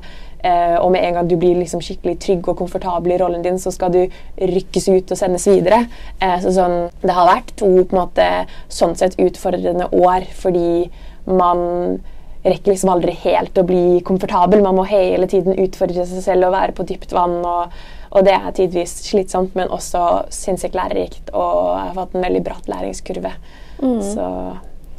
eh, 0.44 0.76
Og 0.78 0.90
med 0.92 1.04
en 1.04 1.14
gang 1.14 1.28
du 1.28 1.36
blir 1.36 1.56
liksom 1.56 1.80
skikkelig 1.80 2.18
trygg 2.20 2.48
og 2.48 2.58
komfortabel 2.58 3.14
i 3.14 3.18
rollen 3.18 3.42
din, 3.42 3.58
så 3.58 3.72
skal 3.74 3.92
du 3.92 4.02
rykkes 4.38 4.88
ut 4.88 5.10
og 5.10 5.18
sendes 5.18 5.46
videre. 5.48 5.86
Eh, 6.20 6.38
så 6.42 6.52
sånn, 6.52 6.78
det 7.02 7.16
har 7.16 7.30
vært 7.30 7.54
to 7.56 7.70
på 7.84 7.96
en 7.96 8.02
måte 8.02 8.28
sånn 8.68 8.96
sett 8.96 9.18
utfordrende 9.18 9.90
år 9.92 10.28
fordi 10.38 10.90
man 11.24 12.02
rekker 12.44 12.74
liksom 12.74 12.92
aldri 12.92 13.14
helt 13.24 13.58
å 13.58 13.64
bli 13.66 14.00
komfortabel. 14.04 14.62
Man 14.64 14.76
må 14.76 14.84
hele 14.88 15.28
tiden 15.30 15.56
utfordre 15.64 16.04
seg 16.08 16.24
selv 16.24 16.48
og 16.48 16.56
være 16.56 16.76
på 16.76 16.86
dypt 16.88 17.14
vann. 17.16 17.38
Og, 17.40 17.76
og 18.12 18.26
det 18.26 18.34
er 18.36 18.56
tidvis 18.56 18.98
slitsomt, 19.08 19.54
men 19.58 19.72
også 19.72 20.26
sinnssykt 20.34 20.76
lærerikt. 20.76 21.32
Og 21.32 21.72
jeg 21.72 21.86
har 21.88 21.96
fått 21.96 22.18
en 22.18 22.26
veldig 22.26 22.42
bratt 22.44 22.68
læringskurve. 22.70 23.32
Mm. 23.80 24.02
Så 24.04 24.26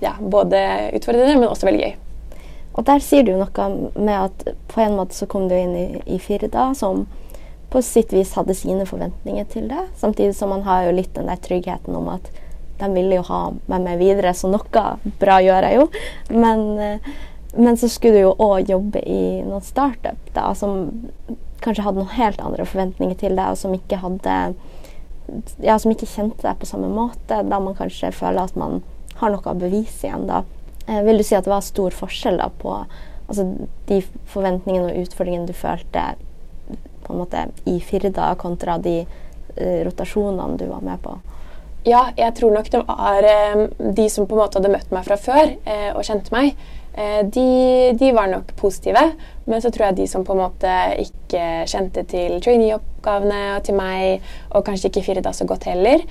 ja, 0.01 0.15
både 0.19 0.63
utfordrende, 0.97 1.37
men 1.37 1.51
også 1.51 1.69
veldig 1.69 1.85
gøy. 1.85 1.93
Og 2.75 2.87
der 2.87 3.03
sier 3.03 3.23
du 3.23 3.35
noe 3.37 3.67
med 3.95 4.15
at 4.17 4.49
på 4.71 4.81
en 4.83 4.97
måte 4.97 5.15
så 5.15 5.27
kom 5.31 5.45
du 5.47 5.55
inn 5.55 5.77
i, 5.79 5.85
i 6.11 6.17
Firda, 6.19 6.73
som 6.75 7.05
på 7.71 7.81
sitt 7.83 8.11
vis 8.13 8.33
hadde 8.35 8.55
sine 8.57 8.87
forventninger 8.87 9.47
til 9.51 9.69
det. 9.71 9.85
Samtidig 9.99 10.35
som 10.35 10.51
man 10.51 10.65
har 10.67 10.87
jo 10.87 10.97
litt 10.97 11.13
den 11.15 11.29
der 11.31 11.39
tryggheten 11.43 11.95
om 11.95 12.09
at 12.13 12.27
de 12.79 12.89
ville 12.91 13.21
jo 13.21 13.23
ha 13.29 13.39
meg 13.71 13.85
med 13.85 14.01
videre, 14.01 14.33
så 14.35 14.49
noe 14.51 14.83
bra 15.21 15.39
gjør 15.43 15.69
jeg 15.69 15.79
jo. 15.79 15.87
Men 16.35 16.65
eh, 16.83 17.15
men 17.55 17.77
så 17.77 17.89
skulle 17.89 18.19
du 18.19 18.25
jo 18.25 18.35
òg 18.41 18.69
jobbe 18.69 19.01
i 19.07 19.41
noen 19.45 19.63
startup 19.63 20.31
da, 20.35 20.49
som 20.57 20.89
kanskje 21.63 21.85
hadde 21.85 22.01
noen 22.01 22.15
helt 22.17 22.41
andre 22.43 22.65
forventninger 22.67 23.17
til 23.19 23.37
deg, 23.37 23.53
og 23.53 23.59
som 23.59 23.73
ikke 23.75 24.01
hadde 24.03 24.35
ja, 25.63 25.77
som 25.79 25.91
ikke 25.91 26.09
kjente 26.09 26.45
deg 26.45 26.59
på 26.59 26.69
samme 26.69 26.89
måte, 26.91 27.41
da 27.47 27.59
man 27.59 27.77
kanskje 27.77 28.13
føler 28.15 28.45
at 28.45 28.59
man 28.59 28.81
har 29.19 29.31
noe 29.31 29.51
å 29.51 29.57
bevise 29.57 30.07
igjen. 30.07 30.27
da. 30.29 30.43
Eh, 30.87 31.01
vil 31.05 31.17
du 31.17 31.25
si 31.25 31.35
at 31.37 31.47
det 31.47 31.53
var 31.53 31.65
stor 31.65 31.95
forskjell 31.95 32.37
da 32.41 32.49
på 32.61 32.75
altså, 33.27 33.47
de 33.89 34.01
forventningene 34.29 34.91
og 34.91 35.05
utfordringene 35.05 35.49
du 35.49 35.55
følte 35.57 36.13
på 37.05 37.13
en 37.13 37.21
måte 37.21 37.47
i 37.69 37.79
Firda, 37.79 38.33
kontra 38.41 38.77
de 38.81 38.99
eh, 39.01 39.79
rotasjonene 39.85 40.59
du 40.59 40.67
var 40.69 40.85
med 40.85 41.01
på? 41.01 41.17
Ja, 41.85 42.07
jeg 42.17 42.33
tror 42.39 42.53
nok 42.55 42.71
det 42.73 42.81
var 42.87 43.27
eh, 43.29 43.67
de 43.77 44.07
som 44.09 44.25
på 44.25 44.33
en 44.33 44.41
måte 44.41 44.57
hadde 44.57 44.73
møtt 44.73 44.93
meg 44.95 45.05
fra 45.05 45.19
før 45.21 45.53
eh, 45.53 45.91
og 45.93 46.01
kjente 46.07 46.33
meg, 46.33 46.55
Eh, 46.97 47.25
de, 47.25 47.93
de, 47.99 48.11
var 48.11 48.27
nok 48.27 48.55
positive, 48.55 49.01
men 49.45 49.61
så 49.61 49.71
tror 49.71 49.89
jeg 49.89 49.97
de 49.97 50.05
som 50.07 50.23
på 50.23 50.31
en 50.31 50.45
måte 50.45 50.75
ikke 51.03 51.65
kjente 51.67 52.05
til 52.07 52.37
trainee-oppgavene 52.43 53.41
og 53.57 53.65
til 53.67 53.75
meg, 53.75 54.23
og 54.55 54.63
kanskje 54.63 54.87
ikke 54.87 55.03
Firda 55.03 55.33
så 55.35 55.47
godt 55.49 55.67
heller, 55.67 56.05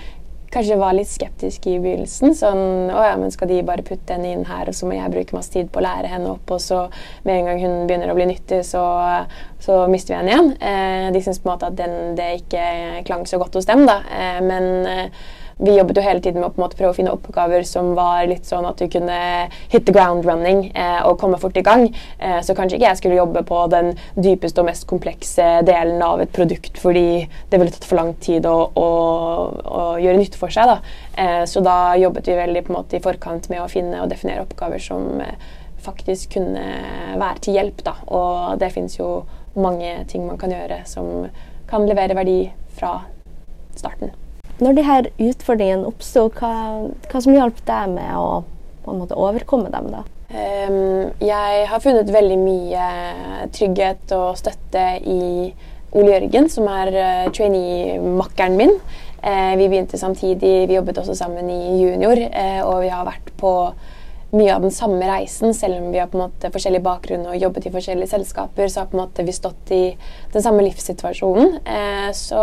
kanskje 0.53 0.77
var 0.79 0.93
litt 0.95 1.09
skeptiske 1.09 1.73
i 1.73 1.79
begynnelsen. 1.83 2.35
Sånn 2.37 2.93
Å 2.93 3.01
ja, 3.09 3.15
men 3.19 3.33
skal 3.33 3.49
de 3.51 3.63
bare 3.67 3.83
putte 3.87 4.13
henne 4.15 4.35
inn 4.35 4.45
her, 4.45 4.69
og 4.69 4.77
så 4.77 4.87
må 4.87 4.99
jeg 4.99 5.15
bruke 5.15 5.35
masse 5.39 5.55
tid 5.55 5.71
på 5.73 5.81
å 5.81 5.87
lære 5.87 6.11
henne 6.13 6.35
opp, 6.35 6.53
og 6.53 6.61
så 6.63 6.83
med 7.25 7.39
en 7.39 7.49
gang 7.49 7.63
hun 7.65 7.89
begynner 7.89 8.13
å 8.13 8.19
bli 8.19 8.29
nyttig, 8.29 8.61
så, 8.69 8.85
så 9.65 9.81
mister 9.91 10.15
vi 10.15 10.21
henne 10.21 10.35
igjen. 10.35 11.15
De 11.17 11.25
syns 11.25 11.41
på 11.41 11.49
en 11.49 11.55
måte 11.55 11.73
at 11.73 11.81
den, 11.81 11.97
det 12.21 12.29
ikke 12.43 12.69
klang 13.09 13.25
så 13.27 13.41
godt 13.41 13.57
hos 13.57 13.73
dem, 13.73 13.87
da. 13.89 14.03
Men 14.45 14.85
vi 15.59 15.77
jobbet 15.77 15.99
jo 15.99 16.03
hele 16.03 16.21
tiden 16.21 16.43
med 16.43 16.51
å 16.51 16.69
prøve 16.69 16.90
å 16.90 16.97
finne 16.97 17.12
oppgaver 17.14 17.62
som 17.69 17.93
var 17.95 18.27
litt 18.31 18.47
sånn 18.49 18.67
at 18.67 18.81
du 18.81 18.88
kunne 18.90 19.19
hit 19.73 19.87
the 19.87 19.95
ground 19.95 20.27
running 20.27 20.67
eh, 20.75 21.01
og 21.07 21.19
komme 21.21 21.38
fort 21.43 21.57
i 21.57 21.64
gang. 21.64 21.87
Eh, 22.19 22.40
så 22.43 22.57
kanskje 22.57 22.79
ikke 22.79 22.88
jeg 22.88 23.01
skulle 23.01 23.19
jobbe 23.21 23.45
på 23.47 23.61
den 23.73 23.93
dypeste 24.17 24.62
og 24.62 24.69
mest 24.71 24.88
komplekse 24.90 25.47
delen 25.67 26.03
av 26.03 26.25
et 26.25 26.33
produkt 26.35 26.81
fordi 26.83 27.25
det 27.51 27.61
ville 27.61 27.75
tatt 27.75 27.87
for 27.87 28.01
lang 28.01 28.14
tid 28.25 28.49
å, 28.51 28.57
å, 28.75 28.88
å 29.64 29.85
gjøre 30.03 30.21
nytte 30.21 30.40
for 30.40 30.55
seg. 30.55 30.73
Da. 30.73 30.97
Eh, 31.23 31.45
så 31.51 31.62
da 31.64 31.79
jobbet 32.01 32.31
vi 32.31 32.38
veldig 32.40 32.64
på 32.67 32.75
en 32.75 32.81
måte 32.81 32.99
i 32.99 33.05
forkant 33.05 33.49
med 33.53 33.62
å 33.62 33.71
finne 33.71 34.03
og 34.03 34.11
definere 34.11 34.45
oppgaver 34.47 34.83
som 34.83 35.23
eh, 35.23 35.53
faktisk 35.85 36.38
kunne 36.38 36.64
være 37.21 37.45
til 37.45 37.59
hjelp. 37.61 37.85
Da. 37.87 37.99
Og 38.11 38.59
det 38.61 38.73
fins 38.75 38.99
jo 38.99 39.23
mange 39.55 40.01
ting 40.11 40.27
man 40.27 40.40
kan 40.40 40.53
gjøre 40.55 40.83
som 40.90 41.29
kan 41.71 41.87
levere 41.88 42.17
verdi 42.19 42.40
fra 42.75 42.99
starten. 43.77 44.24
Når 44.62 44.77
de 44.77 44.83
her 44.87 45.09
utfordringene 45.19 45.88
oppsto, 45.88 46.29
hva, 46.38 46.53
hva 47.11 47.23
som 47.23 47.35
hjalp 47.35 47.59
deg 47.67 47.95
med 47.97 48.11
å 48.19 48.45
måte 48.87 49.17
overkomme 49.19 49.73
dem? 49.73 49.90
da? 49.90 50.05
Um, 50.35 51.11
jeg 51.23 51.67
har 51.71 51.83
funnet 51.83 52.11
veldig 52.11 52.37
mye 52.40 52.85
trygghet 53.55 54.14
og 54.17 54.38
støtte 54.40 54.85
i 55.07 55.53
Ole 55.95 56.14
Jørgen, 56.17 56.49
som 56.51 56.69
er 56.71 56.90
uh, 56.95 57.27
trainee-makkeren 57.35 58.57
min. 58.59 58.72
Uh, 59.24 59.55
vi 59.59 59.68
begynte 59.68 59.99
samtidig, 60.01 60.55
vi 60.68 60.78
jobbet 60.78 60.99
også 61.03 61.14
sammen 61.18 61.51
i 61.51 61.61
junior, 61.85 62.18
uh, 62.18 62.62
og 62.66 62.81
vi 62.83 62.91
har 62.91 63.07
vært 63.07 63.31
på 63.41 63.53
mye 64.35 64.57
av 64.57 64.66
den 64.66 64.74
samme 64.74 65.07
reisen. 65.07 65.55
Selv 65.55 65.78
om 65.78 65.93
vi 65.95 66.03
har 66.03 66.11
på 66.11 66.18
en 66.18 66.24
måte 66.26 66.51
forskjellig 66.51 66.83
bakgrunn 66.83 67.28
og 67.31 67.39
jobbet 67.39 67.68
i 67.68 67.74
forskjellige 67.74 68.11
selskaper, 68.11 68.66
så 68.66 68.83
har 68.83 68.91
på 68.91 68.99
en 68.99 69.05
måte 69.05 69.26
vi 69.26 69.35
stått 69.35 69.70
i 69.74 69.85
den 70.35 70.43
samme 70.43 70.66
livssituasjonen. 70.66 71.61
så 72.18 72.43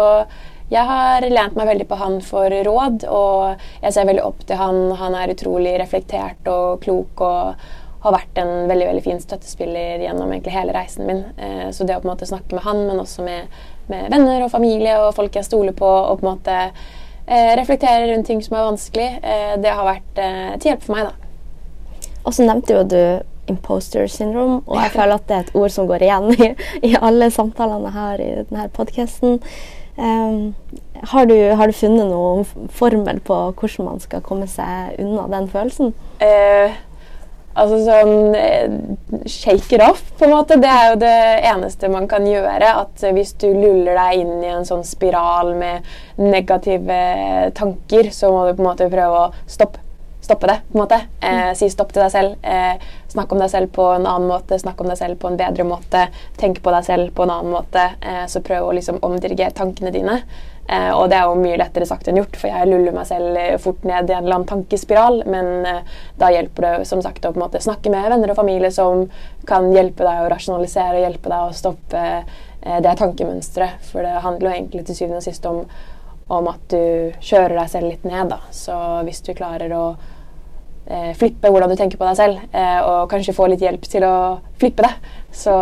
jeg 0.72 0.88
har 0.88 1.26
lent 1.28 1.58
meg 1.60 1.68
veldig 1.68 1.86
på 1.90 2.00
han 2.00 2.18
for 2.24 2.54
råd, 2.64 3.04
og 3.12 3.64
jeg 3.84 3.92
ser 3.92 4.08
veldig 4.08 4.24
opp 4.24 4.46
til 4.48 4.60
han. 4.60 4.86
Han 5.02 5.18
er 5.20 5.34
utrolig 5.34 5.74
reflektert 5.82 6.48
og 6.48 6.80
klok 6.86 7.24
og 7.28 7.66
har 8.02 8.16
vært 8.16 8.40
en 8.42 8.70
veldig 8.70 8.88
veldig 8.88 9.04
fin 9.06 9.20
støttespiller 9.22 10.02
gjennom 10.02 10.32
egentlig 10.32 10.56
hele 10.56 10.74
reisen 10.74 11.06
min. 11.06 11.26
Eh, 11.38 11.68
så 11.76 11.86
det 11.86 11.98
å 11.98 12.02
på 12.02 12.08
en 12.08 12.14
måte 12.14 12.30
snakke 12.30 12.56
med 12.56 12.66
han, 12.66 12.86
men 12.88 13.02
også 13.04 13.26
med, 13.26 13.52
med, 13.92 14.08
venner 14.14 14.46
og 14.46 14.54
familie 14.54 14.96
og 15.04 15.12
folk 15.18 15.36
jeg 15.38 15.46
stoler 15.46 15.76
på, 15.78 15.90
og 15.90 16.22
på 16.22 16.26
en 16.26 16.32
måte 16.32 16.56
eh, 16.62 17.52
reflektere 17.60 18.08
rundt 18.10 18.30
ting 18.32 18.42
som 18.42 18.58
er 18.58 18.70
vanskelig, 18.70 19.10
eh, 19.22 19.52
det 19.62 19.76
har 19.76 19.86
vært 19.86 20.24
til 20.64 20.72
hjelp 20.72 20.88
for 20.88 20.96
meg, 20.96 21.12
da. 21.12 22.08
Og 22.22 22.34
så 22.38 22.48
nevnte 22.48 22.80
jo 22.80 22.88
du 22.88 23.04
imposter 23.52 24.08
syndrome, 24.10 24.62
og 24.66 24.82
jeg 24.82 24.94
føler 24.98 25.20
at 25.20 25.28
det 25.28 25.38
er 25.38 25.46
et 25.46 25.54
ord 25.62 25.76
som 25.76 25.92
går 25.92 26.08
igjen 26.08 26.32
i, 26.32 26.50
i 26.90 26.96
alle 26.98 27.30
samtalene 27.34 27.94
her 27.94 28.24
i 28.24 28.32
denne 28.40 28.66
podkasten. 28.74 29.38
Um, 30.02 30.56
har, 30.93 31.28
har, 31.56 31.68
du 31.68 31.74
funnet 31.78 32.08
noen 32.10 32.70
formel 32.74 33.20
på 33.22 33.36
hvordan 33.54 33.86
man 33.86 33.99
skal 34.02 34.24
komme 34.26 34.47
seg 34.49 34.95
unna 35.02 35.28
den 35.30 35.45
følelsen? 35.52 35.91
Eh, 36.22 36.74
altså 37.54 37.78
sånn 37.86 38.34
eh, 38.38 38.74
Shake 39.30 39.78
it 39.78 39.84
off, 39.86 40.02
på 40.18 40.26
en 40.26 40.34
måte. 40.34 40.58
Det 40.62 40.72
er 40.72 40.89
jo 40.89 40.97
det 41.04 41.14
eneste 41.52 41.91
man 41.93 42.10
kan 42.10 42.26
gjøre. 42.26 42.74
At 42.86 43.06
hvis 43.14 43.36
du 43.41 43.47
luller 43.52 43.93
deg 43.93 44.24
inn 44.24 44.41
i 44.41 44.52
en 44.56 44.66
sånn 44.66 44.86
spiral 44.88 45.54
med 45.60 45.86
negative 46.18 46.99
tanker, 47.58 48.10
så 48.16 48.34
må 48.34 48.47
du 48.47 48.56
på 48.56 48.66
en 48.66 48.72
måte 48.72 48.89
prøve 48.89 49.28
å 49.28 49.32
stoppe 49.45 49.86
stoppe 50.32 50.48
det. 50.48 50.62
på 50.72 50.78
en 50.78 50.84
måte. 50.84 51.02
Eh, 51.20 51.52
si 51.60 51.70
stopp 51.70 51.92
til 51.94 52.06
deg 52.06 52.12
selv. 52.12 52.36
Eh, 52.42 52.80
snakk 53.12 53.32
om 53.32 53.42
deg 53.44 53.52
selv 53.52 53.72
på 53.76 53.84
en 53.96 54.08
annen 54.08 54.30
måte, 54.30 54.60
snakk 54.60 54.80
om 54.82 54.88
deg 54.88 54.98
selv 54.98 55.20
på 55.20 55.28
en 55.28 55.38
bedre 55.38 55.68
måte. 55.68 56.08
Tenk 56.40 56.62
på 56.64 56.72
deg 56.72 56.88
selv 56.88 57.12
på 57.16 57.28
en 57.28 57.36
annen 57.36 57.52
måte. 57.52 57.92
Eh, 58.02 58.26
så 58.32 58.42
prøv 58.42 58.70
å 58.70 58.74
liksom 58.78 59.02
omdirigere 59.04 59.52
tankene 59.52 59.92
dine. 59.92 60.22
Eh, 60.72 60.92
og 60.96 61.10
det 61.12 61.18
er 61.20 61.28
jo 61.28 61.40
mye 61.42 61.58
lettere 61.60 61.88
sagt 61.90 62.08
enn 62.08 62.22
gjort, 62.22 62.38
for 62.40 62.48
jeg 62.48 62.70
luller 62.70 62.96
meg 62.96 63.08
selv 63.10 63.36
eh, 63.36 63.58
fort 63.60 63.84
ned 63.84 64.08
i 64.08 64.16
en 64.16 64.24
eller 64.24 64.38
annen 64.38 64.48
tankespiral. 64.48 65.24
Men 65.28 65.66
eh, 65.68 65.98
da 66.22 66.32
hjelper 66.32 66.68
det 66.68 66.88
som 66.88 67.02
sagt 67.04 67.26
å 67.26 67.34
på 67.34 67.42
en 67.42 67.46
måte 67.48 67.64
snakke 67.64 67.92
med 67.92 68.08
venner 68.14 68.32
og 68.32 68.40
familie 68.40 68.72
som 68.72 69.08
kan 69.50 69.72
hjelpe 69.76 70.08
deg 70.08 70.24
å 70.24 70.30
rasjonalisere 70.32 71.02
og 71.02 71.08
hjelpe 71.08 71.34
deg 71.34 71.50
å 71.50 71.58
stoppe 71.58 72.06
det 72.62 72.92
tankemønsteret. 73.00 73.82
For 73.90 74.06
det 74.06 74.22
handler 74.22 74.48
jo 74.48 74.54
egentlig 74.54 74.84
til 74.86 75.00
syvende 75.00 75.20
og 75.20 75.26
sist 75.26 75.48
om 75.50 75.66
om 76.32 76.48
at 76.48 76.62
du 76.72 77.12
kjører 77.20 77.58
deg 77.58 77.70
selv 77.74 77.90
litt 77.90 78.04
ned. 78.08 78.30
Da. 78.32 78.40
Så 78.56 78.76
hvis 79.08 79.20
du 79.26 79.34
klarer 79.36 79.74
å 79.76 79.86
flippe 81.18 81.50
hvordan 81.52 81.72
du 81.72 81.78
tenker 81.80 82.00
på 82.00 82.08
deg 82.08 82.18
selv, 82.20 82.44
eh, 82.52 82.80
og 82.82 83.10
kanskje 83.12 83.36
få 83.38 83.48
litt 83.52 83.64
hjelp 83.64 83.86
til 83.88 84.06
å 84.08 84.16
flippe 84.62 84.86
det, 84.86 84.94
så, 85.32 85.56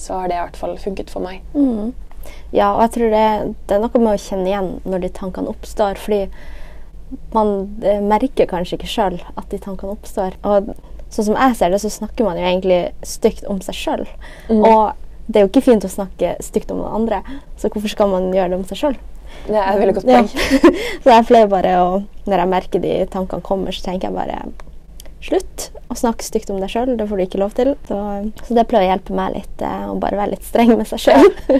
så 0.00 0.20
har 0.20 0.30
det 0.30 0.38
i 0.38 0.42
hvert 0.42 0.60
fall 0.60 0.76
funket 0.80 1.12
for 1.12 1.24
meg. 1.24 1.42
Mm. 1.54 1.92
Ja, 2.52 2.72
og 2.74 2.82
jeg 2.86 2.94
tror 2.96 3.12
det, 3.12 3.26
det, 3.68 3.76
er 3.76 3.82
noe 3.82 4.00
med 4.00 4.14
å 4.14 4.22
kjenne 4.22 4.48
igjen 4.48 4.70
når 4.88 5.04
de 5.04 5.12
tankene 5.20 5.52
oppstår. 5.52 6.00
fordi 6.00 6.26
man 7.32 7.80
eh, 7.82 8.00
merker 8.04 8.48
kanskje 8.48 8.78
ikke 8.78 8.90
sjøl 8.90 9.18
at 9.34 9.48
de 9.52 9.60
tankene 9.62 9.94
oppstår. 9.94 10.36
Og 10.44 10.72
sånn 11.12 11.30
som 11.30 11.38
jeg 11.38 11.56
ser 11.56 11.72
det, 11.72 11.82
så 11.84 11.92
snakker 11.92 12.26
man 12.26 12.40
jo 12.40 12.48
egentlig 12.48 12.80
stygt 13.06 13.46
om 13.48 13.60
seg 13.64 13.76
sjøl. 13.76 14.08
Mm. 14.48 14.64
Og 14.64 15.28
det 15.28 15.40
er 15.40 15.46
jo 15.46 15.52
ikke 15.52 15.66
fint 15.68 15.84
å 15.84 15.92
snakke 15.92 16.36
stygt 16.44 16.72
om 16.72 16.80
noen 16.80 17.02
andre, 17.02 17.20
så 17.60 17.68
hvorfor 17.68 17.92
skal 17.92 18.12
man 18.12 18.30
gjøre 18.32 18.54
det 18.54 18.60
om 18.60 18.68
seg 18.68 18.80
sjøl? 18.80 18.98
Det 19.46 19.56
er 19.56 19.68
et 19.70 19.82
veldig 19.82 19.96
godt 19.98 20.08
poeng. 20.08 20.30
Ja. 20.32 20.72
så 21.02 21.12
jeg 21.12 21.28
pleier 21.28 21.50
bare 21.50 21.74
å 21.82 21.90
Når 22.28 22.42
jeg 22.42 22.52
merker 22.52 22.82
de 22.84 22.94
tankene 23.12 23.44
kommer, 23.44 23.72
så 23.72 23.86
tenker 23.88 24.10
jeg 24.10 24.18
bare 24.18 24.40
Slutt 25.24 25.70
å 25.90 25.96
snakke 25.98 26.22
stygt 26.22 26.50
om 26.52 26.60
deg 26.62 26.70
sjøl. 26.70 26.92
Det 26.94 27.06
får 27.08 27.18
du 27.18 27.24
ikke 27.24 27.40
lov 27.40 27.54
til. 27.58 27.72
Så, 27.88 27.98
så, 28.44 28.54
det 28.54 28.68
pleier 28.70 28.86
å 28.86 28.90
hjelpe 28.92 29.16
meg 29.18 29.34
litt 29.34 29.64
eh, 29.66 29.86
å 29.90 29.96
bare 29.98 30.18
være 30.20 30.36
litt 30.36 30.46
streng 30.46 30.70
med 30.78 30.86
seg 30.86 31.08
sjøl. 31.08 31.30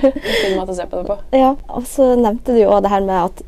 Ja. 1.35 1.55
Og 1.75 1.89
så 1.91 2.13
nevnte 2.21 2.55
du 2.55 2.61
jo 2.61 2.71
òg 2.77 2.85
det 2.87 2.93
her 2.93 3.03
med 3.03 3.19
at 3.19 3.43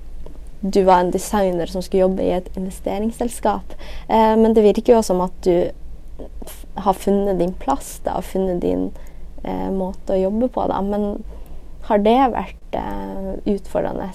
du 0.61 0.83
var 0.85 1.05
en 1.05 1.13
designer 1.15 1.71
som 1.71 1.85
skulle 1.85 2.09
jobbe 2.09 2.25
i 2.27 2.33
et 2.37 2.51
investeringsselskap. 2.59 3.77
Eh, 4.09 4.35
men 4.41 4.57
det 4.57 4.65
virker 4.67 4.97
jo 4.97 5.05
som 5.07 5.23
at 5.25 5.37
du 5.47 5.71
har 6.81 6.99
funnet 6.99 7.39
din 7.39 7.55
plass 7.63 7.99
da, 8.05 8.19
og 8.19 8.27
funnet 8.29 8.61
din 8.65 8.89
eh, 9.45 9.69
måte 9.73 10.17
å 10.17 10.21
jobbe 10.21 10.51
på. 10.53 10.67
da, 10.69 10.81
Men 10.85 11.23
har 11.89 12.03
det 12.05 12.19
vært 12.35 12.60
eh, 12.77 13.33
utfordrende? 13.55 14.11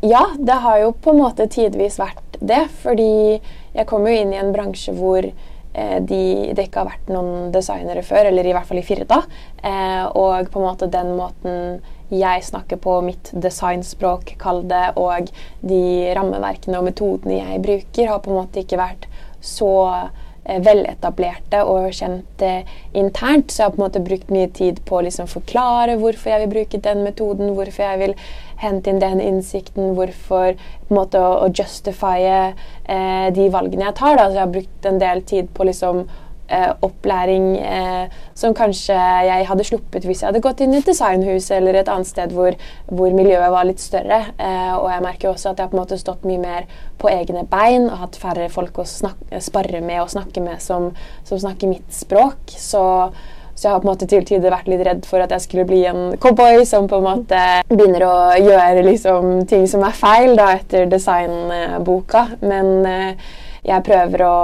Ja, 0.00 0.24
det 0.38 0.52
har 0.62 0.78
jo 0.78 0.92
på 0.92 1.10
en 1.10 1.22
måte 1.24 1.48
tidvis 1.50 1.98
vært 1.98 2.38
det. 2.40 2.64
Fordi 2.82 3.38
jeg 3.74 3.86
kom 3.90 4.06
jo 4.06 4.14
inn 4.14 4.34
i 4.34 4.40
en 4.40 4.52
bransje 4.54 4.94
hvor 4.96 5.24
eh, 5.26 5.98
de, 6.00 6.22
det 6.54 6.68
ikke 6.68 6.84
har 6.84 6.90
vært 6.92 7.12
noen 7.12 7.52
designere 7.54 8.04
før, 8.06 8.30
eller 8.30 8.46
i 8.46 8.54
hvert 8.56 8.68
fall 8.68 8.80
i 8.82 8.86
Firda. 8.86 9.22
Eh, 9.62 10.04
og 10.08 10.50
på 10.52 10.62
en 10.62 10.68
måte 10.68 10.90
den 10.92 11.14
måten 11.18 11.80
jeg 12.08 12.44
snakker 12.46 12.80
på, 12.80 13.00
mitt 13.04 13.28
designspråk, 13.36 14.32
kall 14.40 14.62
det, 14.68 14.94
og 14.96 15.28
de 15.60 15.82
rammeverkene 16.16 16.78
og 16.78 16.86
metodene 16.88 17.42
jeg 17.42 17.60
bruker, 17.66 18.08
har 18.08 18.22
på 18.24 18.32
en 18.32 18.40
måte 18.40 18.62
ikke 18.62 18.80
vært 18.80 19.04
så 19.44 19.74
veletablerte 20.48 21.60
og 21.68 21.90
kjent 21.92 22.44
eh, 22.44 22.68
internt. 22.96 23.52
Så 23.52 23.62
jeg 23.62 23.68
har 23.68 23.74
på 23.74 23.80
en 23.80 23.86
måte 23.86 24.04
brukt 24.04 24.30
mye 24.32 24.48
tid 24.56 24.80
på 24.88 24.98
å 24.98 25.04
liksom 25.06 25.28
forklare 25.30 25.98
hvorfor 26.00 26.32
jeg 26.32 26.44
vil 26.44 26.54
bruke 26.56 26.80
den 26.84 27.02
metoden, 27.04 27.52
hvorfor 27.56 27.84
jeg 27.84 28.02
vil 28.02 28.14
hente 28.62 28.90
inn 28.90 29.02
den 29.02 29.20
innsikten, 29.22 29.92
hvorfor 29.98 30.56
på 30.56 30.88
en 30.88 30.98
måte 30.98 31.20
å, 31.22 31.44
å 31.44 31.50
eh, 32.88 33.28
de 33.34 33.50
valgene 33.52 33.90
jeg 33.90 33.98
tar. 34.00 34.16
Da. 34.16 34.28
Så 34.28 34.38
jeg 34.38 34.44
har 34.46 34.56
brukt 34.56 34.88
en 34.88 35.02
del 35.02 35.22
tid 35.28 35.52
på 35.54 35.68
liksom 35.68 36.06
eh, 36.48 36.70
opplæring 36.84 37.46
eh, 37.60 38.18
som 38.38 38.56
kanskje 38.56 38.96
jeg 39.28 39.46
hadde 39.48 39.66
sluppet 39.68 40.08
hvis 40.08 40.22
jeg 40.22 40.30
hadde 40.30 40.42
gått 40.44 40.62
inn 40.64 40.74
i 40.74 40.80
et 40.80 40.90
designhus 40.90 41.50
eller 41.54 41.80
et 41.80 41.90
annet 41.92 42.10
sted 42.10 42.34
hvor, 42.36 42.56
hvor 42.90 43.14
miljøet 43.16 43.52
var 43.54 43.68
litt 43.68 43.82
større. 43.82 44.20
Eh, 44.36 44.74
og 44.76 44.90
jeg 44.92 45.06
merker 45.06 45.32
også 45.32 45.52
at 45.52 45.62
jeg 45.62 45.72
på 45.72 45.78
en 45.78 45.82
måte 45.82 46.00
stått 46.00 46.28
mye 46.28 46.42
mer 46.42 46.68
på 46.98 47.10
egne 47.12 47.46
bein 47.48 47.88
og 47.88 48.04
hatt 48.04 48.20
færre 48.20 48.50
folk 48.52 48.82
å 48.82 48.86
sparre 48.88 49.82
med 49.84 50.02
og 50.02 50.12
snakke 50.12 50.42
med 50.44 50.62
som, 50.62 50.92
som 51.28 51.40
snakker 51.40 51.70
mitt 51.70 51.92
språk. 51.94 52.56
Så 52.58 52.84
så 53.58 53.66
jeg 53.66 53.74
har 53.74 53.80
på 53.82 53.88
en 53.88 53.90
måte 53.90 54.06
til 54.06 54.22
tider 54.22 54.52
vært 54.54 54.68
litt 54.70 54.82
redd 54.86 55.06
for 55.08 55.18
at 55.18 55.32
jeg 55.34 55.42
skulle 55.42 55.64
bli 55.66 55.80
en 55.90 56.12
cowboy 56.22 56.62
som 56.68 56.84
på 56.86 57.00
en 57.00 57.06
måte 57.08 57.40
begynner 57.66 58.04
å 58.06 58.18
gjøre 58.38 58.84
liksom, 58.86 59.32
ting 59.50 59.64
som 59.66 59.82
er 59.82 59.96
feil 59.98 60.36
da, 60.38 60.52
etter 60.60 60.86
designboka. 60.86 62.22
Men 62.38 62.86
eh, 62.86 63.32
jeg 63.68 63.84
prøver 63.84 64.24
å 64.24 64.36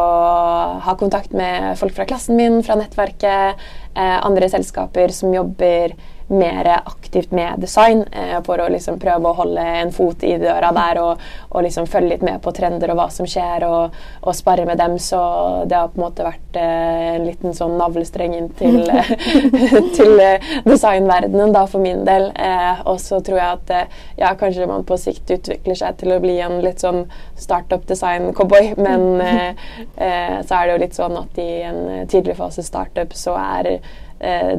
ha 0.85 0.95
kontakt 1.01 1.33
med 1.37 1.79
folk 1.81 1.95
fra 1.97 2.07
klassen 2.09 2.37
min, 2.39 2.61
fra 2.67 2.77
nettverket, 2.79 3.63
eh, 3.97 4.19
andre 4.21 4.51
selskaper 4.53 5.15
som 5.17 5.33
jobber 5.35 5.97
mer 6.27 6.83
aktivt 6.85 7.31
med 7.31 7.61
design 7.61 8.05
eh, 8.13 8.39
for 8.45 8.61
å 8.61 8.69
liksom 8.73 8.99
prøve 9.01 9.29
å 9.29 9.37
holde 9.37 9.65
en 9.81 9.93
fot 9.93 10.23
i 10.25 10.35
døra 10.41 10.71
der 10.75 11.01
og, 11.03 11.23
og 11.51 11.65
liksom 11.67 11.87
følge 11.91 12.15
litt 12.15 12.25
med 12.25 12.41
på 12.43 12.53
trender 12.57 12.93
og 12.93 12.99
hva 12.99 13.09
som 13.13 13.29
skjer, 13.29 13.67
og, 13.69 13.97
og 14.23 14.37
spare 14.37 14.65
med 14.69 14.81
dem. 14.81 14.97
Så 14.99 15.21
det 15.69 15.77
har 15.77 15.91
på 15.93 16.01
en 16.01 16.07
måte 16.07 16.27
vært 16.27 16.59
eh, 16.61 17.15
en 17.15 17.27
liten 17.29 17.57
sånn 17.57 17.77
navlestreng 17.81 18.37
inn 18.39 18.49
til, 18.59 18.81
til 19.99 20.23
eh, 20.23 20.49
designverdenen 20.65 21.53
da, 21.55 21.67
for 21.71 21.85
min 21.85 22.05
del. 22.09 22.31
Eh, 22.35 22.85
og 22.89 23.01
så 23.03 23.21
tror 23.25 23.41
jeg 23.41 23.59
at 23.59 23.75
eh, 23.75 24.01
ja, 24.23 24.33
kanskje 24.41 24.69
man 24.71 24.87
på 24.89 24.99
sikt 25.01 25.35
utvikler 25.37 25.79
seg 25.79 26.01
til 26.01 26.17
å 26.17 26.21
bli 26.25 26.39
en 26.45 26.61
litt 26.65 26.85
sånn 26.85 27.05
startup 27.41 27.85
design-cowboy, 27.91 28.75
men 28.81 29.07
eh, 29.25 30.41
så 30.41 30.57
er 30.57 30.65
det 30.65 30.73
jo 30.73 30.81
litt 30.87 30.99
sånn 30.99 31.21
at 31.21 31.43
i 31.43 31.51
en 31.69 32.09
tidlig 32.11 32.39
fase 32.41 32.65
startup 32.65 33.13
så 33.19 33.37
er 33.41 33.75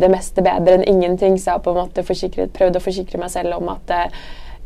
det 0.01 0.09
meste 0.11 0.43
bedre 0.45 0.79
enn 0.79 0.87
ingenting. 0.87 1.37
Så 1.39 1.49
jeg 1.49 1.57
har 1.57 1.63
på 1.65 1.73
en 1.73 1.83
måte 1.83 2.49
prøvd 2.57 2.79
å 2.79 2.83
forsikre 2.83 3.21
meg 3.21 3.33
selv 3.33 3.57
om 3.57 3.71
at 3.73 3.93
eh, 3.95 4.19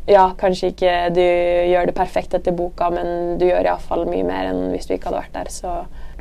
ja, 0.09 0.29
kanskje 0.37 0.71
ikke 0.73 0.93
du 1.13 1.21
gjør 1.21 1.89
det 1.89 1.95
perfekt 1.97 2.33
etter 2.37 2.55
boka, 2.55 2.89
men 2.93 3.37
du 3.41 3.45
gjør 3.45 3.67
iallfall 3.67 4.07
mye 4.09 4.25
mer 4.25 4.49
enn 4.49 4.71
hvis 4.73 4.89
du 4.89 4.95
ikke 4.95 5.11
hadde 5.11 5.21
vært 5.21 5.35
der. 5.37 5.51
Så 5.53 5.73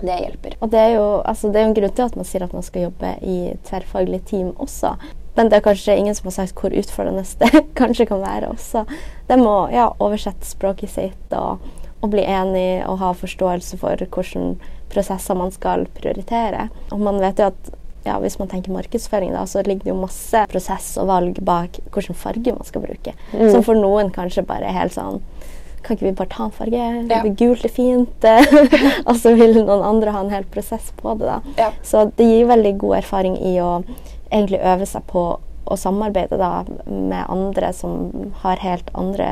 det 0.03 0.19
hjelper. 0.23 0.59
Og 0.61 0.71
det 0.73 0.83
er, 0.83 0.93
jo, 0.99 1.07
altså, 1.25 1.51
det 1.53 1.61
er 1.61 1.71
en 1.71 1.79
grunn 1.79 1.95
til 1.97 2.07
at 2.07 2.19
man 2.19 2.29
sier 2.29 2.45
at 2.45 2.55
man 2.55 2.67
skal 2.67 2.89
jobbe 2.89 3.15
i 3.25 3.39
tverrfaglig 3.67 4.21
team 4.29 4.53
også. 4.61 4.95
Men 5.39 5.51
det 5.51 5.59
er 5.59 5.67
kanskje 5.69 5.97
ingen 5.97 6.17
som 6.19 6.29
har 6.29 6.37
sagt 6.41 6.61
hvor 6.61 6.75
utfordrende 6.75 7.25
det 7.43 7.65
kanskje 7.79 8.09
kan 8.11 8.23
være 8.23 8.53
også. 8.53 8.85
Det 9.29 9.39
må 9.41 9.57
ja, 9.75 9.89
oversette 10.03 10.47
språket 10.47 10.93
sitt 10.93 11.37
og, 11.37 11.65
og 12.03 12.13
bli 12.13 12.25
enig 12.27 12.85
og 12.87 13.01
ha 13.03 13.13
forståelse 13.17 13.81
for 13.81 13.99
hvilke 13.99 14.49
prosesser 14.93 15.39
man 15.39 15.53
skal 15.55 15.87
prioritere. 15.97 16.69
Og 16.93 17.03
man 17.05 17.21
vet 17.23 17.41
jo 17.41 17.51
at 17.53 17.73
ja, 18.09 18.17
hvis 18.23 18.39
man 18.41 18.51
tenker 18.51 18.75
markedsføring, 18.75 19.33
da, 19.37 19.45
så 19.49 19.63
ligger 19.67 19.87
det 19.87 19.93
jo 19.93 20.01
masse 20.01 20.45
prosess 20.51 20.91
og 21.01 21.11
valg 21.11 21.41
bak 21.45 21.79
hvilken 21.95 22.19
farge 22.19 22.55
man 22.55 22.67
skal 22.69 22.85
bruke. 22.85 23.15
Mm. 23.33 23.49
Som 23.53 23.65
for 23.67 23.79
noen 23.79 24.13
kanskje 24.15 24.47
bare 24.49 24.69
er 24.69 24.77
helt 24.77 24.97
sånn 24.97 25.23
Kan 25.85 25.95
ikke 25.95 26.09
vi 26.09 26.17
bare 26.19 26.33
ta 26.33 26.47
en 26.49 26.55
farge? 26.57 26.87
Ja. 27.07 27.21
Gult 27.39 27.63
er 27.65 27.71
fint. 27.71 28.25
og 29.09 29.13
så 29.17 29.31
vil 29.39 29.55
noen 29.61 29.85
andre 29.87 30.11
ha 30.13 30.25
en 30.25 30.33
hel 30.33 30.47
prosess 30.51 30.91
på 30.99 31.15
det. 31.21 31.29
da. 31.29 31.55
Ja. 31.61 31.69
Så 31.87 32.09
det 32.19 32.27
gir 32.27 32.49
veldig 32.51 32.73
god 32.83 32.97
erfaring 32.99 33.37
i 33.39 33.55
å 33.63 33.85
egentlig 34.33 34.59
øve 34.59 34.89
seg 34.91 35.07
på 35.09 35.23
å 35.69 35.77
samarbeide 35.79 36.39
da, 36.41 36.65
med 36.89 37.31
andre 37.31 37.71
som 37.77 38.33
har 38.43 38.61
helt 38.65 38.91
andre 38.99 39.31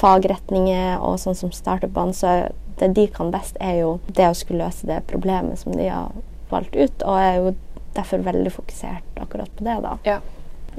fagretninger, 0.00 0.96
og 1.00 1.20
sånn 1.20 1.36
som 1.36 1.52
startupene. 1.54 2.16
Så 2.16 2.34
det 2.80 2.92
de 2.96 3.06
kan 3.12 3.32
best, 3.34 3.58
er 3.60 3.82
jo 3.82 3.94
det 4.08 4.30
å 4.30 4.36
skulle 4.36 4.64
løse 4.64 4.88
det 4.88 5.02
problemet 5.10 5.60
som 5.60 5.76
de 5.76 5.90
har 5.92 6.12
valgt 6.50 6.76
ut. 6.76 7.04
Og 7.04 7.18
er 7.20 7.34
jo 7.38 7.52
derfor 7.96 8.22
veldig 8.26 8.52
fokusert 8.54 9.18
akkurat 9.20 9.50
på 9.56 9.66
det. 9.66 9.80
da. 9.86 9.96
Ja. 10.06 10.20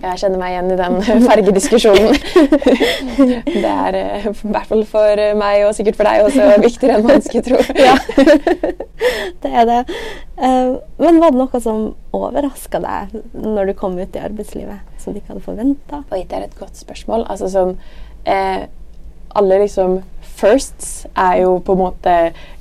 Jeg 0.02 0.22
kjenner 0.22 0.40
meg 0.40 0.54
igjen 0.54 0.70
i 0.72 0.78
den 0.80 1.26
fargediskusjonen. 1.28 2.14
det 3.66 3.72
er 3.72 3.98
eh, 4.00 4.28
i 4.30 4.52
hvert 4.54 4.70
fall 4.70 4.86
for 4.88 5.24
meg, 5.38 5.66
og 5.68 5.76
sikkert 5.76 6.00
for 6.00 6.08
deg 6.08 6.24
også, 6.30 6.48
viktigere 6.64 6.98
enn 6.98 7.10
man 7.10 7.26
skulle 7.26 7.44
tro. 7.46 7.60
ja, 7.76 7.98
det 9.44 9.52
er 9.52 9.68
det. 9.68 9.80
Eh, 10.40 10.72
men 11.04 11.20
var 11.22 11.36
det 11.36 11.42
noe 11.42 11.64
som 11.64 11.90
overraska 12.16 12.82
deg 12.82 13.18
når 13.36 13.72
du 13.74 13.78
kom 13.84 14.00
ut 14.00 14.16
i 14.16 14.24
arbeidslivet, 14.24 14.80
som 15.02 15.12
du 15.12 15.20
ikke 15.20 15.36
hadde 15.36 15.46
forventa? 15.50 16.04
Det 16.14 16.40
er 16.40 16.48
et 16.48 16.58
godt 16.60 16.80
spørsmål. 16.80 17.28
Altså 17.28 17.52
sånn 17.52 17.76
eh, 18.24 18.64
alle 19.36 19.62
liksom 19.66 20.00
firsts 20.42 21.06
er 21.14 21.42
jo 21.44 21.60
på 21.66 21.76
en 21.76 21.84
måte 21.84 22.16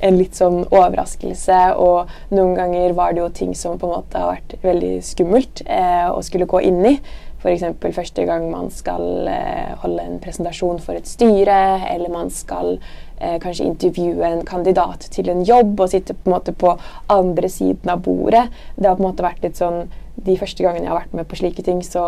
en 0.04 0.18
litt 0.20 0.36
sånn 0.38 0.62
overraskelse, 0.68 1.58
og 1.80 2.12
noen 2.34 2.54
ganger 2.58 2.94
var 2.98 3.14
det 3.14 3.24
jo 3.24 3.32
ting 3.40 3.56
som 3.58 3.80
på 3.80 3.88
en 3.88 3.98
måte 3.98 4.20
har 4.20 4.36
vært 4.36 4.56
veldig 4.64 4.94
skummelt 5.06 5.64
eh, 5.66 6.06
å 6.10 6.20
skulle 6.24 6.48
gå 6.50 6.62
inn 6.68 6.84
i. 6.92 6.96
F.eks. 7.40 7.64
første 7.96 8.24
gang 8.28 8.50
man 8.52 8.68
skal 8.72 9.28
eh, 9.32 9.70
holde 9.80 10.04
en 10.04 10.18
presentasjon 10.20 10.80
for 10.84 10.98
et 10.98 11.08
styre, 11.08 11.56
eller 11.88 12.12
man 12.12 12.28
skal 12.32 12.74
eh, 12.76 13.38
kanskje 13.40 13.64
intervjue 13.70 14.26
en 14.28 14.44
kandidat 14.44 15.08
til 15.14 15.30
en 15.32 15.40
jobb 15.48 15.80
og 15.80 15.88
sitte 15.88 16.12
på 16.12 16.28
en 16.28 16.36
måte 16.36 16.52
på 16.52 16.74
andre 17.08 17.48
siden 17.48 17.88
av 17.88 18.04
bordet. 18.04 18.50
Det 18.76 18.84
har 18.84 18.98
på 18.98 19.06
en 19.06 19.08
måte 19.08 19.24
vært 19.24 19.44
litt 19.46 19.60
sånn 19.60 19.88
De 20.20 20.34
første 20.36 20.60
gangene 20.60 20.84
jeg 20.84 20.90
har 20.90 20.98
vært 20.98 21.14
med 21.16 21.28
på 21.30 21.36
slike 21.38 21.62
ting, 21.64 21.78
så 21.80 22.02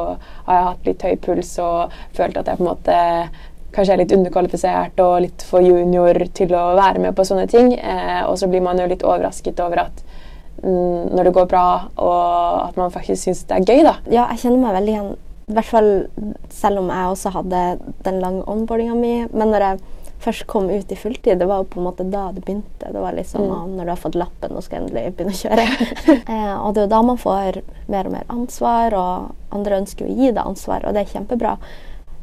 har 0.45 0.57
jeg 0.59 0.65
hatt 0.67 0.89
litt 0.89 1.05
høy 1.07 1.15
puls 1.25 1.55
og 1.65 1.95
følt 2.13 2.37
at 2.37 2.51
jeg 2.51 2.59
på 2.59 2.67
en 2.67 2.69
måte 2.69 2.97
kanskje 3.73 3.95
er 3.95 4.03
litt 4.03 4.15
underkvalifisert 4.15 5.01
og 5.05 5.23
litt 5.25 5.45
for 5.49 5.65
junior 5.65 6.19
til 6.37 6.53
å 6.57 6.65
være 6.79 7.03
med 7.03 7.17
på 7.17 7.27
sånne 7.27 7.49
ting. 7.51 7.73
Eh, 7.79 8.23
og 8.27 8.37
så 8.41 8.49
blir 8.51 8.65
man 8.65 8.81
jo 8.81 8.89
litt 8.91 9.05
overrasket 9.07 9.61
over 9.65 9.87
at 9.87 10.03
mm, 10.63 11.13
når 11.15 11.29
det 11.29 11.35
går 11.39 11.49
bra, 11.51 11.67
og 11.97 12.69
at 12.69 12.81
man 12.81 12.93
faktisk 12.95 13.25
syns 13.25 13.45
det 13.49 13.61
er 13.61 13.69
gøy, 13.69 13.85
da. 13.89 13.97
Ja, 14.13 14.29
jeg 14.33 14.45
kjenner 14.45 14.67
meg 14.67 14.79
veldig 14.81 14.97
igjen. 14.97 15.13
I 15.51 15.57
hvert 15.57 15.69
fall 15.69 15.91
selv 16.55 16.81
om 16.81 16.93
jeg 16.93 17.13
også 17.13 17.33
hadde 17.35 17.65
den 18.07 18.23
lange 18.23 18.45
onboardinga 18.49 18.95
mi. 18.97 19.17
Men 19.33 19.53
når 19.53 19.67
jeg 19.67 19.83
først 20.23 20.47
kom 20.47 20.69
ut 20.71 20.93
i 20.93 20.97
fulltid, 20.97 21.41
det 21.41 21.49
var 21.51 21.63
jo 21.63 21.69
på 21.73 21.81
en 21.81 21.87
måte 21.89 22.07
da 22.09 22.29
det 22.35 22.45
begynte. 22.45 22.93
Det 22.93 23.01
var 23.03 23.17
liksom 23.17 23.47
mm. 23.49 23.77
når 23.77 23.89
du 23.89 23.93
har 23.93 24.01
fått 24.01 24.19
lappen 24.19 24.57
og 24.57 24.65
skal 24.65 24.85
endelig 24.85 25.17
begynne 25.17 25.35
å 25.35 25.41
kjøre. 25.41 25.65
eh, 26.35 26.53
og 26.59 26.75
det 26.75 26.85
er 26.85 26.87
jo 26.87 26.93
da 26.95 27.01
man 27.09 27.21
får 27.21 27.63
mer 27.93 28.11
og 28.11 28.15
mer 28.17 28.29
ansvar, 28.33 28.97
og 28.99 29.57
andre 29.57 29.81
ønsker 29.83 30.07
å 30.07 30.13
gi 30.13 30.31
deg 30.31 30.45
ansvar, 30.45 30.87
og 30.87 30.95
det 30.95 31.05
er 31.05 31.17
kjempebra. 31.17 31.57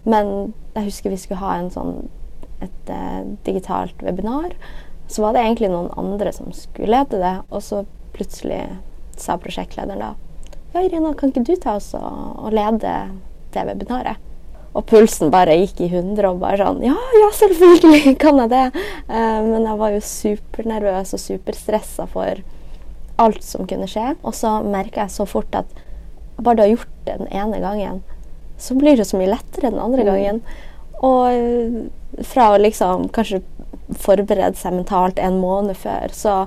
Men 0.04 0.54
jeg 0.76 0.90
husker 0.90 1.14
vi 1.14 1.20
skulle 1.20 1.42
ha 1.42 1.58
en 1.60 1.72
sånn, 1.74 1.96
et 2.64 2.92
uh, 2.92 3.26
digitalt 3.48 4.04
webinar. 4.06 4.56
Så 5.10 5.24
var 5.24 5.34
det 5.34 5.44
egentlig 5.44 5.72
noen 5.74 5.92
andre 5.98 6.32
som 6.36 6.52
skulle 6.54 6.94
lede 6.94 7.22
det, 7.22 7.36
og 7.50 7.64
så 7.66 7.84
plutselig 8.14 8.62
sa 9.20 9.38
prosjektlederen 9.42 10.02
da 10.02 10.16
Ja, 10.70 10.84
Irina, 10.86 11.16
kan 11.18 11.32
ikke 11.32 11.48
du 11.48 11.56
ta 11.58 11.80
oss 11.80 11.92
og, 11.98 12.10
og 12.38 12.54
lede 12.54 12.94
det 13.56 13.64
webinaret? 13.66 14.22
Og 14.78 14.86
pulsen 14.86 15.32
bare 15.34 15.56
gikk 15.58 15.82
i 15.82 15.90
hundre 15.90 16.30
og 16.30 16.44
bare 16.44 16.60
sånn 16.62 16.84
Ja, 16.86 16.94
ja, 16.94 17.30
selvfølgelig 17.40 18.14
kan 18.24 18.38
jeg 18.44 18.54
det! 18.54 18.66
Uh, 19.10 19.42
men 19.48 19.66
jeg 19.66 19.82
var 19.82 19.96
jo 19.96 20.06
supernervøs 20.12 21.16
og 21.18 21.24
superstressa 21.24 22.06
for 22.12 22.44
alt 23.20 23.44
som 23.44 23.68
kunne 23.68 23.90
skje. 23.90 24.14
Og 24.24 24.36
så 24.38 24.60
merka 24.64 25.04
jeg 25.04 25.16
så 25.18 25.26
fort 25.28 25.58
at 25.58 25.74
bare 26.40 26.56
du 26.56 26.64
har 26.64 26.72
gjort 26.72 26.94
det 27.08 27.18
den 27.20 27.32
ene 27.36 27.60
gangen, 27.60 28.04
så 28.60 28.76
blir 28.76 29.00
det 29.00 29.08
så 29.08 29.20
mye 29.20 29.32
lettere 29.32 29.72
den 29.72 29.80
andre 29.82 30.06
mm. 30.06 30.10
gangen. 30.10 30.42
Og 31.00 31.32
eh, 31.32 32.26
fra 32.28 32.52
å 32.54 32.60
liksom 32.60 33.08
kanskje 33.16 33.42
forberede 34.00 34.58
seg 34.60 34.76
mentalt 34.76 35.22
en 35.22 35.40
måned 35.42 35.78
før, 35.80 36.12
så, 36.14 36.42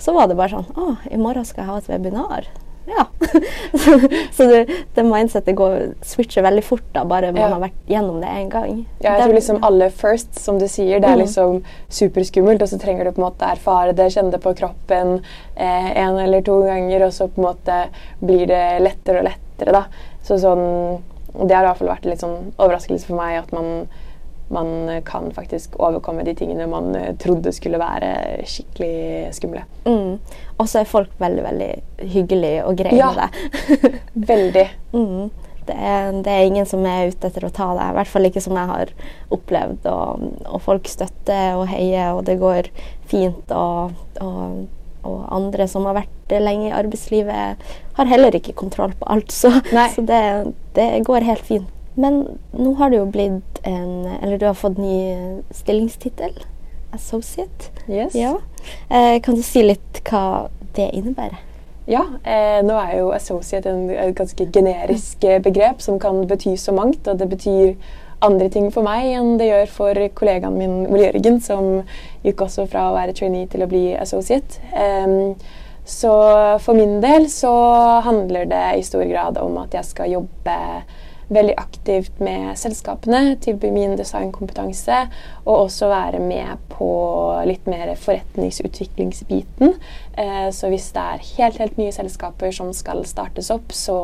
så 0.00 0.16
var 0.16 0.28
det 0.28 0.36
bare 0.36 0.58
sånn 0.58 0.76
Å, 0.76 0.96
i 1.12 1.20
morgen 1.20 1.46
skal 1.48 1.64
jeg 1.64 1.70
ha 1.70 1.78
et 1.80 1.90
webinar. 1.92 2.50
Ja. 2.86 3.06
så, 3.72 4.00
så 4.32 4.44
det, 4.50 4.66
det, 4.94 5.04
mindsetet 5.06 5.54
går, 5.56 5.92
switcher 6.02 6.42
veldig 6.42 6.64
fort 6.66 6.88
da, 6.92 7.04
bare 7.08 7.30
man 7.30 7.44
ja. 7.44 7.50
har 7.54 7.62
vært 7.62 7.90
gjennom 7.90 8.18
det 8.22 8.32
én 8.32 8.50
gang. 8.50 8.82
Ja, 8.98 9.14
jeg 9.14 9.22
tror 9.22 9.36
liksom 9.38 9.60
alle 9.68 9.88
first, 9.94 10.34
som 10.40 10.58
du 10.58 10.66
sier, 10.66 10.98
det 10.98 11.08
er 11.08 11.20
mm. 11.20 11.22
liksom 11.22 11.62
superskummelt, 11.88 12.64
og 12.64 12.72
så 12.72 12.80
trenger 12.82 13.06
du 13.06 13.14
på 13.14 13.22
en 13.22 13.28
måte 13.28 13.52
erfare 13.54 13.94
det, 13.96 14.10
kjenne 14.14 14.34
det 14.34 14.42
på 14.42 14.54
kroppen 14.58 15.20
eh, 15.54 15.92
en 16.02 16.18
eller 16.18 16.42
to 16.46 16.58
ganger, 16.66 17.06
og 17.06 17.14
så 17.14 17.30
på 17.30 17.42
en 17.42 17.48
måte 17.52 17.78
blir 18.20 18.44
det 18.50 18.66
lettere 18.82 19.22
og 19.22 19.30
lettere, 19.30 19.78
da. 19.78 20.10
Så 20.26 20.42
sånn 20.42 20.66
det 21.34 21.56
har 21.56 21.64
i 21.64 21.70
hvert 21.70 21.80
fall 21.80 21.92
vært 21.92 22.08
litt 22.08 22.22
sånn 22.22 22.52
overraskelse 22.56 23.08
for 23.08 23.18
meg 23.18 23.38
at 23.40 23.52
man, 23.56 23.86
man 24.52 24.72
kan 25.08 25.30
faktisk 25.34 25.78
overkomme 25.80 26.24
de 26.26 26.34
tingene 26.38 26.68
man 26.70 26.92
eh, 26.98 27.12
trodde 27.20 27.54
skulle 27.56 27.80
være 27.80 28.42
skikkelig 28.48 29.32
skumle. 29.36 29.64
Mm. 29.86 30.18
Og 30.58 30.68
så 30.68 30.82
er 30.82 30.90
folk 30.90 31.14
veldig, 31.22 31.46
veldig 31.46 31.70
hyggelige 32.16 32.66
og 32.66 32.76
greie 32.82 33.00
ja, 33.00 33.14
med 33.14 33.24
det. 33.24 33.94
veldig. 34.32 34.66
Mm. 34.92 35.48
Det 35.62 35.74
er, 35.78 36.08
det 36.26 36.30
er, 36.32 36.44
ingen 36.48 36.66
som 36.66 36.82
er 36.90 37.12
ute 37.12 37.28
etter 37.30 37.46
å 37.46 37.52
ta 37.54 37.68
deg, 37.78 37.92
i 37.92 37.96
hvert 38.00 38.10
fall 38.10 38.26
ikke 38.26 38.42
som 38.42 38.56
jeg 38.58 38.70
har 38.72 38.94
opplevd. 39.32 39.88
Og, 39.88 40.28
og 40.50 40.62
folk 40.64 40.90
støtter 40.90 41.54
og 41.60 41.68
heier, 41.70 42.16
og 42.16 42.24
det 42.26 42.40
går 42.42 42.72
fint. 43.08 43.52
og, 43.54 43.94
og 44.20 44.64
og 45.02 45.22
andre 45.34 45.66
som 45.70 45.86
har 45.88 45.96
vært 46.02 46.21
lenge 46.40 46.68
i 46.68 46.74
arbeidslivet, 46.74 47.68
har 47.98 48.08
heller 48.08 48.34
ikke 48.38 48.56
kontroll 48.56 48.94
på 48.98 49.08
alt. 49.12 49.32
Så, 49.32 49.50
så 49.94 50.04
det, 50.08 50.22
det, 50.74 51.04
går 51.04 51.28
helt 51.28 51.44
fint. 51.46 51.68
Men 51.94 52.22
nå 52.56 52.72
har 52.78 52.90
du 52.90 52.96
jo 52.96 53.04
blitt 53.12 53.58
en 53.68 54.06
Eller 54.22 54.38
du 54.40 54.46
har 54.46 54.54
fått 54.56 54.78
ny 54.80 55.42
stillingstittel. 55.52 56.32
Associate. 56.92 57.68
Yes. 57.88 58.14
Ja. 58.14 58.38
Eh, 58.88 59.20
kan 59.20 59.36
du 59.36 59.42
si 59.44 59.62
litt 59.64 60.00
hva 60.08 60.48
det 60.76 60.88
innebærer? 60.96 61.40
Ja, 61.86 62.04
eh, 62.24 62.60
nå 62.64 62.76
er 62.78 62.98
jo 63.00 63.10
associate 63.12 63.70
en, 63.70 63.88
et 63.90 64.14
ganske 64.16 64.46
generisk 64.54 65.24
eh, 65.24 65.40
begrep 65.42 65.82
som 65.82 65.98
kan 66.00 66.20
bety 66.28 66.54
så 66.56 66.72
mangt. 66.76 67.08
Og 67.08 67.18
det 67.18 67.28
betyr 67.28 67.74
andre 68.22 68.48
ting 68.52 68.68
for 68.74 68.86
meg 68.86 69.08
enn 69.16 69.34
det 69.40 69.48
gjør 69.48 69.72
for 69.76 70.02
kollegaen 70.18 70.58
min 70.58 70.76
Ole 70.86 71.08
Jørgen, 71.08 71.40
som 71.42 71.82
gikk 72.22 72.44
også 72.46 72.68
fra 72.70 72.88
å 72.88 72.94
være 72.94 73.16
trainee 73.18 73.50
til 73.50 73.64
å 73.64 73.70
bli 73.70 73.88
associate. 73.98 74.62
Um, 74.70 75.34
så 75.84 76.12
for 76.62 76.78
min 76.78 77.00
del 77.02 77.28
så 77.30 77.52
handler 78.06 78.46
det 78.50 78.66
i 78.78 78.84
stor 78.86 79.04
grad 79.08 79.40
om 79.42 79.56
at 79.64 79.74
jeg 79.74 79.88
skal 79.88 80.12
jobbe 80.14 80.58
veldig 81.32 81.54
aktivt 81.56 82.20
med 82.20 82.52
selskapene, 82.60 83.36
tilby 83.42 83.70
min 83.72 83.96
designkompetanse, 83.98 84.98
og 85.44 85.66
også 85.66 85.88
være 85.90 86.20
med 86.22 86.60
på 86.72 86.90
litt 87.48 87.68
mer 87.70 87.94
forretningsutviklingsbiten. 87.98 89.74
Eh, 90.12 90.48
så 90.52 90.68
hvis 90.72 90.90
det 90.94 91.04
er 91.14 91.28
helt, 91.36 91.60
helt 91.62 91.80
nye 91.80 91.94
selskaper 91.94 92.52
som 92.54 92.72
skal 92.76 93.04
startes 93.08 93.50
opp, 93.54 93.72
så 93.72 93.98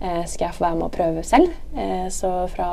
eh, 0.00 0.24
skal 0.24 0.48
jeg 0.48 0.56
få 0.56 0.68
være 0.68 0.78
med 0.80 0.88
å 0.88 0.94
prøve 0.96 1.26
selv. 1.26 1.52
Eh, 1.76 2.08
så 2.14 2.32
fra 2.52 2.70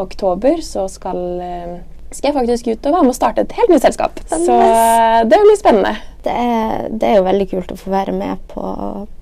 oktober 0.00 0.60
så 0.64 0.86
skal, 0.92 1.24
eh, 1.40 1.78
skal 2.10 2.30
jeg 2.30 2.36
faktisk 2.36 2.70
ut 2.70 2.86
og 2.88 2.94
være 2.96 3.06
med 3.06 3.14
å 3.14 3.18
starte 3.18 3.44
et 3.44 3.52
helt 3.58 3.72
nytt 3.72 3.84
selskap. 3.84 4.18
Så 4.30 4.54
eh, 4.54 5.20
det 5.30 5.38
blir 5.44 5.58
spennende. 5.58 5.94
Det 6.20 6.32
er, 6.36 6.88
det 6.90 7.06
er, 7.08 7.14
jo 7.16 7.26
veldig 7.26 7.46
kult 7.48 7.70
å 7.72 7.78
få 7.80 7.92
være 7.94 8.12
med 8.12 8.40
på, 8.50 8.62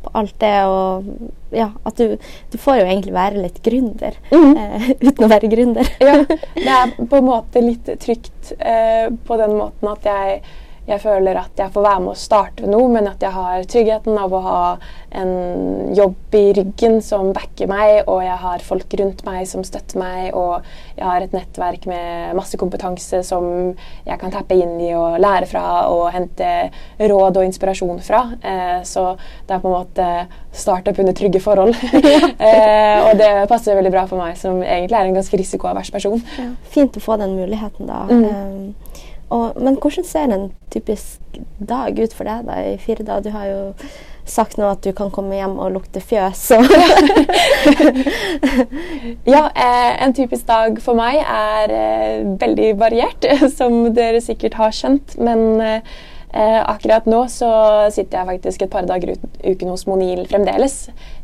på 0.05 0.13
alt 0.19 0.35
det. 0.43 0.55
Og 0.67 1.55
ja, 1.55 1.69
at 1.87 2.01
du, 2.01 2.17
du, 2.51 2.57
får 2.59 2.81
jo 2.81 2.87
egentlig 2.89 3.15
være 3.15 3.45
litt 3.45 3.61
gründer 3.65 4.17
mm. 4.33 4.49
uh, 4.57 4.89
uten 5.07 5.27
å 5.27 5.31
være 5.31 5.53
gründer. 5.53 5.93
ja, 6.03 6.17
det 6.57 6.79
er 6.79 6.97
på 6.99 7.21
en 7.21 7.29
måte 7.29 7.63
litt 7.65 7.93
trygt 8.03 8.55
uh, 8.57 9.13
på 9.29 9.41
den 9.41 9.55
måten 9.61 9.93
at 9.93 10.09
jeg 10.09 10.41
jeg 10.89 11.03
føler 11.03 11.37
at 11.37 11.61
jeg 11.61 11.73
får 11.75 11.85
være 11.85 12.01
med 12.05 12.15
å 12.15 12.19
starte 12.19 12.69
noe, 12.69 12.89
men 12.93 13.11
at 13.11 13.23
jeg 13.23 13.35
har 13.35 13.67
tryggheten 13.69 14.17
av 14.17 14.33
å 14.33 14.41
ha 14.45 14.61
en 15.21 15.93
jobb 15.97 16.37
i 16.37 16.45
ryggen 16.57 16.99
som 17.05 17.31
backer 17.37 17.69
meg, 17.71 18.03
og 18.07 18.23
jeg 18.25 18.37
har 18.43 18.65
folk 18.65 18.97
rundt 19.01 19.23
meg 19.27 19.45
som 19.49 19.65
støtter 19.65 20.01
meg, 20.01 20.37
og 20.37 20.65
jeg 20.97 21.05
har 21.05 21.25
et 21.25 21.37
nettverk 21.37 21.85
med 21.89 22.37
masse 22.39 22.61
kompetanse 22.61 23.23
som 23.27 23.47
jeg 24.07 24.21
kan 24.21 24.33
tappe 24.33 24.57
inn 24.57 24.77
i 24.85 24.91
og 24.97 25.19
lære 25.21 25.49
fra 25.51 25.65
og 25.93 26.09
hente 26.15 26.51
råd 26.99 27.41
og 27.41 27.47
inspirasjon 27.49 28.01
fra. 28.05 28.25
Eh, 28.41 28.81
så 28.89 29.11
det 29.47 29.57
er 29.57 29.63
på 29.63 29.71
en 29.71 29.79
måte 29.79 30.09
startup 30.57 30.99
under 30.99 31.17
trygge 31.17 31.41
forhold. 31.45 31.77
eh, 32.49 32.99
og 33.05 33.13
det 33.21 33.33
passer 33.53 33.77
veldig 33.79 33.93
bra 33.93 34.09
for 34.11 34.21
meg, 34.21 34.37
som 34.41 34.63
egentlig 34.65 34.99
er 34.99 35.09
en 35.09 35.21
ganske 35.21 35.41
risikoavers 35.41 35.93
person. 35.95 36.23
Ja, 36.41 36.53
fint 36.73 36.97
å 36.97 37.05
få 37.05 37.21
den 37.21 37.37
muligheten, 37.39 37.89
da. 37.89 38.05
Mm. 38.09 38.25
Um, 38.29 38.88
og, 39.35 39.59
men 39.61 39.77
hvordan 39.77 40.07
ser 40.07 40.33
en 40.33 40.49
typisk 40.73 41.41
dag 41.61 41.99
ut 41.99 42.15
for 42.17 42.29
deg 42.29 42.47
da, 42.49 42.61
i 42.65 42.79
fire 42.81 43.05
dager? 43.05 43.29
Du 43.29 43.35
har 43.35 43.51
jo 43.51 43.61
sagt 44.29 44.59
nå 44.61 44.69
at 44.69 44.83
du 44.85 44.93
kan 44.97 45.11
komme 45.13 45.37
hjem 45.37 45.57
og 45.61 45.73
lukte 45.77 46.01
fjøs. 46.05 46.51
ja, 49.35 49.43
eh, 49.49 50.05
en 50.05 50.15
typisk 50.17 50.47
dag 50.49 50.79
for 50.85 50.99
meg 50.99 51.21
er 51.23 51.73
eh, 51.73 52.29
veldig 52.41 52.75
variert, 52.81 53.27
som 53.59 53.95
dere 53.97 54.21
sikkert 54.25 54.55
har 54.61 54.73
skjønt. 54.77 55.17
Men 55.21 55.61
eh, 55.61 56.61
akkurat 56.61 57.09
nå 57.09 57.25
så 57.33 57.51
sitter 57.95 58.21
jeg 58.21 58.31
faktisk 58.33 58.65
et 58.65 58.73
par 58.73 58.89
dager 58.89 59.09
ut, 59.17 59.29
uken 59.45 59.73
hos 59.73 59.87
Monil 59.89 60.27
fremdeles. 60.31 60.77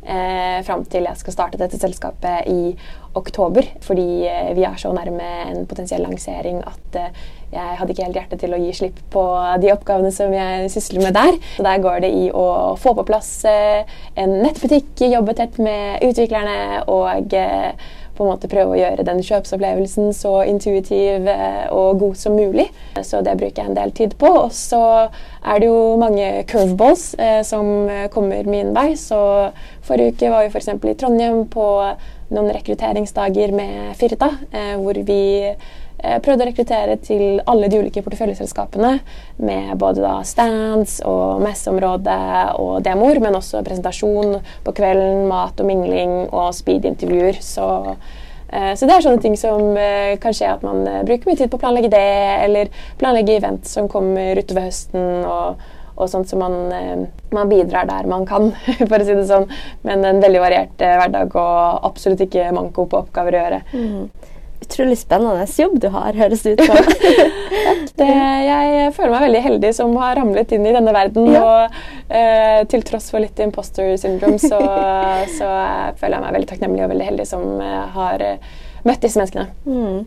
Eh, 0.05 0.59
fram 0.65 0.85
til 0.89 1.09
jeg 1.09 1.21
skal 1.21 1.39
starte 1.39 1.61
dette 1.61 1.81
selskapet 1.81 2.49
i 2.53 2.75
oktober. 3.15 3.67
Fordi 3.81 4.27
eh, 4.29 4.53
vi 4.57 4.67
er 4.67 4.77
så 4.81 4.93
nærme 4.95 5.31
en 5.49 5.65
potensiell 5.71 6.05
lansering 6.05 6.61
at 6.67 7.01
eh, 7.01 7.25
jeg 7.55 7.79
hadde 7.79 7.95
ikke 7.95 8.07
helt 8.09 8.19
hjerte 8.19 8.39
til 8.41 8.55
å 8.55 8.59
gi 8.59 8.71
slipp 8.75 9.01
på 9.15 9.25
de 9.63 9.71
oppgavene 9.75 10.11
som 10.15 10.33
jeg 10.35 10.71
sysler 10.75 11.05
med 11.07 11.15
der. 11.15 11.37
Så 11.57 11.67
der 11.67 11.83
går 11.83 12.01
det 12.03 12.15
i 12.15 12.25
å 12.35 12.47
få 12.81 12.97
på 12.99 13.07
plass 13.07 13.37
eh, 13.49 13.85
en 14.19 14.41
nettbutikk, 14.43 15.07
jobbe 15.07 15.37
tett 15.39 15.61
med 15.63 16.03
utviklerne 16.03 16.83
og 16.91 17.37
på 18.15 18.23
en 18.23 18.31
måte 18.31 18.47
prøve 18.47 18.77
å 18.77 18.79
gjøre 18.79 19.05
den 19.07 19.21
kjøpsopplevelsen 19.27 20.13
så 20.15 20.37
intuitiv 20.47 21.27
og 21.75 21.99
god 21.99 22.19
som 22.19 22.37
mulig. 22.39 22.69
Så 23.03 23.25
det 23.27 23.35
bruker 23.41 23.59
jeg 23.59 23.73
en 23.73 23.79
del 23.79 23.91
tid 23.91 24.15
på. 24.21 24.31
Og 24.45 24.53
så 24.55 24.83
er 25.43 25.59
det 25.59 25.67
jo 25.67 25.97
mange 25.99 26.29
curveballs 26.47 27.09
som 27.43 27.89
kommer 28.15 28.47
min 28.47 28.71
vei. 28.77 28.93
Så 28.95 29.19
forrige 29.83 30.15
uke 30.15 30.31
var 30.31 30.47
vi 30.47 30.53
f.eks. 30.55 30.71
i 30.79 30.95
Trondheim 31.01 31.43
på 31.51 31.67
noen 32.35 32.53
rekrutteringsdager 32.55 33.55
med 33.55 33.95
Firda, 33.99 34.31
eh, 34.53 34.75
hvor 34.81 34.99
vi 35.07 35.21
eh, 35.47 36.19
prøvde 36.25 36.45
å 36.45 36.49
rekruttere 36.49 36.97
til 37.03 37.41
alle 37.51 37.71
de 37.71 37.81
ulike 37.81 38.03
porteføljeselskapene 38.05 38.93
med 39.45 39.73
både 39.81 40.05
da 40.05 40.17
stands 40.27 40.99
og 41.09 41.43
messeområde 41.45 42.19
og 42.63 42.77
demoer, 42.87 43.23
men 43.25 43.39
også 43.39 43.65
presentasjon 43.67 44.39
på 44.67 44.77
kvelden, 44.77 45.25
mat 45.31 45.61
og 45.63 45.71
mingling 45.71 46.17
og 46.27 46.51
speed-intervjuer. 46.57 47.41
Så, 47.45 47.69
eh, 48.51 48.75
så 48.75 48.89
det 48.89 48.97
er 48.99 49.07
sånne 49.07 49.25
ting 49.25 49.39
som 49.41 49.79
kan 50.21 50.37
skje 50.37 50.51
at 50.57 50.67
man 50.67 50.85
bruker 51.07 51.31
mye 51.31 51.41
tid 51.41 51.53
på 51.53 51.61
å 51.61 51.65
planlegge 51.65 51.95
det, 51.95 52.11
eller 52.49 52.75
planlegge 53.01 53.39
event 53.41 53.71
som 53.71 53.89
kommer 53.91 54.43
utover 54.43 54.69
høsten. 54.69 55.25
og 55.25 55.65
og 55.95 56.11
sånt 56.11 56.29
så 56.29 56.39
man, 56.39 56.55
eh, 56.73 57.07
man, 57.35 57.49
bidrar 57.49 57.87
der 57.87 58.07
man 58.11 58.27
kan, 58.27 58.51
for 58.89 58.99
å 58.99 59.07
si 59.07 59.17
det 59.17 59.27
sånn. 59.31 59.49
Men 59.87 60.05
en 60.07 60.23
veldig 60.23 60.43
variert 60.43 60.85
eh, 60.85 60.97
hverdag 61.01 61.35
og 61.39 61.89
absolutt 61.91 62.25
ikke 62.27 62.51
manko 62.55 62.89
på 62.91 63.05
oppgaver 63.05 63.37
å 63.37 63.43
gjøre. 63.43 63.61
Mm. 63.75 64.31
Utrolig 64.65 64.97
spennende 64.97 65.45
jobb 65.61 65.77
du 65.83 65.91
har, 65.93 66.17
høres 66.17 66.43
det 66.43 66.55
ut 66.57 66.65
som. 66.65 66.79
det, 68.01 68.09
jeg 68.49 68.93
føler 68.97 69.13
meg 69.13 69.27
veldig 69.27 69.45
heldig 69.45 69.73
som 69.77 69.93
har 70.01 70.17
ramlet 70.19 70.55
inn 70.57 70.67
i 70.67 70.75
denne 70.75 70.95
verden. 70.97 71.31
Ja. 71.35 71.45
Og 71.45 72.11
eh, 72.17 72.65
til 72.73 72.87
tross 72.87 73.11
for 73.13 73.23
litt 73.23 73.39
imposter 73.45 73.95
syndrome, 74.01 74.41
så, 74.43 74.59
så 75.39 75.53
føler 76.01 76.19
jeg 76.19 76.27
meg 76.27 76.37
veldig 76.41 76.53
takknemlig 76.55 76.87
og 76.87 76.93
veldig 76.97 77.09
heldig 77.13 77.29
som 77.29 77.49
har 77.95 78.29
møtt 78.85 79.05
disse 79.05 79.21
menneskene. 79.21 79.49
Mm 79.69 80.05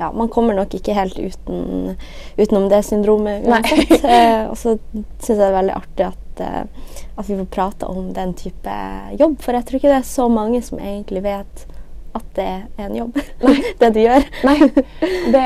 ja, 0.00 0.08
man 0.16 0.30
kommer 0.32 0.56
nok 0.56 0.72
ikke 0.74 0.94
helt 0.96 1.18
uten, 1.18 1.96
utenom 2.38 2.70
det 2.72 2.82
syndromet 2.88 3.44
uansett. 3.44 3.92
eh, 4.14 4.46
og 4.48 4.56
så 4.56 4.78
syns 4.96 5.28
jeg 5.28 5.36
det 5.36 5.48
er 5.50 5.56
veldig 5.58 5.74
artig 5.76 6.06
at, 6.06 6.40
eh, 6.46 6.94
at, 7.14 7.26
vi 7.28 7.36
får 7.36 7.50
prate 7.52 7.90
om 7.90 8.08
den 8.16 8.32
type 8.38 8.76
jobb. 9.20 9.36
For 9.44 9.58
jeg 9.58 9.68
tror 9.68 9.80
ikke 9.80 9.92
det 9.92 9.98
er 10.00 10.08
så 10.08 10.30
mange 10.32 10.62
som 10.64 10.80
egentlig 10.80 11.24
vet 11.26 11.66
at 12.16 12.30
det 12.34 12.46
er 12.48 12.86
en 12.88 12.96
jobb, 12.96 13.18
det 13.82 13.90
du 13.94 14.00
gjør. 14.02 14.24
Nei, 14.48 14.56
det, 15.36 15.44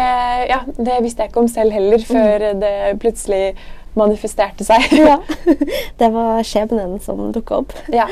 ja, 0.48 0.60
det, 0.78 1.00
visste 1.04 1.24
jeg 1.24 1.32
ikke 1.32 1.42
om 1.42 1.50
selv 1.50 1.74
heller 1.74 2.00
mm. 2.00 2.06
før 2.08 2.46
mm. 2.46 2.62
det 2.62 2.74
plutselig 3.02 3.44
manifesterte 3.98 4.66
seg. 4.66 4.86
ja, 4.96 5.18
Det 6.00 6.12
var 6.14 6.46
skjebnen 6.46 7.00
som 7.02 7.26
dukka 7.34 7.64
opp. 7.64 7.74
Ja. 7.92 8.06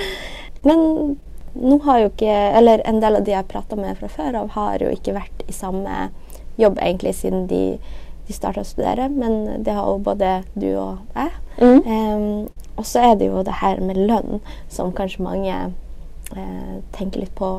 Men 0.67 1.17
nå 1.53 1.79
har 1.85 1.99
jo 2.01 2.11
ikke 2.13 2.35
Eller 2.57 2.81
en 2.89 3.01
del 3.03 3.19
av 3.19 3.25
de 3.27 3.35
jeg 3.35 3.49
prata 3.51 3.77
med 3.77 3.99
fra 3.99 4.09
før 4.09 4.39
av, 4.43 4.53
har 4.55 4.83
jo 4.83 4.93
ikke 4.93 5.17
vært 5.17 5.43
i 5.49 5.55
samme 5.55 6.11
jobb 6.63 6.81
egentlig 6.81 7.15
siden 7.19 7.47
de, 7.51 7.63
de 8.29 8.37
starta 8.37 8.65
å 8.65 8.69
studere, 8.69 9.09
men 9.13 9.63
det 9.67 9.77
har 9.77 9.89
jo 9.91 10.03
både 10.03 10.35
du 10.55 10.69
og 10.73 10.99
jeg. 11.15 11.33
Mm. 11.61 11.81
Um, 11.87 12.63
og 12.77 12.87
så 12.89 13.05
er 13.11 13.17
det 13.21 13.29
jo 13.29 13.43
det 13.45 13.61
her 13.61 13.81
med 13.85 14.01
lønn 14.01 14.41
som 14.73 14.95
kanskje 14.97 15.25
mange 15.25 15.57
eh, 16.37 16.77
tenker 16.97 17.21
litt 17.23 17.35
på. 17.37 17.51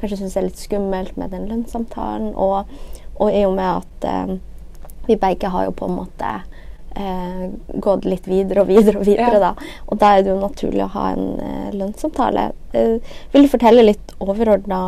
Kanskje 0.00 0.22
syns 0.22 0.36
det 0.36 0.40
er 0.40 0.48
litt 0.48 0.62
skummelt 0.62 1.18
med 1.20 1.34
den 1.34 1.44
lønnssamtalen. 1.50 2.32
Og, 2.32 2.70
og 3.18 3.28
i 3.28 3.44
og 3.46 3.56
med 3.58 3.82
at 3.82 4.08
eh, 4.08 4.32
vi 5.06 5.18
begge 5.20 5.52
har 5.52 5.68
jo 5.68 5.74
på 5.76 5.88
en 5.88 5.98
måte 6.00 6.32
eh, 6.96 7.44
gått 7.84 8.08
litt 8.08 8.28
videre 8.30 8.64
og 8.64 8.70
videre 8.70 9.00
og 9.00 9.06
videre, 9.06 9.38
ja. 9.38 9.50
da. 9.50 9.74
Og 9.88 10.00
da 10.00 10.14
er 10.14 10.24
det 10.24 10.32
jo 10.32 10.40
naturlig 10.40 10.84
å 10.86 10.92
ha 10.96 11.10
en 11.16 11.28
eh, 11.42 11.68
lønnssamtale. 11.76 12.48
Eh, 12.72 12.96
vil 13.34 13.46
du 13.46 13.52
fortelle 13.52 13.86
litt 13.86 14.16
overordna 14.22 14.80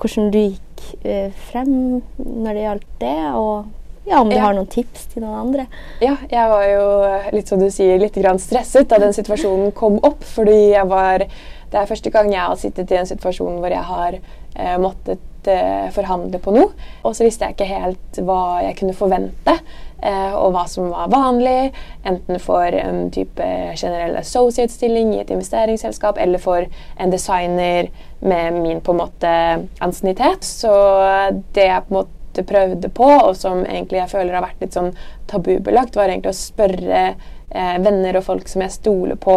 hvordan 0.00 0.30
du 0.34 0.40
gikk 0.40 0.84
eh, 1.06 1.32
frem 1.50 2.02
når 2.18 2.50
det 2.50 2.66
gjaldt 2.66 2.92
det, 3.00 3.16
og 3.38 3.72
ja, 4.04 4.20
om 4.20 4.28
du 4.28 4.36
ja. 4.36 4.42
har 4.44 4.56
noen 4.56 4.68
tips 4.68 5.06
til 5.14 5.24
noen 5.24 5.46
andre? 5.46 5.64
Ja, 6.04 6.18
jeg 6.28 6.48
var 6.50 6.64
jo 6.68 6.88
litt 7.32 7.48
som 7.48 7.60
du 7.62 7.70
sier, 7.72 7.96
litt 8.00 8.18
stresset 8.42 8.90
da 8.90 9.00
den 9.00 9.16
situasjonen 9.16 9.72
kom 9.72 9.96
opp. 10.04 10.24
Fordi 10.24 10.74
jeg 10.74 10.88
var 10.90 11.24
Det 11.24 11.80
er 11.80 11.88
første 11.90 12.10
gang 12.10 12.28
jeg 12.30 12.38
har 12.38 12.58
sittet 12.60 12.92
i 12.92 12.98
en 13.00 13.08
situasjon 13.08 13.56
hvor 13.58 13.72
jeg 13.72 13.82
har 13.82 14.14
eh, 14.14 14.76
måttet 14.78 15.48
eh, 15.50 15.88
forhandle 15.90 16.38
på 16.38 16.52
noe. 16.54 16.68
Og 17.02 17.16
så 17.16 17.24
visste 17.24 17.48
jeg 17.48 17.56
ikke 17.56 17.66
helt 17.66 18.20
hva 18.22 18.60
jeg 18.62 18.76
kunne 18.78 18.94
forvente, 18.94 19.56
og 20.04 20.50
hva 20.52 20.66
som 20.68 20.90
var 20.92 21.08
vanlig. 21.12 21.72
Enten 22.04 22.40
for 22.42 22.76
en 22.76 23.06
type 23.14 23.46
generell 23.80 24.18
associate-stilling 24.20 25.14
i 25.14 25.22
et 25.22 25.32
investeringsselskap, 25.32 26.18
eller 26.20 26.42
for 26.42 26.66
en 27.00 27.14
designer 27.14 27.88
med 28.24 28.58
min 28.58 28.82
på 28.84 28.92
en 28.92 29.00
måte 29.00 29.32
ansiennitet. 29.84 30.44
Så 30.44 30.72
det 31.56 31.68
jeg 31.70 31.86
på 31.88 31.94
en 31.94 32.00
måte 32.02 32.44
prøvde 32.48 32.88
på, 32.88 33.06
og 33.06 33.36
som 33.36 33.62
egentlig 33.64 34.02
jeg 34.02 34.12
føler 34.12 34.36
har 34.36 34.46
vært 34.46 34.64
litt 34.64 34.76
sånn 34.76 34.92
tabubelagt, 35.30 35.96
var 35.96 36.10
egentlig 36.10 36.34
å 36.34 36.42
spørre 36.42 37.04
eh, 37.54 37.76
venner 37.84 38.18
og 38.18 38.26
folk 38.26 38.50
som 38.50 38.64
jeg 38.64 38.74
stoler 38.74 39.20
på, 39.20 39.36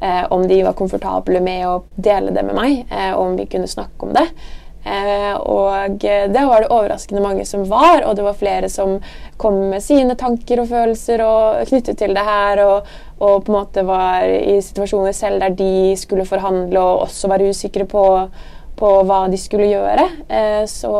eh, 0.00 0.22
om 0.30 0.46
de 0.48 0.62
var 0.62 0.76
komfortable 0.78 1.40
med 1.42 1.66
å 1.68 1.80
dele 1.96 2.34
det 2.36 2.44
med 2.46 2.58
meg, 2.58 2.84
eh, 2.90 3.12
og 3.14 3.24
om 3.24 3.36
vi 3.40 3.48
kunne 3.50 3.70
snakke 3.70 4.08
om 4.08 4.14
det. 4.16 4.28
Eh, 4.86 5.32
og 5.34 5.98
det 6.00 6.42
var 6.46 6.62
det 6.62 6.70
overraskende 6.70 7.22
mange 7.24 7.46
som 7.48 7.64
var, 7.68 8.04
og 8.06 8.14
det 8.16 8.26
var 8.26 8.38
flere 8.38 8.70
som 8.70 8.96
kom 9.36 9.58
med 9.72 9.82
sine 9.82 10.14
tanker 10.18 10.62
og 10.62 10.70
følelser 10.70 11.24
og 11.26 11.64
knyttet 11.66 11.98
til 11.98 12.14
det 12.14 12.26
her, 12.26 12.62
og, 12.64 12.92
og 13.18 13.40
på 13.42 13.52
en 13.52 13.58
måte 13.58 13.86
var 13.86 14.28
i 14.30 14.60
situasjoner 14.62 15.16
selv 15.16 15.42
der 15.42 15.56
de 15.58 15.96
skulle 15.98 16.28
forhandle 16.28 16.78
og 16.80 17.08
også 17.08 17.32
være 17.32 17.50
usikre 17.50 17.88
på, 17.90 18.04
på 18.78 18.92
hva 19.08 19.24
de 19.32 19.40
skulle 19.40 19.72
gjøre. 19.72 20.06
Eh, 20.28 20.62
så 20.70 20.94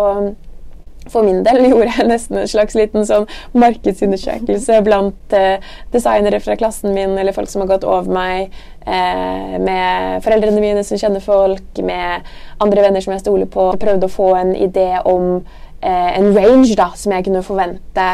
for 1.13 1.27
min 1.27 1.43
del 1.47 1.65
gjorde 1.71 1.93
jeg 1.97 2.09
nesten 2.11 2.41
en 2.43 2.51
slags 2.51 2.77
liten 2.79 3.07
sånn 3.09 3.29
markedsundersøkelse 3.57 4.81
blant 4.87 5.37
eh, 5.37 5.65
designere 5.95 6.41
fra 6.45 6.57
klassen 6.59 6.95
min 6.97 7.17
eller 7.19 7.37
folk 7.37 7.51
som 7.53 7.65
har 7.65 7.73
gått 7.75 7.87
over 7.89 8.11
meg, 8.13 8.55
eh, 8.87 9.59
med 9.63 10.25
foreldrene 10.27 10.63
mine 10.63 10.87
som 10.87 11.01
kjenner 11.01 11.25
folk, 11.25 11.83
med 11.83 12.27
andre 12.63 12.89
venner 12.89 13.05
som 13.05 13.15
jeg 13.15 13.25
stoler 13.25 13.51
på. 13.51 13.71
Jeg 13.75 13.85
prøvde 13.85 14.09
å 14.09 14.17
få 14.17 14.33
en 14.39 14.55
idé 14.57 14.91
om 15.05 15.39
eh, 15.81 16.11
en 16.19 16.33
range 16.37 16.75
da, 16.79 16.91
som 16.99 17.15
jeg 17.17 17.29
kunne 17.29 17.45
forvente 17.47 18.11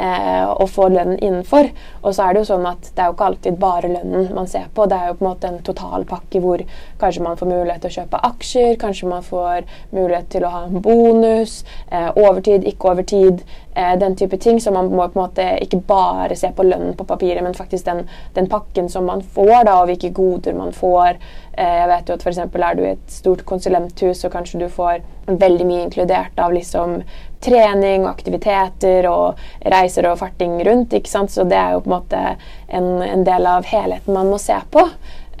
eh, 0.00 0.48
å 0.48 0.66
få 0.66 0.88
lønn 0.92 1.16
innenfor. 1.18 1.70
Og 2.02 2.14
så 2.14 2.26
er 2.26 2.34
det 2.34 2.42
jo 2.42 2.50
sånn 2.52 2.68
at 2.70 2.90
det 2.94 3.04
er 3.04 3.10
jo 3.10 3.16
ikke 3.16 3.28
alltid 3.30 3.58
bare 3.60 3.92
lønnen 3.92 4.30
man 4.36 4.48
ser 4.50 4.68
på. 4.74 4.86
Det 4.88 4.96
er 4.96 5.10
jo 5.10 5.16
på 5.18 5.24
en 5.24 5.30
måte 5.30 5.50
en 5.50 5.58
totalpakke 5.66 6.42
hvor 6.42 6.64
kanskje 7.00 7.24
man 7.24 7.38
får 7.40 7.50
mulighet 7.50 7.84
til 7.84 7.92
å 7.92 7.96
kjøpe 7.98 8.22
aksjer, 8.30 8.76
kanskje 8.80 9.10
man 9.10 9.26
får 9.26 9.66
mulighet 9.96 10.30
til 10.32 10.46
å 10.46 10.52
ha 10.54 10.62
en 10.66 10.84
bonus, 10.84 11.60
eh, 11.90 12.08
overtid, 12.14 12.64
ikke 12.70 12.94
overtid, 12.94 13.44
eh, 13.74 13.94
den 14.00 14.16
type 14.16 14.40
ting. 14.40 14.60
Så 14.60 14.72
man 14.72 14.90
må 14.90 15.08
på 15.08 15.20
en 15.20 15.26
måte 15.26 15.48
ikke 15.64 15.82
bare 15.86 16.36
se 16.36 16.52
på 16.56 16.66
lønnen 16.66 16.96
på 16.96 17.06
papiret, 17.08 17.42
men 17.42 17.54
faktisk 17.54 17.84
den, 17.84 18.06
den 18.34 18.48
pakken 18.48 18.88
som 18.88 19.06
man 19.06 19.22
får, 19.22 19.64
da, 19.68 19.80
og 19.80 19.92
hvilke 19.92 20.12
goder 20.16 20.56
man 20.56 20.72
får. 20.72 21.20
Eh, 21.60 21.76
jeg 21.82 21.88
vet 21.88 22.08
jo 22.08 22.14
at 22.14 22.22
for 22.22 22.64
er 22.64 22.74
du 22.74 22.84
i 22.84 22.92
et 22.94 23.10
stort 23.12 23.44
konsulenthus, 23.44 24.22
så 24.22 24.30
kanskje 24.32 24.62
du 24.62 24.68
får 24.68 25.02
veldig 25.26 25.66
mye 25.66 25.84
inkludert 25.86 26.38
av 26.40 26.52
liksom 26.52 27.02
trening 27.44 28.04
og 28.04 28.12
aktiviteter 28.12 29.08
og 29.10 29.40
reiser 29.72 30.10
og 30.10 30.20
farting 30.20 30.58
rundt. 30.66 30.94
ikke 30.94 31.10
sant? 31.10 31.32
Så 31.32 31.46
det 31.48 31.58
er 31.58 31.74
jo 31.74 31.82
på 31.84 31.90
en 31.90 31.96
måte 31.96 32.22
en, 32.68 32.88
en 33.06 33.26
del 33.26 33.48
av 33.48 33.68
helheten 33.70 34.16
man 34.16 34.30
må 34.32 34.38
se 34.40 34.56
på. 34.70 34.86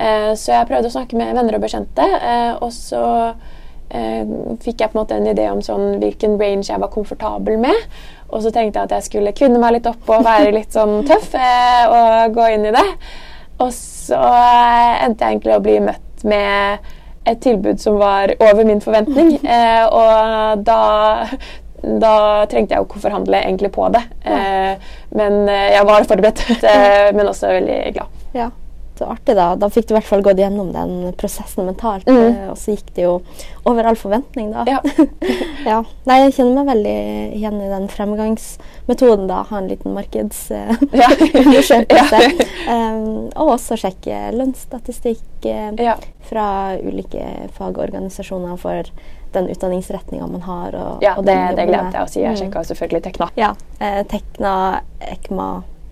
Eh, 0.00 0.32
så 0.38 0.54
jeg 0.54 0.68
prøvde 0.70 0.88
å 0.88 0.96
snakke 0.96 1.18
med 1.18 1.34
venner 1.36 1.58
og 1.58 1.64
bekjente, 1.64 2.04
eh, 2.04 2.52
og 2.56 2.70
så 2.72 3.02
eh, 3.90 4.24
fikk 4.64 4.80
jeg 4.80 4.92
på 4.92 4.96
en 4.96 5.02
måte 5.02 5.18
en 5.18 5.28
idé 5.28 5.50
om 5.52 5.60
sånn, 5.64 5.98
hvilken 6.00 6.38
range 6.40 6.70
jeg 6.70 6.80
var 6.80 6.92
komfortabel 6.94 7.60
med. 7.60 7.90
Og 8.30 8.44
så 8.44 8.52
tenkte 8.54 8.78
jeg 8.78 8.88
at 8.88 8.94
jeg 8.96 9.08
skulle 9.08 9.34
kvinne 9.36 9.60
meg 9.60 9.76
litt 9.76 9.90
opp 9.90 10.08
og 10.08 10.24
være 10.26 10.54
litt 10.54 10.72
sånn 10.76 11.02
tøff 11.08 11.34
eh, 11.34 11.84
og 11.90 12.38
gå 12.38 12.48
inn 12.54 12.68
i 12.70 12.74
det. 12.76 12.86
Og 13.60 13.72
så 13.76 14.20
eh, 14.20 15.04
endte 15.04 15.26
jeg 15.26 15.36
egentlig 15.36 15.56
å 15.56 15.64
bli 15.64 15.76
møtt 15.90 16.24
med 16.28 16.90
et 17.28 17.40
tilbud 17.44 17.80
som 17.82 17.98
var 18.00 18.32
over 18.40 18.64
min 18.64 18.80
forventning. 18.82 19.36
Eh, 19.44 19.84
og 19.84 20.62
da 20.64 20.82
da 21.80 22.14
trengte 22.50 22.74
jeg 22.74 22.82
jo 22.82 22.88
ikke 22.88 23.04
forhandle 23.06 23.42
egentlig 23.44 23.72
på 23.72 23.88
det. 23.94 24.02
Ja. 24.24 24.76
men 25.16 25.48
eh, 25.48 25.70
jeg 25.74 25.86
var 25.88 26.08
forberedt, 26.08 26.42
eh, 26.72 27.12
men 27.16 27.30
også 27.30 27.54
veldig 27.56 27.78
glad. 27.96 28.18
Ja, 28.36 28.50
så 29.00 29.06
artig 29.08 29.36
Da 29.36 29.56
Da 29.56 29.68
fikk 29.72 29.86
du 29.88 29.94
i 29.94 29.96
hvert 29.98 30.08
fall 30.08 30.22
gått 30.24 30.40
gjennom 30.40 30.72
den 30.74 31.12
prosessen 31.20 31.64
mentalt. 31.68 32.06
Mm. 32.08 32.18
Eh, 32.20 32.48
og 32.52 32.58
så 32.60 32.70
gikk 32.74 32.88
det 32.96 33.02
jo 33.06 33.14
over 33.68 33.84
all 33.88 33.96
forventning, 33.98 34.52
da. 34.52 34.64
Ja. 34.68 34.80
ja. 35.70 35.78
Nei, 36.08 36.18
jeg 36.26 36.34
kjenner 36.36 36.54
meg 36.60 36.66
veldig 36.74 36.98
igjen 37.38 37.58
i 37.64 37.72
den 37.72 37.86
fremgangsmetoden. 37.92 39.26
da, 39.30 39.38
Ha 39.48 39.54
en 39.60 39.70
liten 39.72 39.96
markedsundersøkelse. 39.96 41.78
ja. 41.96 42.04
um, 42.68 43.32
og 43.32 43.46
også 43.56 43.74
sjekke 43.80 44.16
lønnsstatistikk 44.36 45.48
uh, 45.48 45.96
fra 46.28 46.46
ulike 46.84 47.24
fagorganisasjoner 47.56 48.56
for 48.60 48.80
den 49.32 49.50
utdanningsretninga 49.52 50.26
man 50.26 50.46
har. 50.46 50.76
Og, 50.76 51.04
ja, 51.04 51.16
og 51.18 51.26
det, 51.26 51.36
det 51.58 51.68
glemte 51.70 51.98
jeg 51.98 52.06
å 52.06 52.12
si. 52.12 52.22
Jeg 52.22 52.36
mm. 52.36 52.40
sjekka 52.44 52.64
selvfølgelig 52.70 53.04
Tekna. 53.08 53.30
Ja, 53.40 53.52
eh, 53.78 54.00
Tekna, 54.10 54.54
Ekma 55.00 55.50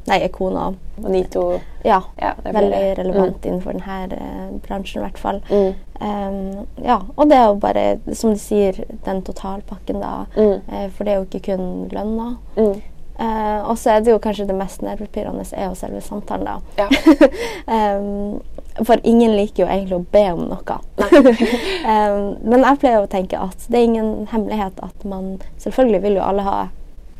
Nei, 0.08 0.22
Ekona. 0.24 0.74
Og 1.02 1.10
Nito. 1.10 1.60
Ja, 1.84 2.02
ja 2.16 2.32
veldig 2.44 2.98
relevant 2.98 3.44
mm. 3.44 3.48
innenfor 3.48 3.76
denne 3.76 4.16
eh, 4.16 4.52
bransjen 4.64 5.02
i 5.02 5.04
hvert 5.04 5.18
fall. 5.20 5.40
Mm. 5.50 5.74
Um, 6.00 6.84
ja, 6.84 7.00
og 7.16 7.28
det 7.28 7.36
er 7.36 7.48
jo 7.50 7.58
bare, 7.60 7.84
som 8.16 8.32
du 8.34 8.40
sier, 8.40 8.78
den 9.04 9.22
totalpakken, 9.26 10.00
da. 10.02 10.24
Mm. 10.36 10.62
Eh, 10.72 10.86
for 10.94 11.04
det 11.04 11.12
er 11.12 11.20
jo 11.20 11.26
ikke 11.28 11.44
kun 11.50 11.66
lønna. 11.92 12.30
Mm. 12.56 12.78
Uh, 13.18 13.68
og 13.68 13.74
så 13.78 13.96
er 13.96 14.04
det 14.06 14.12
jo 14.12 14.20
kanskje 14.22 14.46
det 14.46 14.54
mest 14.54 14.82
nervepirrende 14.86 15.42
er 15.50 15.66
jo 15.66 15.76
selve 15.76 16.00
samtalen, 16.06 16.46
da. 16.46 16.60
Ja. 16.78 16.88
um, 17.98 18.38
for 18.86 19.00
ingen 19.02 19.36
liker 19.36 19.64
jo 19.64 19.68
egentlig 19.68 19.98
å 19.98 20.06
be 20.12 20.24
om 20.32 20.44
noe. 20.50 20.78
um, 21.02 22.24
men 22.50 22.64
jeg 22.64 22.80
pleier 22.82 23.02
å 23.02 23.10
tenke 23.10 23.40
at 23.40 23.68
det 23.68 23.80
er 23.80 23.88
ingen 23.88 24.28
hemmelighet 24.32 24.82
at 24.84 25.06
man 25.08 25.38
Selvfølgelig 25.58 26.02
vil 26.04 26.18
jo 26.18 26.26
alle 26.26 26.44
ha 26.46 26.58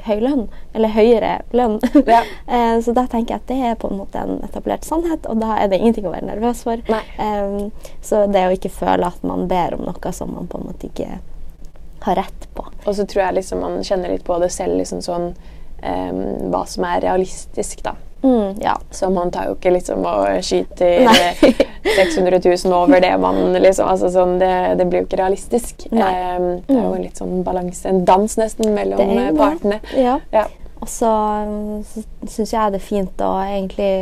høy 0.06 0.20
lønn, 0.22 0.44
eller 0.76 0.92
høyere 0.94 1.32
lønn. 1.56 1.78
Ja. 2.06 2.22
uh, 2.46 2.76
så 2.84 2.94
da 2.96 3.06
tenker 3.10 3.34
jeg 3.34 3.42
at 3.42 3.50
det 3.50 3.58
er 3.72 3.80
på 3.80 3.90
en 3.90 3.98
måte 4.00 4.22
en 4.22 4.38
etablert 4.46 4.86
sannhet, 4.86 5.26
og 5.26 5.42
da 5.42 5.58
er 5.58 5.72
det 5.72 5.80
ingenting 5.80 6.06
å 6.08 6.14
være 6.14 6.30
nervøs 6.30 6.62
for. 6.66 6.82
Eh, 6.88 7.58
så 8.04 8.24
det 8.30 8.46
å 8.46 8.54
ikke 8.54 8.72
føle 8.72 9.10
at 9.10 9.26
man 9.26 9.48
ber 9.50 9.76
om 9.76 9.84
noe 9.88 10.14
som 10.14 10.32
man 10.34 10.48
på 10.50 10.60
en 10.60 10.70
måte 10.70 10.88
ikke 10.88 11.18
har 12.06 12.20
rett 12.22 12.48
på. 12.54 12.66
Og 12.86 12.94
så 12.94 13.06
tror 13.06 13.24
jeg 13.26 13.40
liksom 13.40 13.62
man 13.64 13.80
kjenner 13.84 14.14
litt 14.14 14.26
på 14.26 14.38
det 14.42 14.52
selv, 14.54 14.78
liksom 14.78 15.02
sånn 15.04 15.32
um, 15.82 16.20
hva 16.52 16.62
som 16.70 16.86
er 16.88 17.02
realistisk, 17.04 17.82
da. 17.86 17.96
Mm, 18.22 18.56
ja. 18.60 18.74
Så 18.90 19.10
man 19.14 19.30
tar 19.30 19.46
jo 19.46 19.54
ikke 19.54 19.70
liksom 19.76 20.04
og 20.08 20.42
skyter 20.42 21.04
Nei. 21.08 21.52
600 21.98 22.40
000 22.64 22.74
over 22.74 23.00
det 23.00 23.12
man 23.22 23.52
liksom 23.62 23.88
altså 23.88 24.10
sånn, 24.12 24.36
det, 24.42 24.50
det 24.80 24.86
blir 24.90 25.02
jo 25.04 25.06
ikke 25.08 25.20
realistisk. 25.22 25.86
Um, 25.92 26.48
det 26.66 26.74
er 26.76 26.82
jo 26.84 26.94
litt 26.98 27.20
sånn 27.20 27.42
balanse, 27.46 27.88
en 27.88 28.02
dans 28.08 28.34
nesten, 28.40 28.72
mellom 28.74 28.98
Det 29.14 29.28
partene. 29.38 29.78
Ja. 29.96 30.18
Ja. 30.34 30.46
Og 30.80 30.86
så, 30.90 31.10
så 31.90 32.02
syns 32.30 32.52
jeg 32.54 32.74
det 32.74 32.78
er 32.82 32.84
fint 32.86 33.22
å 33.24 33.32
egentlig 33.42 33.92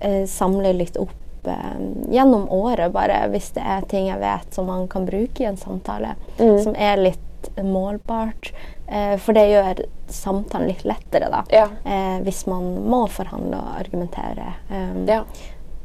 eh, 0.00 0.24
samle 0.26 0.72
litt 0.74 0.96
opp 0.98 1.46
eh, 1.46 1.76
gjennom 2.10 2.48
året, 2.50 2.90
bare 2.94 3.20
hvis 3.30 3.52
det 3.54 3.62
er 3.62 3.84
ting 3.90 4.08
jeg 4.08 4.18
vet 4.22 4.54
som 4.56 4.66
man 4.70 4.88
kan 4.90 5.06
bruke 5.06 5.42
i 5.44 5.50
en 5.50 5.58
samtale, 5.60 6.16
Mm. 6.40 6.56
som 6.64 6.74
er 6.74 6.96
litt 6.96 7.26
målbart. 7.62 8.52
Eh, 8.86 9.16
for 9.16 9.36
det 9.36 9.46
gjør 9.50 9.84
samtalen 10.10 10.68
litt 10.68 10.84
lettere, 10.84 11.30
da. 11.30 11.44
Ja. 11.54 11.68
Eh, 11.84 12.18
hvis 12.26 12.46
man 12.50 12.72
må 12.90 13.04
forhandle 13.08 13.56
og 13.56 13.80
argumentere. 13.80 14.54
Um, 14.70 15.06
Ja. 15.08 15.24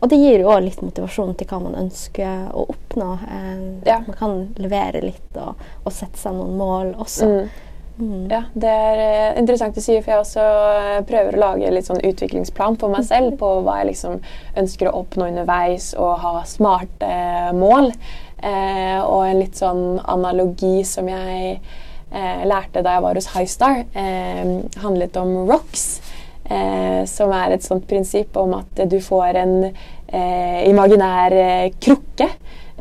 Og 0.01 0.09
det 0.09 0.17
gir 0.19 0.41
jo 0.43 0.49
òg 0.51 0.65
litt 0.65 0.81
motivasjon 0.83 1.37
til 1.39 1.47
hva 1.47 1.61
man 1.63 1.77
ønsker 1.79 2.51
å 2.53 2.65
oppnå. 2.69 3.13
Eh, 3.23 3.61
Ja. 3.85 3.99
Man 4.07 4.17
kan 4.17 4.55
levere 4.57 5.01
litt 5.01 5.37
og, 5.37 5.55
og 5.85 5.91
sette 5.91 6.17
seg 6.17 6.33
noen 6.33 6.57
mål 6.57 6.93
også. 6.99 7.25
Mm. 7.25 7.49
Mm. 7.97 8.27
Ja, 8.29 8.41
det 8.53 8.67
er 8.67 8.99
eh, 8.99 9.37
interessant 9.39 9.77
å 9.77 9.81
si, 9.81 9.95
for 10.01 10.11
jeg 10.11 10.19
også 10.19 10.43
eh, 10.43 10.97
prøver 11.07 11.37
å 11.37 11.39
lage 11.39 11.69
litt 11.71 11.87
sånn 11.87 12.03
utviklingsplan 12.03 12.75
for 12.81 12.91
meg 12.91 13.05
selv 13.07 13.37
på 13.39 13.61
hva 13.63 13.77
jeg 13.79 13.93
liksom 13.93 14.17
ønsker 14.59 14.89
å 14.89 14.97
oppnå 14.99 15.29
underveis, 15.29 15.93
og 15.95 16.17
ha 16.19 16.33
smarte 16.43 17.07
eh, 17.07 17.53
mål. 17.55 17.93
Eh, 18.41 18.99
og 19.01 19.25
en 19.25 19.39
litt 19.39 19.57
sånn 19.59 19.99
analogi 20.11 20.83
som 20.87 21.07
jeg 21.09 21.55
eh, 21.55 22.43
lærte 22.45 22.83
da 22.85 22.97
jeg 22.97 23.05
var 23.07 23.19
hos 23.19 23.31
Highstar, 23.33 23.85
eh, 23.95 24.59
handlet 24.83 25.17
om 25.21 25.37
rocks. 25.49 26.01
Eh, 26.45 27.05
som 27.09 27.31
er 27.33 27.55
et 27.55 27.65
sånt 27.65 27.87
prinsipp 27.89 28.35
om 28.37 28.51
at 28.59 28.83
du 28.85 28.99
får 29.01 29.39
en 29.41 29.53
eh, 29.65 30.59
imaginær 30.69 31.33
eh, 31.33 31.71
krukke. 31.81 32.29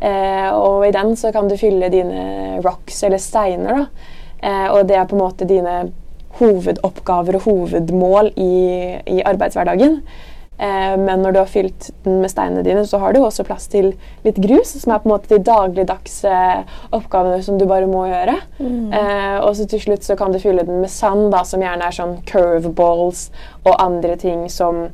Og 0.05 0.82
i 0.84 0.92
den 0.92 1.14
så 1.16 1.30
kan 1.32 1.46
du 1.48 1.55
fylle 1.57 1.86
dine 1.88 2.59
rocks 2.61 2.98
eller 3.07 3.20
steiner. 3.22 3.78
da. 3.78 4.64
Og 4.74 4.82
det 4.90 4.98
er 4.98 5.07
på 5.09 5.14
en 5.16 5.22
måte 5.22 5.46
dine 5.48 5.76
hovedoppgaver 6.36 7.38
og 7.38 7.46
hovedmål 7.46 8.32
i, 8.34 8.57
i 9.14 9.22
arbeidshverdagen. 9.24 10.02
Eh, 10.59 10.94
men 11.00 11.22
når 11.22 11.34
du 11.34 11.38
har 11.40 11.50
fylt 11.50 11.90
den 12.05 12.20
med 12.22 12.30
steinene 12.30 12.64
dine, 12.66 12.84
så 12.86 13.00
har 13.02 13.14
du 13.14 13.20
også 13.22 13.46
plass 13.46 13.66
til 13.72 13.92
litt 14.26 14.38
grus, 14.42 14.74
som 14.78 14.94
er 14.94 15.02
på 15.02 15.11
en 15.11 15.14
måte 15.16 15.32
de 15.32 15.42
dagligdagse 15.44 16.34
oppgavene 16.94 17.42
som 17.44 17.59
du 17.59 17.66
bare 17.70 17.90
må 17.90 18.07
gjøre. 18.11 18.36
Eh, 18.61 19.38
og 19.40 19.55
så 19.59 19.68
til 19.70 19.82
slutt 19.82 20.07
så 20.07 20.18
kan 20.18 20.34
du 20.34 20.40
fylle 20.42 20.66
den 20.66 20.82
med 20.84 20.92
sand, 20.92 21.30
da, 21.34 21.44
som 21.48 21.64
gjerne 21.64 21.88
er 21.88 21.96
sånn 21.96 22.20
curveballs 22.28 23.28
og 23.64 23.74
andre 23.78 24.18
ting 24.20 24.46
som 24.52 24.86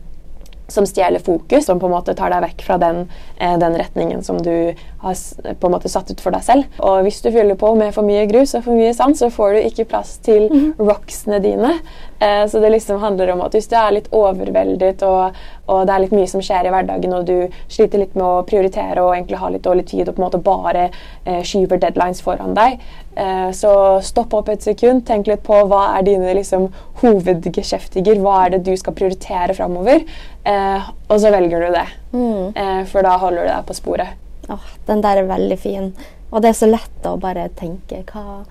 som 0.71 0.87
stjeler 0.87 1.19
fokus, 1.19 1.67
som 1.67 1.81
på 1.81 1.89
en 1.89 1.95
måte 1.95 2.15
tar 2.15 2.31
deg 2.33 2.45
vekk 2.45 2.65
fra 2.67 2.77
den, 2.79 3.01
eh, 3.37 3.57
den 3.59 3.77
retningen 3.79 4.23
som 4.23 4.39
du 4.39 4.75
har 5.03 5.15
på 5.61 5.67
en 5.67 5.75
måte 5.75 5.91
satt 5.91 6.11
ut 6.11 6.21
for 6.21 6.31
deg 6.31 6.45
selv. 6.47 6.65
Og 6.79 7.03
hvis 7.03 7.21
du 7.23 7.31
fyller 7.31 7.59
på 7.59 7.75
med 7.77 7.95
for 7.95 8.07
mye 8.07 8.27
grus 8.31 8.55
og 8.55 8.65
for 8.65 8.79
mye 8.79 8.95
sand, 8.95 9.19
så 9.19 9.31
får 9.31 9.55
du 9.55 9.61
ikke 9.67 9.89
plass 9.91 10.17
til 10.19 10.49
rocksene 10.79 11.41
dine. 11.43 11.75
Eh, 12.21 12.47
så 12.47 12.61
det 12.61 12.71
liksom 12.71 13.01
handler 13.01 13.33
om 13.33 13.41
at 13.41 13.55
hvis 13.57 13.69
du 13.71 13.77
er 13.81 13.95
litt 13.97 14.11
overveldet 14.13 15.03
og, 15.09 15.37
og 15.73 15.87
det 15.89 15.95
er 15.95 16.03
litt 16.05 16.13
mye 16.13 16.29
som 16.29 16.43
skjer 16.45 16.69
i 16.69 16.73
hverdagen, 16.75 17.15
og 17.17 17.25
du 17.29 17.49
sliter 17.73 18.03
litt 18.03 18.17
med 18.19 18.27
å 18.27 18.43
prioritere 18.49 19.01
og 19.01 19.15
egentlig 19.15 19.41
har 19.41 19.55
litt 19.55 19.65
dårlig 19.65 19.87
tid 19.89 20.09
og 20.09 20.17
på 20.17 20.21
en 20.21 20.27
måte 20.27 20.43
bare 20.45 20.85
eh, 20.91 21.41
skyver 21.47 21.81
deadlines 21.81 22.21
foran 22.25 22.53
deg, 22.59 22.77
eh, 23.17 23.49
så 23.57 23.73
stopp 24.05 24.37
opp 24.37 24.53
et 24.53 24.69
sekund, 24.69 25.07
tenk 25.09 25.31
litt 25.33 25.45
på 25.47 25.63
hva 25.71 25.87
er 25.97 26.05
dine 26.11 26.37
liksom, 26.37 26.69
hovedgeskjeftiger, 27.01 28.21
hva 28.21 28.45
er 28.45 28.57
det 28.57 28.65
du 28.69 28.75
skal 28.77 28.97
prioritere 28.99 29.57
framover, 29.57 30.05
eh, 30.45 30.91
og 31.09 31.21
så 31.23 31.33
velger 31.33 31.65
du 31.65 31.77
det. 31.79 31.87
Mm. 32.13 32.47
Eh, 32.53 32.81
for 32.91 33.07
da 33.07 33.17
holder 33.23 33.47
du 33.47 33.55
deg 33.55 33.69
på 33.71 33.81
sporet. 33.81 34.19
Åh, 34.51 34.73
den 34.89 35.01
der 35.05 35.23
er 35.23 35.31
veldig 35.31 35.59
fin. 35.63 35.93
Og 36.31 36.43
det 36.43 36.53
er 36.53 36.59
så 36.59 36.69
lett 36.69 37.07
å 37.07 37.17
bare 37.21 37.49
tenke 37.59 38.05
hva, 38.13 38.43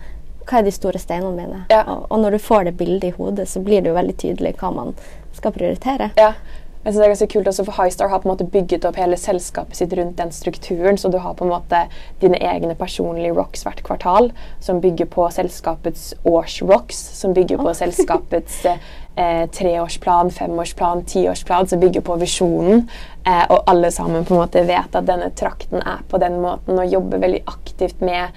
hva 0.50 0.60
er 0.62 0.66
de 0.66 0.74
store 0.74 1.02
steinene 1.02 1.36
mine? 1.36 1.66
Ja. 1.70 1.84
Og, 1.86 2.08
og 2.10 2.24
når 2.24 2.38
du 2.38 2.42
får 2.42 2.70
det 2.70 2.78
bildet 2.80 3.12
i 3.12 3.18
hodet, 3.18 3.50
så 3.50 3.62
blir 3.62 3.84
det 3.84 3.94
jo 3.94 4.00
veldig 4.00 4.18
tydelig 4.18 4.56
hva 4.60 4.74
man 4.74 4.96
skal 5.38 5.54
prioritere. 5.56 6.10
Ja. 6.18 6.34
Jeg 6.80 6.94
synes 6.94 7.02
det 7.02 7.06
er 7.06 7.12
ganske 7.12 7.34
kult 7.34 7.48
også, 7.52 7.64
for 7.68 7.76
Highstar 7.76 8.08
har 8.08 8.22
på 8.24 8.30
en 8.30 8.32
måte 8.32 8.46
bygget 8.48 8.86
opp 8.88 8.96
hele 8.96 9.18
selskapet 9.20 9.76
sitt 9.76 9.92
rundt 10.00 10.16
den 10.18 10.32
strukturen. 10.32 10.96
Så 10.98 11.10
du 11.12 11.18
har 11.20 11.34
på 11.36 11.44
en 11.44 11.52
måte 11.52 11.82
dine 12.22 12.40
egne 12.40 12.72
personlige 12.80 13.34
rocks 13.36 13.66
hvert 13.68 13.84
kvartal, 13.84 14.32
som 14.64 14.80
bygger 14.82 15.10
på 15.12 15.26
selskapets 15.36 16.14
årsrocks, 16.24 17.02
som 17.20 17.36
bygger 17.36 17.60
på 17.60 17.74
selskapets 17.82 18.62
eh, 18.66 19.44
treårsplan, 19.52 20.32
femårsplan, 20.32 21.04
tiårsplan, 21.04 21.68
som 21.68 21.84
bygger 21.84 22.06
på 22.08 22.16
visjonen. 22.24 22.88
Eh, 23.28 23.44
og 23.50 23.68
alle 23.68 23.92
sammen 23.92 24.24
på 24.24 24.38
en 24.38 24.46
måte 24.46 24.64
vet 24.64 24.96
at 24.96 25.12
denne 25.12 25.34
trakten 25.36 25.84
er 25.84 26.08
på 26.08 26.24
den 26.24 26.40
måten, 26.40 26.80
og 26.80 26.96
jobber 26.96 27.20
veldig 27.28 27.44
aktivt 27.58 28.00
med 28.00 28.32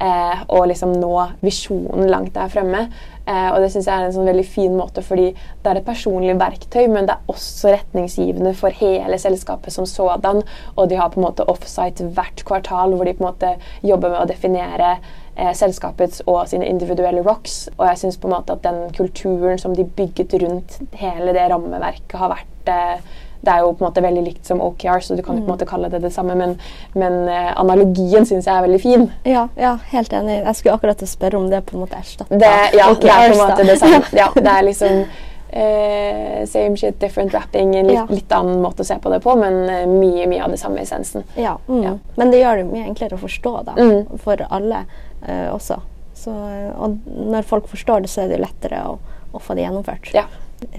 eh, 0.00 0.42
og 0.48 0.66
liksom 0.70 0.94
nå 1.00 1.12
visjonen 1.44 2.10
langt 2.10 2.34
der 2.36 2.50
fremme. 2.52 2.86
Eh, 3.26 3.48
og 3.50 3.58
det 3.62 3.72
synes 3.72 3.88
jeg 3.88 3.94
er 3.96 4.06
en 4.06 4.14
sånn 4.14 4.28
veldig 4.28 4.44
fin 4.46 4.74
måte, 4.78 5.02
fordi 5.02 5.32
det 5.34 5.70
er 5.70 5.80
et 5.80 5.88
personlig 5.88 6.36
verktøy, 6.38 6.84
men 6.92 7.08
det 7.08 7.16
er 7.16 7.32
også 7.32 7.72
retningsgivende 7.74 8.52
for 8.58 8.74
hele 8.78 9.18
selskapet 9.18 9.74
som 9.74 9.88
sådan. 9.90 10.44
Og 10.76 10.90
de 10.90 10.98
har 11.00 11.10
på 11.10 11.20
en 11.20 11.26
måte 11.26 11.46
offsite 11.50 12.06
hvert 12.14 12.44
kvartal, 12.46 12.94
hvor 12.94 13.08
de 13.08 13.16
på 13.16 13.24
en 13.24 13.30
måte 13.30 13.54
jobber 13.86 14.14
med 14.14 14.22
å 14.22 14.30
definere 14.30 14.96
eh, 15.34 15.52
selskapets 15.58 16.22
og 16.26 16.44
sine 16.52 16.68
individuelle 16.70 17.24
rocks. 17.26 17.64
Og 17.76 17.88
jeg 17.90 18.04
syns 18.04 18.20
at 18.36 18.56
den 18.62 18.82
kulturen 18.94 19.58
som 19.58 19.74
de 19.74 19.84
bygget 19.84 20.38
rundt 20.42 20.80
hele 20.94 21.34
det 21.34 21.48
rammeverket, 21.50 22.18
har 22.20 22.36
vært 22.36 22.70
eh, 22.70 23.14
det 23.46 23.52
er 23.54 23.62
jo 23.64 23.72
på 23.72 23.84
en 23.84 23.88
måte 23.88 24.02
veldig 24.04 24.24
likt 24.26 24.48
som 24.50 24.60
OKR, 24.64 25.00
så 25.06 25.16
du 25.16 25.22
kan 25.22 25.38
jo 25.38 25.44
på 25.44 25.50
en 25.50 25.54
måte 25.54 25.68
kalle 25.70 25.88
det 25.92 26.02
det 26.04 26.10
samme, 26.14 26.34
men, 26.38 26.56
men 26.98 27.20
eh, 27.30 27.52
analogien 27.60 28.26
syns 28.26 28.48
jeg 28.48 28.52
er 28.56 28.66
veldig 28.66 28.80
fin. 28.82 29.06
Ja, 29.28 29.46
ja, 29.60 29.76
helt 29.92 30.12
enig. 30.12 30.40
Jeg 30.42 30.58
skulle 30.58 30.74
akkurat 30.76 30.98
til 31.00 31.08
å 31.08 31.14
spørre 31.14 31.40
om 31.40 31.48
det 31.52 31.62
på 31.68 31.76
en 31.78 31.86
måte 31.86 31.98
erstatter 32.02 32.42
ja, 32.42 32.90
det 32.92 33.08
er 33.12 33.30
på 33.30 33.38
en 33.38 33.40
måte 33.40 33.66
det 33.70 33.78
samme. 33.80 34.02
Ja, 34.20 34.28
det 34.34 34.52
er 34.52 34.66
liksom 34.66 35.02
eh, 35.50 36.46
same 36.46 36.76
shit, 36.76 37.00
different 37.00 37.32
wrapping. 37.32 37.74
En 37.76 37.86
litt, 37.86 38.10
litt 38.10 38.32
annen 38.32 38.60
måte 38.62 38.82
å 38.84 38.88
se 38.88 38.98
på 39.02 39.10
det 39.12 39.20
på, 39.24 39.34
men 39.40 39.58
eh, 39.70 39.84
mye 39.90 40.26
mye 40.30 40.44
av 40.44 40.54
det 40.54 40.60
samme 40.60 40.82
essensen. 40.82 41.24
Ja, 41.38 41.56
mm. 41.68 41.82
Ja. 41.84 41.94
Men 42.16 42.32
det 42.34 42.42
gjør 42.42 42.62
det 42.62 42.70
mye 42.70 42.86
enklere 42.90 43.18
å 43.18 43.22
forstå 43.22 43.54
da, 43.68 43.76
Mm. 43.76 44.18
for 44.22 44.42
alle 44.50 44.84
eh, 45.26 45.48
også. 45.52 45.80
Så, 46.16 46.32
eh, 46.32 46.72
og 46.80 46.98
når 47.06 47.46
folk 47.46 47.68
forstår 47.70 48.04
det, 48.04 48.10
så 48.12 48.24
er 48.24 48.32
det 48.32 48.40
lettere 48.42 48.82
å, 48.88 48.98
å 49.32 49.42
få 49.42 49.54
det 49.56 49.66
gjennomført. 49.66 50.12
Ja. 50.16 50.26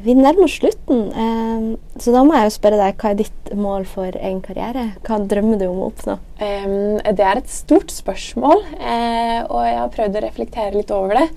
Vi 0.03 0.13
nærmer 0.17 0.45
oss 0.45 0.57
slutten, 0.59 0.99
eh, 1.11 1.99
så 2.01 2.13
da 2.13 2.23
må 2.25 2.35
jeg 2.35 2.47
jo 2.47 2.53
spørre 2.55 2.79
deg, 2.79 2.97
hva 2.99 3.11
er 3.11 3.19
ditt 3.19 3.51
mål 3.57 3.85
for 3.89 4.13
egen 4.13 4.41
karriere? 4.45 4.83
Hva 5.05 5.19
drømmer 5.23 5.59
du 5.59 5.65
om 5.69 5.81
å 5.81 5.89
oppnå? 5.91 6.17
Det 6.37 7.25
er 7.25 7.39
et 7.39 7.51
stort 7.51 7.93
spørsmål, 7.93 8.63
eh, 8.77 9.39
og 9.47 9.61
jeg 9.65 9.77
har 9.79 9.93
prøvd 9.95 10.19
å 10.19 10.23
reflektere 10.27 10.75
litt 10.75 10.93
over 10.93 11.21
det. 11.21 11.27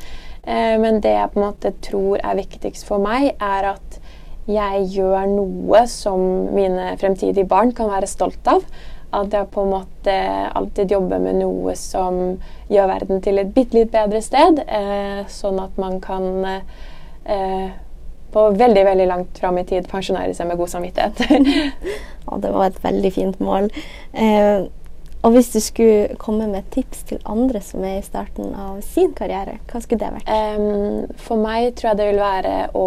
Eh, 0.45 0.77
men 0.81 1.01
det 1.01 1.15
jeg 1.17 1.33
på 1.33 1.41
en 1.41 1.47
måte 1.47 1.75
tror 1.85 2.23
er 2.23 2.39
viktigst 2.39 2.87
for 2.89 3.03
meg, 3.03 3.35
er 3.41 3.73
at 3.75 4.01
jeg 4.51 4.87
gjør 4.97 5.29
noe 5.31 5.85
som 5.89 6.23
mine 6.55 6.95
fremtidige 7.01 7.49
barn 7.49 7.75
kan 7.77 7.93
være 7.93 8.09
stolt 8.11 8.49
av. 8.51 8.65
At 9.13 9.35
jeg 9.35 9.51
på 9.51 9.65
en 9.65 9.75
måte 9.75 10.17
alltid 10.55 10.93
jobber 10.95 11.19
med 11.23 11.41
noe 11.43 11.75
som 11.79 12.39
gjør 12.71 12.91
verden 12.93 13.23
til 13.23 13.43
et 13.43 13.53
bitte 13.55 13.75
litt 13.75 13.91
bedre 13.91 14.21
sted. 14.23 14.63
Sånn 15.31 15.59
at 15.59 15.79
man 15.83 15.99
kan 16.03 16.47
på 18.33 18.47
veldig 18.59 18.85
veldig 18.87 19.07
langt 19.11 19.41
fram 19.43 19.59
i 19.61 19.67
tid 19.69 19.89
pensjonere 19.91 20.35
seg 20.37 20.51
med 20.51 20.61
god 20.61 20.75
samvittighet. 20.77 21.25
Ja, 22.31 22.37
det 22.39 22.51
var 22.53 22.69
et 22.69 22.77
veldig 22.85 23.11
fint 23.11 23.41
mål. 23.43 23.71
Eh, 24.13 24.69
og 25.21 25.35
hvis 25.35 25.51
du 25.53 25.59
skulle 25.61 26.17
komme 26.21 26.47
med 26.49 26.69
tips 26.73 27.03
til 27.11 27.19
andre 27.29 27.61
som 27.65 27.83
er 27.85 27.99
i 27.99 28.05
starten 28.05 28.55
av 28.57 28.79
sin 28.85 29.11
karriere, 29.17 29.59
hva 29.69 29.83
skulle 29.85 30.01
det 30.01 30.15
vært? 30.15 30.31
Um, 30.31 31.11
for 31.21 31.41
meg 31.43 31.75
tror 31.77 31.91
jeg 31.91 31.99
det 31.99 32.07
vil 32.09 32.23
være 32.23 32.55
å 32.79 32.87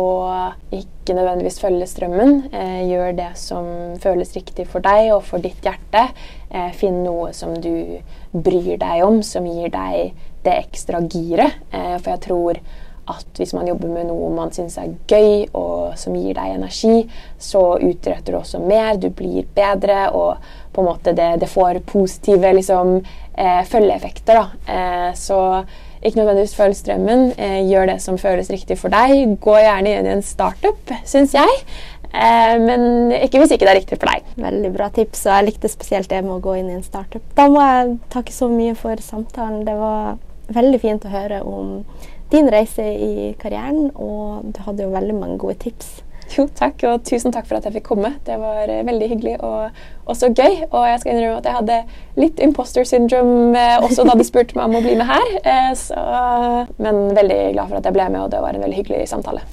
ikke 0.73 1.13
nødvendigvis 1.13 1.61
følge 1.61 1.89
strømmen. 1.91 2.33
Eh, 2.49 2.79
gjør 2.89 3.13
det 3.19 3.29
som 3.37 3.67
føles 4.01 4.33
riktig 4.33 4.65
for 4.71 4.81
deg 4.85 5.11
og 5.13 5.21
for 5.27 5.45
ditt 5.45 5.61
hjerte. 5.61 6.07
Eh, 6.49 6.71
finn 6.73 7.03
noe 7.05 7.29
som 7.37 7.53
du 7.53 7.99
bryr 8.33 8.79
deg 8.81 9.05
om, 9.05 9.21
som 9.21 9.45
gir 9.45 9.69
deg 9.73 10.17
det 10.43 10.57
ekstra 10.57 11.03
giret. 11.05 11.61
Eh, 11.69 11.99
for 11.99 12.15
jeg 12.15 12.23
tror 12.25 12.63
at 13.11 13.39
hvis 13.39 13.53
man 13.55 13.67
jobber 13.67 13.91
med 13.91 14.07
noe 14.07 14.29
man 14.33 14.51
syns 14.55 14.77
er 14.79 14.93
gøy, 15.09 15.47
og 15.57 15.97
som 15.99 16.15
gir 16.15 16.35
deg 16.37 16.55
energi, 16.55 17.03
så 17.37 17.63
utretter 17.77 18.33
du 18.33 18.39
også 18.39 18.61
mer, 18.63 18.95
du 18.97 19.09
blir 19.11 19.47
bedre, 19.55 20.07
og 20.15 20.37
på 20.73 20.81
en 20.81 20.89
måte 20.89 21.13
det, 21.17 21.33
det 21.43 21.51
får 21.51 21.83
positive 21.89 22.53
liksom, 22.57 22.99
eh, 23.35 23.63
følgeeffekter. 23.69 24.39
Eh, 24.67 25.09
så 25.19 25.39
ikke 26.03 26.19
nødvendigvis 26.19 26.55
følg 26.57 26.75
strømmen. 26.75 27.31
Eh, 27.37 27.59
gjør 27.69 27.93
det 27.93 28.01
som 28.03 28.17
føles 28.19 28.49
riktig 28.51 28.77
for 28.79 28.91
deg. 28.93 29.37
Gå 29.43 29.57
gjerne 29.61 29.93
inn 29.93 30.09
i 30.09 30.15
en 30.17 30.25
startup, 30.25 30.95
syns 31.07 31.35
jeg. 31.37 31.61
Eh, 32.13 32.55
men 32.61 33.13
ikke 33.23 33.39
hvis 33.41 33.55
ikke 33.55 33.65
det 33.65 33.73
er 33.73 33.79
riktig 33.79 33.99
for 34.01 34.11
deg. 34.11 34.27
Veldig 34.37 34.73
bra 34.75 34.89
tips, 34.93 35.25
og 35.27 35.37
jeg 35.37 35.47
likte 35.47 35.71
spesielt 35.71 36.11
det 36.11 36.21
med 36.25 36.35
å 36.35 36.43
gå 36.43 36.57
inn 36.59 36.69
i 36.69 36.77
en 36.77 36.85
startup. 36.85 37.23
Da 37.37 37.47
må 37.51 37.63
jeg 37.63 37.97
takke 38.13 38.35
så 38.35 38.49
mye 38.51 38.75
for 38.77 38.99
samtalen. 39.01 39.63
Det 39.67 39.77
var 39.79 40.19
veldig 40.53 40.81
fint 40.81 41.07
å 41.07 41.13
høre 41.13 41.39
om 41.47 41.79
din 42.33 42.49
reise 42.49 42.83
i 42.83 43.33
karrieren, 43.39 43.91
og 43.93 44.49
du 44.55 44.63
hadde 44.65 44.87
jo 44.87 44.95
veldig 44.95 45.15
mange 45.19 45.37
gode 45.41 45.59
tips. 45.61 46.01
Jo, 46.33 46.47
takk, 46.55 46.81
og 46.87 47.03
tusen 47.05 47.33
takk 47.33 47.45
for 47.45 47.59
at 47.59 47.67
jeg 47.67 47.75
fikk 47.75 47.85
komme. 47.91 48.13
Det 48.25 48.39
var 48.41 48.69
eh, 48.71 48.81
veldig 48.87 49.09
hyggelig 49.11 49.33
og 49.45 50.09
også 50.09 50.31
gøy. 50.33 50.63
Og 50.71 50.87
jeg 50.87 51.01
skal 51.03 51.13
innrømme 51.13 51.41
at 51.41 51.49
jeg 51.49 51.57
hadde 51.59 51.77
litt 52.23 52.41
imposter 52.41 52.87
syndrome 52.89 53.59
eh, 53.59 53.75
også 53.83 54.05
da 54.07 54.15
de 54.17 54.25
spurte 54.25 54.57
meg 54.57 54.71
om 54.71 54.79
å 54.79 54.83
bli 54.85 54.95
med 54.97 55.09
her. 55.11 55.35
Eh, 55.43 55.71
så, 55.77 55.99
men 56.81 57.03
veldig 57.13 57.39
glad 57.53 57.69
for 57.69 57.77
at 57.77 57.89
jeg 57.89 57.97
ble 57.99 58.09
med, 58.15 58.21
og 58.23 58.33
det 58.33 58.41
var 58.41 58.57
en 58.57 58.65
veldig 58.65 58.81
hyggelig 58.81 59.05
samtale. 59.13 59.45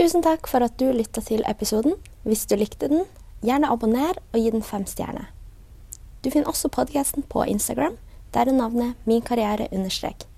Tusen 0.00 0.24
takk 0.24 0.48
for 0.48 0.64
at 0.64 0.78
du 0.80 0.88
lytta 0.96 1.22
til 1.22 1.44
episoden. 1.46 2.00
Hvis 2.26 2.48
du 2.50 2.56
likte 2.58 2.88
den, 2.90 3.04
gjerne 3.46 3.70
abonner 3.70 4.16
og 4.32 4.40
gi 4.40 4.50
den 4.50 4.64
fem 4.64 4.88
stjerner. 4.88 5.28
Du 6.24 6.30
finner 6.30 6.48
også 6.48 6.68
podkasten 6.68 7.22
på 7.22 7.42
Instagram. 7.48 7.96
Der 8.34 8.40
er 8.40 8.52
navnet 8.52 8.94
min 9.04 9.22
karriere 9.22 9.68
understrek. 9.72 10.29